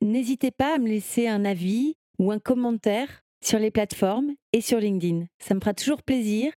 [0.00, 4.78] N'hésitez pas à me laisser un avis ou un commentaire sur les plateformes et sur
[4.78, 5.26] LinkedIn.
[5.38, 6.52] Ça me fera toujours plaisir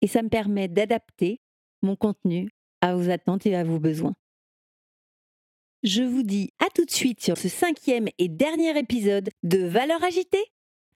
[0.00, 1.40] et ça me permet d'adapter
[1.82, 2.48] mon contenu
[2.82, 4.14] à vos attentes et à vos besoins.
[5.82, 10.04] Je vous dis à tout de suite sur ce cinquième et dernier épisode de Valeurs
[10.04, 10.44] agitées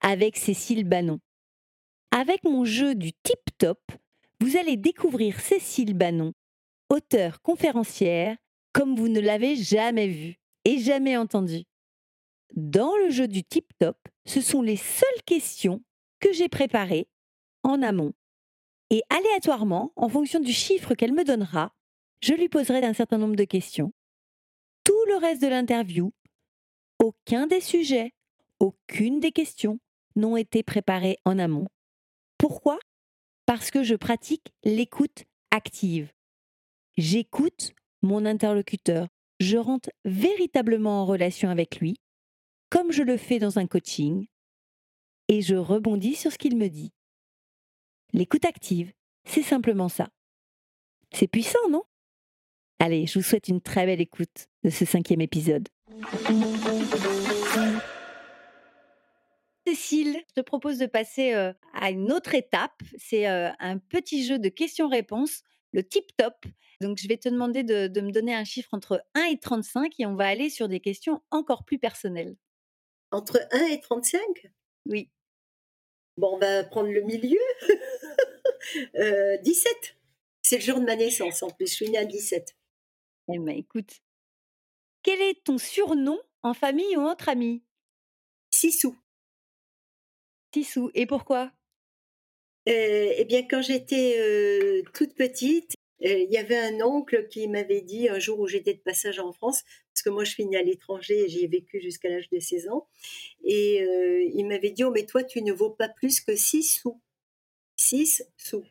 [0.00, 1.18] avec Cécile Bannon.
[2.10, 3.80] Avec mon jeu du tip top,
[4.40, 6.34] vous allez découvrir Cécile Bannon
[6.88, 8.36] auteur conférencière
[8.72, 11.64] comme vous ne l'avez jamais vu et jamais entendu.
[12.54, 15.82] Dans le jeu du tip top, ce sont les seules questions
[16.20, 17.08] que j'ai préparées
[17.62, 18.12] en amont.
[18.90, 21.74] Et aléatoirement, en fonction du chiffre qu'elle me donnera,
[22.20, 23.92] je lui poserai un certain nombre de questions.
[24.84, 26.12] Tout le reste de l'interview,
[26.98, 28.12] aucun des sujets,
[28.60, 29.78] aucune des questions
[30.14, 31.66] n'ont été préparés en amont.
[32.38, 32.78] Pourquoi?
[33.44, 36.12] Parce que je pratique l'écoute active.
[36.96, 37.72] J'écoute
[38.02, 39.08] mon interlocuteur.
[39.38, 42.00] Je rentre véritablement en relation avec lui,
[42.70, 44.26] comme je le fais dans un coaching,
[45.28, 46.92] et je rebondis sur ce qu'il me dit.
[48.12, 48.92] L'écoute active,
[49.24, 50.08] c'est simplement ça.
[51.12, 51.82] C'est puissant, non?
[52.78, 55.68] Allez, je vous souhaite une très belle écoute de ce cinquième épisode.
[59.66, 62.82] Cécile, je te propose de passer euh, à une autre étape.
[62.98, 65.42] C'est euh, un petit jeu de questions-réponses,
[65.72, 66.34] le tip-top.
[66.82, 69.94] Donc, je vais te demander de, de me donner un chiffre entre 1 et 35
[69.98, 72.36] et on va aller sur des questions encore plus personnelles.
[73.10, 74.20] Entre 1 et 35
[74.86, 75.10] Oui.
[76.18, 77.40] Bon, on va prendre le milieu.
[78.96, 79.96] Euh, 17.
[80.42, 81.68] C'est le jour de ma naissance en plus.
[81.68, 82.55] Je suis née à 17.
[83.28, 84.00] Eh ben, écoute.
[85.02, 87.62] Quel est ton surnom en famille ou entre amis?
[88.50, 88.96] Sissou.
[90.52, 90.90] Sissou.
[90.94, 91.52] Et pourquoi?
[92.68, 95.74] Euh, eh bien, quand j'étais euh, toute petite,
[96.04, 99.18] euh, il y avait un oncle qui m'avait dit un jour où j'étais de passage
[99.18, 99.62] en France,
[99.92, 102.40] parce que moi je suis née à l'étranger et j'y ai vécu jusqu'à l'âge de
[102.40, 102.88] 16 ans,
[103.44, 103.82] et
[104.34, 107.00] il m'avait dit, oh mais toi tu ne vaux pas plus que 6 sous.
[107.76, 108.64] 6 sous.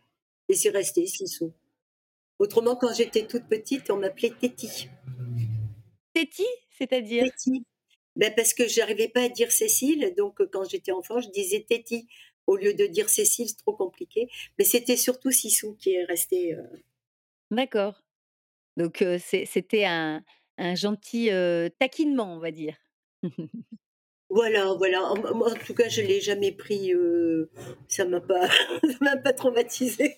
[0.49, 1.53] Et c'est resté 6 sous.
[2.40, 4.90] Autrement, quand j'étais toute petite, on m'appelait Téti.
[6.14, 6.45] Téti,
[6.78, 7.66] c'est-à-dire Téti.
[8.16, 11.66] Ben parce que j'arrivais pas à dire Cécile, donc euh, quand j'étais enfant, je disais
[11.68, 12.07] Téti
[12.48, 14.30] au lieu de dire Cécile, c'est trop compliqué.
[14.57, 16.53] Mais c'était surtout Sissou qui est resté.
[16.56, 16.62] euh,
[17.52, 18.02] D'accord.
[18.78, 20.24] Donc, euh, c'était un,
[20.57, 22.78] un gentil euh, taquinement, on va dire.
[24.30, 25.03] Voilà, voilà.
[25.03, 26.94] En, moi, en tout cas, je l'ai jamais pris.
[26.94, 27.49] euh,
[27.88, 28.49] ça m'a pas,
[29.02, 30.18] m'a pas traumatisé.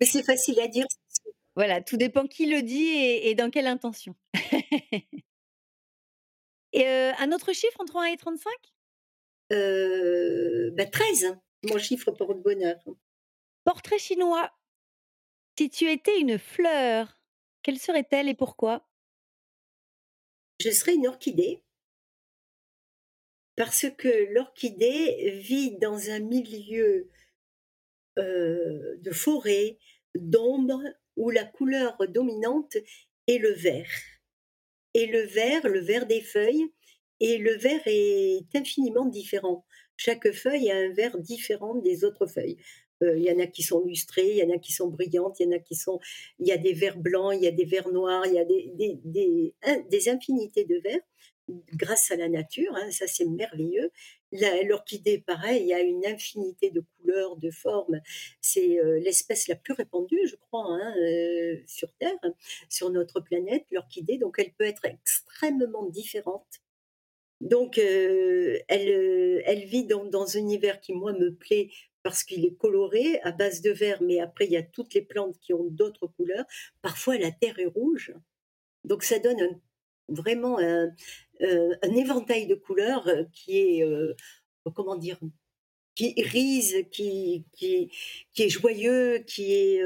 [0.00, 0.86] Mais c'est facile à dire.
[1.56, 4.14] Voilà, tout dépend qui le dit et, et dans quelle intention.
[6.72, 8.52] et euh, un autre chiffre entre 1 et 35
[9.52, 12.76] Euh, ben 13, hein, mon chiffre porte-bonheur.
[13.64, 14.52] Portrait chinois.
[15.58, 17.20] Si tu étais une fleur,
[17.62, 18.88] quelle serait-elle et pourquoi?
[20.60, 21.62] Je serais une orchidée
[23.56, 27.10] parce que l'orchidée vit dans un milieu
[28.18, 29.78] de forêt,
[30.14, 30.82] d'ombre,
[31.16, 32.76] où la couleur dominante
[33.26, 33.90] est le vert.
[34.94, 36.66] Et le vert, le vert des feuilles,
[37.20, 39.64] et le vert est infiniment différent.
[39.96, 42.56] Chaque feuille a un vert différent des autres feuilles.
[43.02, 45.38] Euh, Il y en a qui sont lustrées, il y en a qui sont brillantes,
[45.40, 45.98] il y en a qui sont.
[46.38, 48.44] Il y a des verts blancs, il y a des verts noirs, il y a
[48.44, 49.54] des, des, des,
[49.90, 51.00] des infinités de verts
[51.74, 52.74] grâce à la nature.
[52.76, 53.90] hein, ça, c'est merveilleux.
[54.32, 58.00] L'orchidée, pareil, il y a une infinité de couleurs, de formes.
[58.42, 62.12] C'est euh, l'espèce la plus répandue, je crois, hein, euh, sur Terre,
[62.68, 64.18] sur notre planète, l'orchidée.
[64.18, 66.46] Donc, elle peut être extrêmement différente.
[67.40, 71.70] Donc, euh, elle, elle vit dans, dans un univers qui, moi, me plaît
[72.02, 75.02] parce qu'il est coloré à base de vert, mais après, il y a toutes les
[75.02, 76.44] plantes qui ont d'autres couleurs.
[76.82, 78.12] Parfois, la terre est rouge.
[78.84, 79.60] Donc, ça donne un-
[80.08, 80.90] vraiment un,
[81.42, 84.14] euh, un éventail de couleurs euh, qui est, euh,
[84.74, 85.18] comment dire,
[85.94, 87.90] qui irise, qui, qui,
[88.32, 89.82] qui est joyeux, qui est...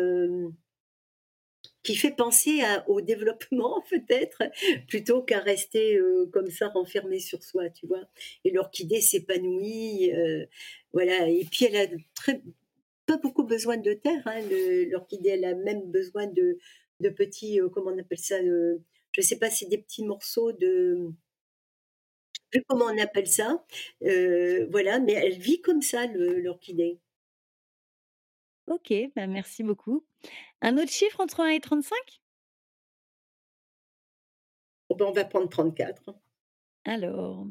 [1.83, 4.43] qui fait penser au développement peut-être
[4.89, 5.99] plutôt qu'à rester
[6.33, 8.05] comme ça renfermé sur soi, tu vois.
[8.45, 10.13] Et l'orchidée s'épanouit,
[10.93, 11.29] voilà.
[11.29, 12.43] Et puis elle a très
[13.07, 14.23] pas beaucoup besoin de terre.
[14.27, 14.41] Hein,
[14.91, 16.59] l'orchidée, elle a même besoin de,
[17.01, 18.79] de petits, comment on appelle ça, euh,
[19.13, 21.13] je sais pas, c'est des petits morceaux de,
[22.35, 23.65] je sais plus comment on appelle ça,
[24.05, 25.01] euh, voilà.
[25.01, 27.01] Mais elle vit comme ça le- l'orchidée.
[28.67, 30.05] Ok, ben merci beaucoup.
[30.63, 32.23] Un autre chiffre entre 1 et 35
[34.89, 36.15] Bon, ben, on va prendre 34.
[36.85, 37.49] Alors,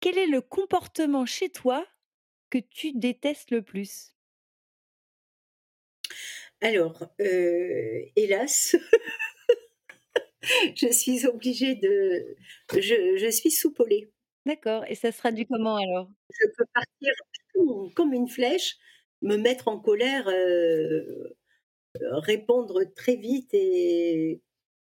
[0.00, 1.86] quel est le comportement chez toi
[2.50, 4.14] que tu détestes le plus?
[6.60, 8.76] Alors, euh, hélas,
[10.76, 12.36] je suis obligée de,
[12.72, 14.10] je, je suis soupolée.
[14.46, 14.84] D'accord.
[14.88, 16.08] Et ça se traduit comment alors?
[16.30, 17.12] Je peux partir
[17.94, 18.76] comme- une flèche,
[19.22, 21.34] me mettre en colère, euh,
[22.00, 24.42] répondre très vite et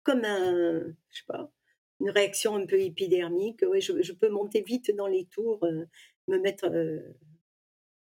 [0.04, 1.52] comme un, je sais pas,
[2.00, 3.62] une réaction un peu épidermique.
[3.68, 5.86] Ouais, je, je peux monter vite dans les tours, euh,
[6.28, 6.66] me mettre.
[6.66, 7.00] euh,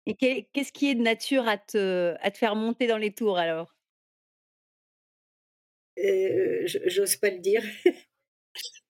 [0.07, 3.13] Et qu'est- qu'est-ce qui est de nature à te, à te faire monter dans les
[3.13, 3.74] tours alors?
[5.99, 7.63] Euh, j'ose pas le dire.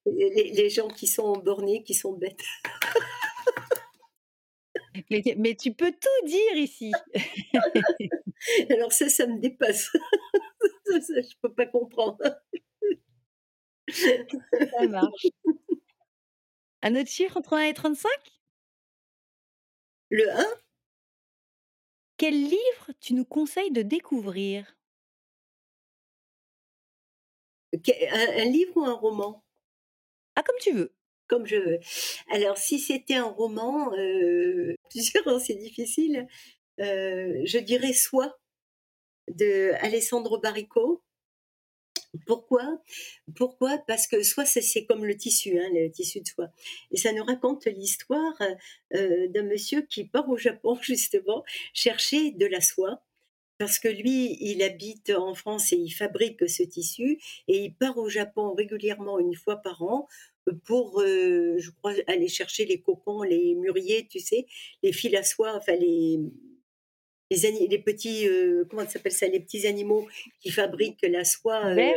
[0.07, 2.43] Les, les gens qui sont bornés, qui sont bêtes.
[5.11, 6.93] mais, mais tu peux tout dire ici.
[8.71, 9.91] Alors ça, ça me dépasse.
[10.85, 12.19] ça, ça, je peux pas comprendre.
[13.89, 15.27] Ça marche.
[16.83, 18.11] Un autre chiffre entre 1 et 35
[20.11, 20.45] Le 1
[22.19, 24.77] Quel livre tu nous conseilles de découvrir?
[27.75, 29.43] Un un livre ou un roman?
[30.37, 30.93] Ah, comme tu veux.
[31.29, 31.81] Comme je veux.
[32.33, 33.91] Alors si c'était un roman,
[34.91, 36.27] plusieurs, hein, c'est difficile,
[36.81, 38.39] heu, je dirais «Soi»
[39.29, 41.03] de Alessandro Baricco.
[42.27, 42.81] Pourquoi?
[43.37, 43.79] Pourquoi?
[43.87, 46.49] Parce que soie, c'est comme le tissu, hein, le tissu de soie
[46.93, 48.35] et ça nous raconte l'histoire,
[48.95, 53.03] heu, d'un monsieur qui part au Japon justement chercher de la soie
[53.59, 57.19] parce que lui, il habite en France et il fabrique ce tissu
[57.49, 60.09] et il part au Japon régulièrement une fois par an,
[60.49, 64.47] heu, pour, heu, je crois aller chercher les cocons, les mûriers, tu sais?
[64.83, 66.19] Les fils à soie, enfin les
[67.31, 69.27] les petits, heu, comment ça s'appelle ça?
[69.29, 70.07] Les petits animaux
[70.41, 71.75] qui fabriquent la soie?
[71.75, 71.95] Les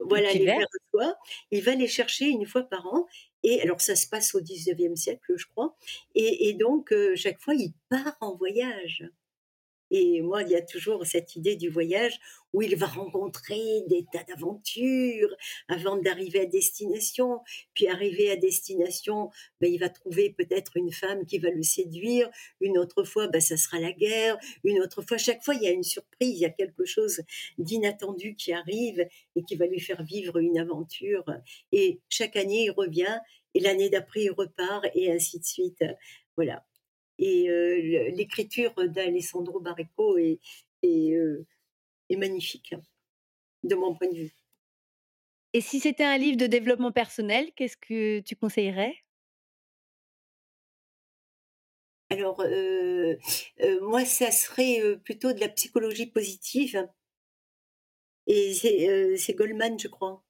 [0.00, 0.66] voilà les vers?
[0.72, 1.16] de soie.
[1.50, 3.06] Il va les chercher une fois par an
[3.42, 5.76] et alors ça se passe au 19e siècle, je crois
[6.14, 9.04] et et donc chaque fois il part en voyage.
[9.90, 12.18] Et moi, il y a toujours cette idée du voyage
[12.52, 15.34] où il va rencontrer des tas d'aventures
[15.68, 17.40] avant d'arriver à destination.
[17.74, 22.30] Puis arrivé à destination, ben, il va trouver peut-être une femme qui va le séduire.
[22.60, 24.38] Une autre fois, ben, ça sera la guerre.
[24.64, 27.20] Une autre fois, chaque fois, il y a une surprise, il y a quelque chose
[27.58, 29.06] d'inattendu qui arrive
[29.36, 31.24] et qui va lui faire vivre une aventure.
[31.72, 33.18] Et chaque année, il revient
[33.54, 35.84] et l'année d'après, il repart et ainsi de suite.
[36.36, 36.67] Voilà.
[37.18, 37.48] Et
[38.14, 40.38] l'écriture d'Alessandro Baricco est
[40.82, 41.14] est,
[42.08, 42.74] est magnifique,
[43.64, 44.34] de mon point de vue.
[45.52, 48.94] Et si c'était un livre de développement personnel, qu'est-ce que tu conseillerais?
[52.10, 52.42] Alors,
[53.82, 56.88] moi, ça serait, plutôt de la psychologie positive
[58.28, 60.22] et c'est, Goleman, je crois.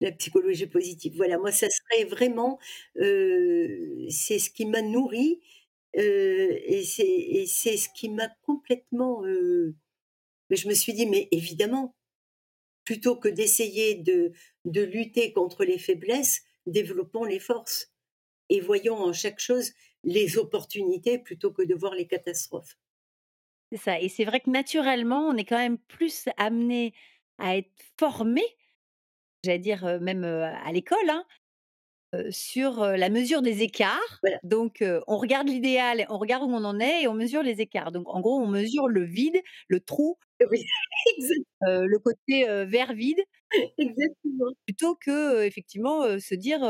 [0.00, 1.14] La psychologie positive.
[1.16, 2.58] Voilà, moi, ça serait vraiment,
[2.96, 5.40] c'est ce qui m'a nourrie,
[5.96, 9.22] heu et c'est ce qui m'a complètement,
[10.50, 11.94] mais je me suis dit: «Mais évidemment,
[12.84, 14.32] plutôt que d'essayer de
[14.66, 17.92] de lutter contre les faiblesses, développons les forces
[18.50, 19.72] et voyons en chaque chose
[20.04, 22.76] les opportunités plutôt que de voir les catastrophes».
[23.72, 26.94] C'est ça et c'est vrai que naturellement, on est quand même plus amené
[27.38, 28.42] à être formé,
[29.46, 31.24] j'allais dire, même, à l'école, hein,
[32.30, 34.18] sur, la mesure des écarts.
[34.22, 34.38] Voilà.
[34.42, 37.92] Donc, on regarde l'idéal, on regarde où on en est et on mesure les écarts.
[37.92, 40.18] Donc en gros, on mesure le vide, le trou,
[40.50, 40.62] Oui,
[41.68, 43.20] heu, le côté, verre vide
[43.78, 44.50] exactement.
[44.66, 46.60] plutôt que, effectivement, se dire,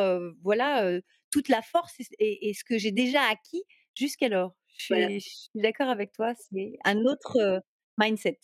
[0.43, 1.01] voilà,
[1.31, 3.63] toute la force et ce que j'ai déjà acquis
[3.95, 4.55] jusqu'alors.
[4.79, 7.63] Je Voilà suis je suis d'accord avec toi, c'est un autre,
[7.99, 8.39] mindset.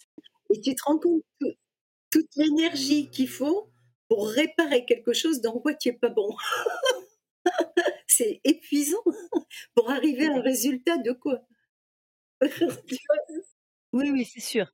[0.55, 1.47] et tu te rends compte que
[2.11, 3.72] toute l'énergie qu'il faut
[4.13, 6.29] pour réparer quelque chose dans quoi tu es pas bon.
[8.07, 9.03] C'est épuisant
[9.75, 11.41] pour arriver à un résultat de quoi?
[13.93, 14.67] Oui, oui, c'est sûr.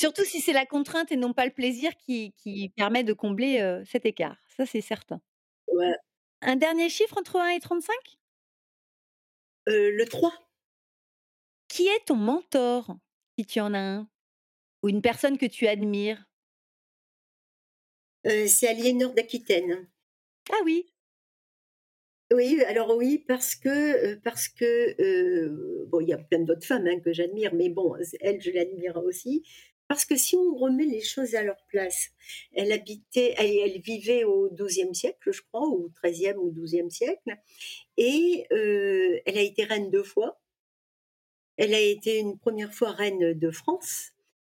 [0.00, 3.60] Surtout si c'est la contrainte et non pas le plaisir qui qui permet de combler,
[3.60, 4.36] heu, cet écart.
[4.56, 5.20] Ça, c'est certain.
[5.68, 5.94] Ouais,
[6.42, 7.94] Un dernier chiffre entre un et 35.
[9.66, 10.32] heu, le 3,
[11.68, 12.98] Qui est ton mentor?
[13.38, 14.10] Si tu en as un?
[14.84, 16.27] Ou une personne que tu admires?
[18.28, 19.88] Heu, c'est Aliénor d'Aquitaine.
[20.50, 20.86] Ah oui,
[22.30, 26.86] Oui, alors oui, parce que, heu, parce que, bon, il y a plein d'autres femmes,
[26.86, 29.42] hein, que j'admire, mais bon, elle, je l'admire aussi.
[29.88, 32.10] Parce que si on remet les choses à leur place,
[32.52, 37.34] elle habitait elle elle vivait au XIIe siècle, je crois, ou XIIIe ou XIIe siècle
[37.96, 40.40] et elle a été reine 2 fois.
[41.58, 44.12] Elle a été une première fois reine de France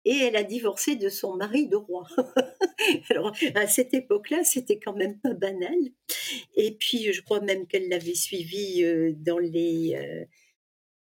[0.05, 2.05] et elle a divorcé de son mari de roi.
[3.09, 5.75] Alors, à cette époque-là, c'était quand même pas banal
[6.55, 10.27] et puis, je crois même qu'elle l'avait suivi, heu, dans les, heu,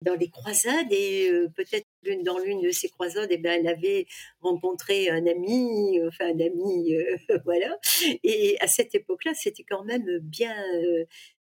[0.02, 1.86] dans les croisades et heu, peut-être
[2.24, 4.08] dans l'une de ces croisades et ben, elle avait
[4.42, 6.96] rencontré un ami, enfin un ami,
[7.46, 7.80] voilà
[8.24, 10.56] et à cette époque-là, c'était quand même bien,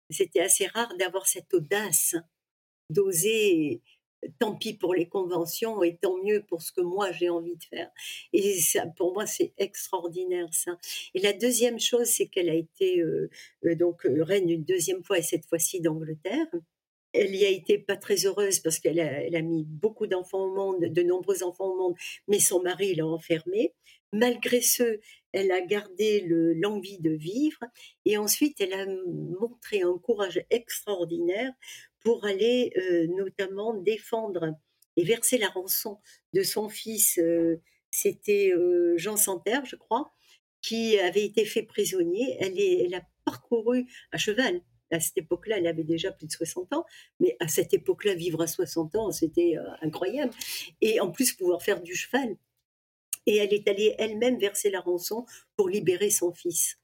[0.10, 2.16] c'était assez rare d'avoir cette audace,
[2.90, 3.82] d'oser
[4.40, 7.64] tant pis pour les conventions et tant mieux pour ce que moi j'ai envie de
[7.64, 7.90] faire.
[8.34, 10.78] Et ça, pour moi, c'est extraordinaire ça.
[11.14, 13.30] Et la deuxième chose, c'est qu'elle a été euh,
[13.66, 16.48] euh, donc euh, reine une deuxième fois et cette fois-ci d'Angleterre.
[17.12, 20.80] Elle y a été pas très heureuse parce qu'elle a, mis beaucoup d'enfants au monde,
[20.82, 21.96] de nombreux enfants au monde,
[22.28, 23.74] mais son mari l'a enfermée.
[24.14, 25.00] Malgré ce,
[25.32, 27.60] elle a gardé le- l'envie de vivre
[28.06, 28.86] et ensuite elle a
[29.40, 31.54] montré un courage extraordinaire
[32.02, 34.56] pour aller euh, notamment défendre
[34.96, 36.00] et verser la rançon
[36.34, 37.18] de son fils.
[37.18, 37.62] euh,
[37.92, 40.12] C'était euh, Jean Santerre, je crois,
[40.62, 42.38] qui avait été fait prisonnier.
[42.40, 44.62] Elle, elle a parcouru à cheval
[44.92, 46.84] à cette époque-là, elle avait déjà plus de 60 ans,
[47.20, 50.34] mais à cette époque-là, vivre à 60 ans, c'était incroyable.
[50.82, 52.36] Et en plus, pouvoir faire du cheval.
[53.26, 56.80] Et elle est allée elle-même verser la rançon pour libérer son fils.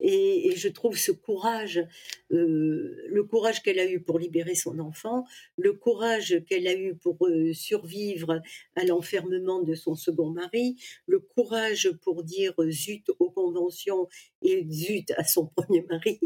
[0.00, 1.84] Et, je trouve ce courage,
[2.32, 5.24] euh, le courage qu'elle a eu pour libérer son enfant,
[5.56, 8.40] le courage qu'elle a eu pour euh, survivre
[8.76, 10.76] à l'enfermement de son second mari,
[11.06, 14.08] le courage pour dire zut aux conventions
[14.42, 16.20] et zut à son premier mari.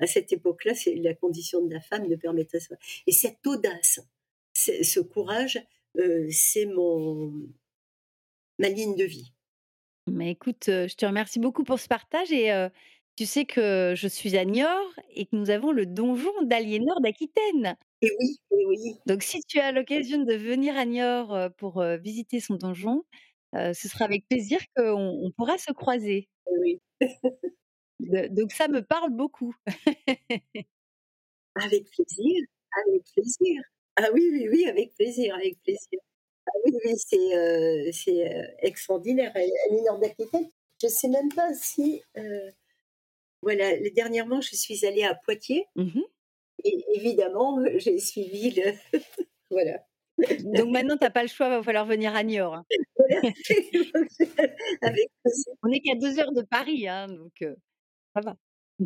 [0.00, 2.76] à cette époque-là, c'est la condition de la femme de permettre ça.
[3.06, 4.00] Et cette audace,
[4.54, 5.62] ce courage,
[5.98, 7.32] euh, c'est mon
[8.58, 9.32] ma ligne de vie.
[10.06, 12.68] Mais écoute, je te remercie beaucoup pour ce partage et
[13.16, 17.76] tu sais que je suis à Niort et que nous avons le donjon d'Aliénor d'Aquitaine.
[18.02, 22.54] Et oui, oui, Donc si tu as l'occasion de venir à Niort, pour, visiter son
[22.54, 23.04] donjon,
[23.54, 26.28] ce sera avec plaisir qu'on on pourra se croiser.
[26.60, 26.80] Oui.
[28.30, 29.54] donc ça me parle beaucoup.
[31.58, 32.44] Avec plaisir,
[32.86, 33.62] avec plaisir.
[33.96, 35.98] Ah oui, oui, oui, avec plaisir, avec plaisir.
[36.46, 39.32] Ah oui, oui, c'est euh, euh, extraordinaire.
[39.34, 40.48] Aliénor d'Aquitaine,
[40.80, 42.02] je ne sais même pas si.
[42.16, 42.50] Euh,
[43.42, 45.66] voilà, dernièrement, je suis allée à Poitiers.
[45.76, 46.00] Mmh
[46.64, 48.72] et évidemment, j'ai suivi le.
[49.50, 49.84] voilà.
[50.42, 52.54] Donc maintenant, tu n'as pas le choix, il va falloir venir à Niort.
[52.54, 52.64] Hein.
[54.80, 55.10] Avec
[55.62, 57.44] On n'est qu'à deux heures de Paris, hein, donc
[58.14, 58.36] ça va.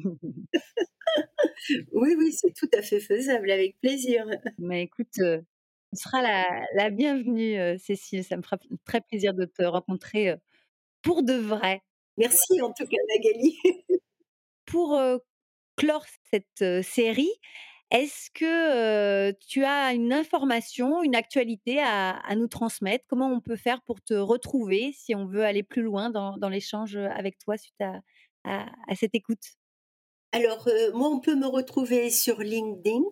[1.92, 4.26] oui, oui, c'est tout à fait faisable, avec plaisir.
[4.58, 5.20] Mais écoute,
[5.92, 6.22] tu seras
[6.74, 8.24] la, bienvenue, Cécile.
[8.24, 10.34] Ça me fera très plaisir de te rencontrer
[11.02, 11.82] pour de vrai.
[12.16, 13.56] Merci en tout cas, Magali.
[14.66, 15.00] pour
[15.76, 17.32] clore cette série,
[17.90, 23.04] est-ce que tu as une information, une actualité à, nous transmettre?
[23.08, 26.96] Comment on peut faire pour te retrouver si on veut aller plus loin dans, l'échange
[26.96, 27.80] avec toi suite
[28.44, 29.42] à, cette écoute?
[30.32, 33.02] Alors, moi, on peut me retrouver sur LinkedIn.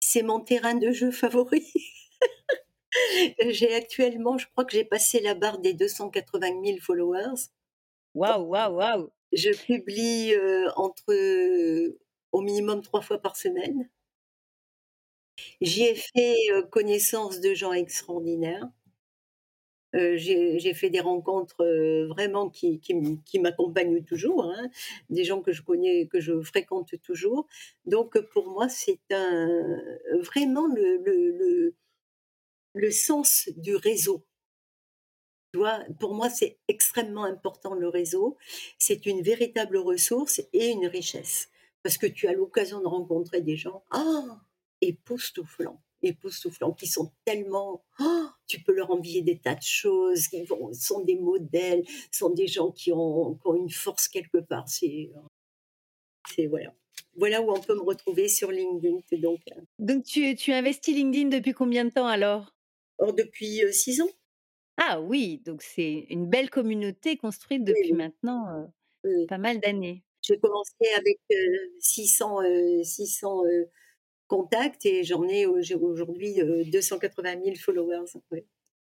[0.00, 1.70] C'est mon terrain de jeu favori.
[3.48, 7.50] j'ai actuellement, je crois que j'ai passé la barre des 280 000 followers.
[8.14, 11.98] Waouh, waouh, waouh Je publie euh, entre euh,
[12.32, 13.88] au minimum trois fois par semaine.
[15.60, 18.66] J'y ai fait euh, connaissance de gens extraordinaires.
[19.92, 21.64] J'ai fait des rencontres
[22.08, 22.80] vraiment qui,
[23.40, 24.70] m'accompagnent toujours, hein.
[25.10, 27.46] des gens que je connais, que je fréquente toujours.
[27.84, 29.00] Donc pour moi, c'est
[30.22, 30.66] vraiment
[32.74, 34.24] le sens du réseau.
[36.00, 38.36] pour moi, c'est extrêmement important le réseau.
[38.78, 41.48] C'est une véritable ressource et une richesse.
[41.82, 44.40] Parce que tu as l'occasion de rencontrer des gens ah,
[44.80, 47.84] époustouflants, époustouflants, qui sont tellement.
[47.98, 52.30] Ah, tu peux leur envier des tas de choses, qui vont, sont des modèles, sont
[52.30, 54.68] des gens qui ont, une force quelque part.
[54.68, 55.10] C'est.
[56.48, 56.72] Voilà
[57.18, 58.98] voilà où on peut me retrouver sur LinkedIn.
[59.12, 59.60] Donc, euh.
[59.78, 62.54] donc tu, tu investis LinkedIn depuis combien de temps alors?
[62.98, 64.10] Or, depuis six ans.
[64.76, 68.70] Ah oui, donc c'est une belle communauté construite depuis maintenant
[69.28, 70.02] pas mal d'années.
[70.22, 71.18] J'ai commencé avec
[71.80, 72.40] 600,
[72.82, 73.42] 600
[74.28, 76.34] contacts et j'en ai aujourd'hui
[76.70, 78.04] 280 000 followers.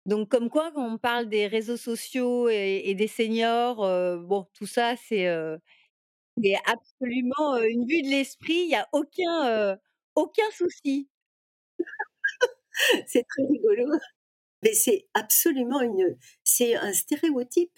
[0.06, 3.78] Donc, comme quoi, quand on parle des réseaux sociaux et, des seniors,
[4.20, 5.28] bon, tout ça, c'est
[6.66, 8.54] absolument une vue de l'esprit.
[8.54, 9.78] Il n'y a aucun,
[10.16, 11.10] aucun souci.
[13.08, 13.98] c'est très rigolo.
[14.64, 17.78] Mais c'est absolument une, c'est un stéréotype.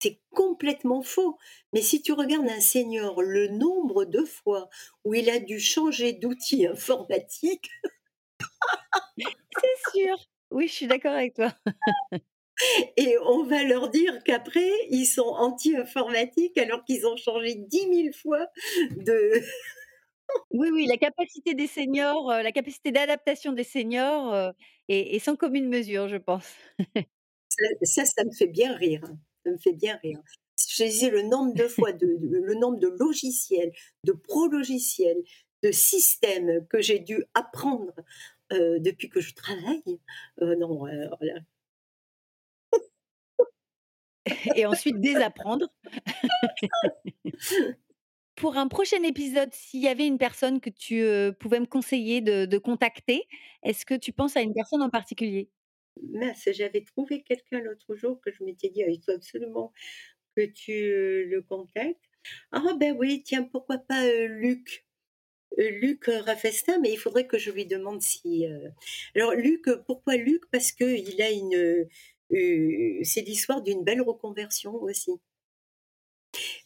[0.00, 1.38] C'est complètement faux.
[1.72, 4.68] Mais si tu regardes un senior, le nombre de fois
[5.04, 7.68] où il a dû changer d'outil informatique.
[9.62, 10.16] c'est sûr.
[10.50, 11.52] Oui, je suis d'accord avec toi.
[12.96, 18.12] Et on va leur dire qu'après, ils sont anti-informatiques alors qu'ils ont changé dix mille
[18.12, 18.46] fois
[18.96, 19.42] de,
[20.50, 24.52] oui, oui, la capacité des seniors, la capacité d'adaptation des seniors,
[24.88, 26.46] est sans commune mesure, je pense.
[27.82, 29.02] Ça ça me fait bien rire.
[29.50, 30.20] Me fait bien rire.
[30.56, 33.72] Je disais le nombre de fois de le nombre de logiciels,
[34.04, 35.22] de pro-logiciels,
[35.62, 37.92] de systèmes que j'ai dû apprendre,
[38.50, 39.98] depuis que je travaille,
[40.40, 41.40] non, voilà.
[44.56, 45.68] Et ensuite désapprendre.
[48.38, 51.04] pour un prochain épisode, s'il y avait une personne que tu
[51.38, 53.24] pouvais me conseiller de, contacter,
[53.62, 55.50] est-ce que tu penses à une personne en particulier?
[56.12, 59.72] Mince, j'avais trouvé quelqu'un l'autre jour que je m'étais dit, «Ah, il faut absolument
[60.36, 60.72] que tu
[61.26, 61.98] le contactes.
[62.52, 64.84] Ah ben oui, tiens, pourquoi pas Luc
[65.56, 68.46] Luc Raffestin, mais il faudrait que je lui demande si.
[69.16, 70.42] Alors Luc, pourquoi Luc?
[70.52, 71.88] Parce que il a une,
[73.04, 75.12] c'est l'histoire d'une belle reconversion aussi.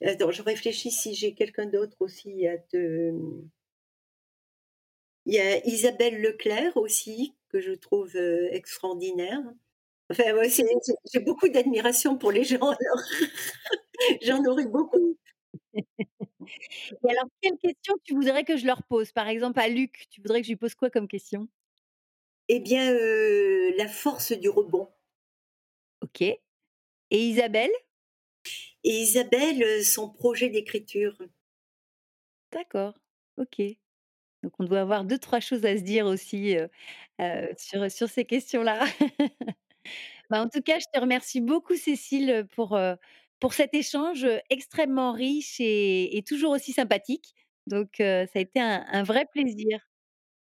[0.04, 3.12] Attends, je réfléchis si j'ai quelqu'un d'autre aussi à te.
[5.26, 9.40] Il y a Isabelle Leclerc aussi, que je trouve extraordinaire.
[10.10, 10.48] Enfin, ouais,
[11.12, 13.02] j'ai beaucoup d'admiration pour les gens, alors
[14.22, 15.16] j'en aurais beaucoup.
[15.74, 19.12] Et alors, quelle question tu voudrais que je leur pose?
[19.12, 21.48] Par exemple, à Luc, tu voudrais que je lui pose quoi comme question?
[22.48, 24.88] Eh bien, euh, la force du rebond.
[26.02, 26.20] OK.
[26.22, 26.40] Et
[27.10, 27.70] Isabelle?
[28.84, 31.16] Et Isabelle, son projet d'écriture.
[32.50, 32.94] D'accord.
[33.38, 33.62] OK.
[34.42, 36.68] Donc on doit avoir 2-3 choses à se dire aussi, heu
[37.20, 38.84] heu, sur, sur ces questions-là.
[40.30, 42.96] Bah, en tout cas, je te remercie beaucoup Cécile, pour, heu,
[43.40, 47.34] pour cet échange, heu, extrêmement riche et et toujours aussi sympathique.
[47.66, 49.78] Donc heu, ça a été un un vrai plaisir.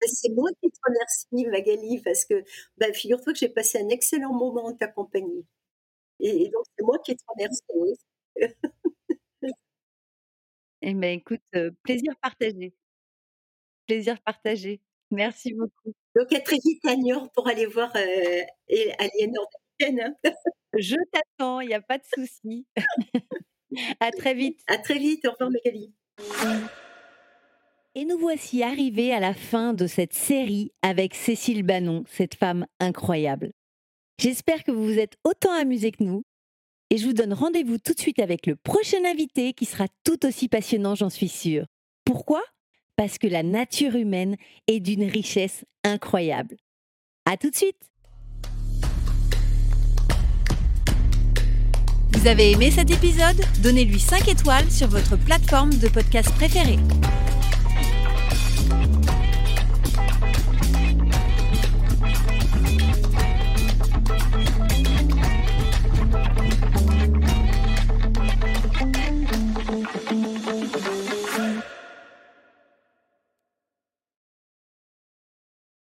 [0.02, 2.44] C'est moi qui te remercie, Magali, parce que
[2.78, 5.44] bah, figure-toi que j'ai passé un excellent moment en ta compagnie.
[6.20, 7.62] Et, et donc, c'est moi qui te remercie.
[7.77, 7.94] oui.
[10.82, 12.74] Eh ben, écoute, heu, plaisir partagé.
[13.89, 14.81] Plaisir partagé.
[15.10, 15.94] Merci beaucoup.
[16.15, 18.43] Donc, à très vite à Niort pour aller voir euh,
[18.98, 19.48] Aliénor
[19.82, 20.15] hein.
[20.77, 22.66] Je t'attends, il y a pas de souci.
[24.01, 24.60] À très vite.
[24.66, 25.27] À très vite.
[25.27, 25.93] Au revoir, Magali.
[27.94, 32.66] Et nous voici arrivés à la fin de cette série avec Cécile Bannon, cette femme
[32.81, 33.52] incroyable.
[34.19, 36.23] J'espère que vous vous êtes autant amusés que nous.
[36.90, 40.24] Et je vous donne rendez-vous tout de suite avec le prochain invité qui sera tout
[40.27, 41.66] aussi passionnant, j'en suis sûre.
[42.05, 42.43] Pourquoi?
[42.99, 44.35] Parce que la nature humaine
[44.66, 46.57] est d'une richesse incroyable.
[47.31, 47.77] À tout de suite
[52.15, 53.41] Vous avez aimé cet épisode?
[53.62, 56.81] Donnez-lui 5 étoiles sur votre plateforme de podcast préférée.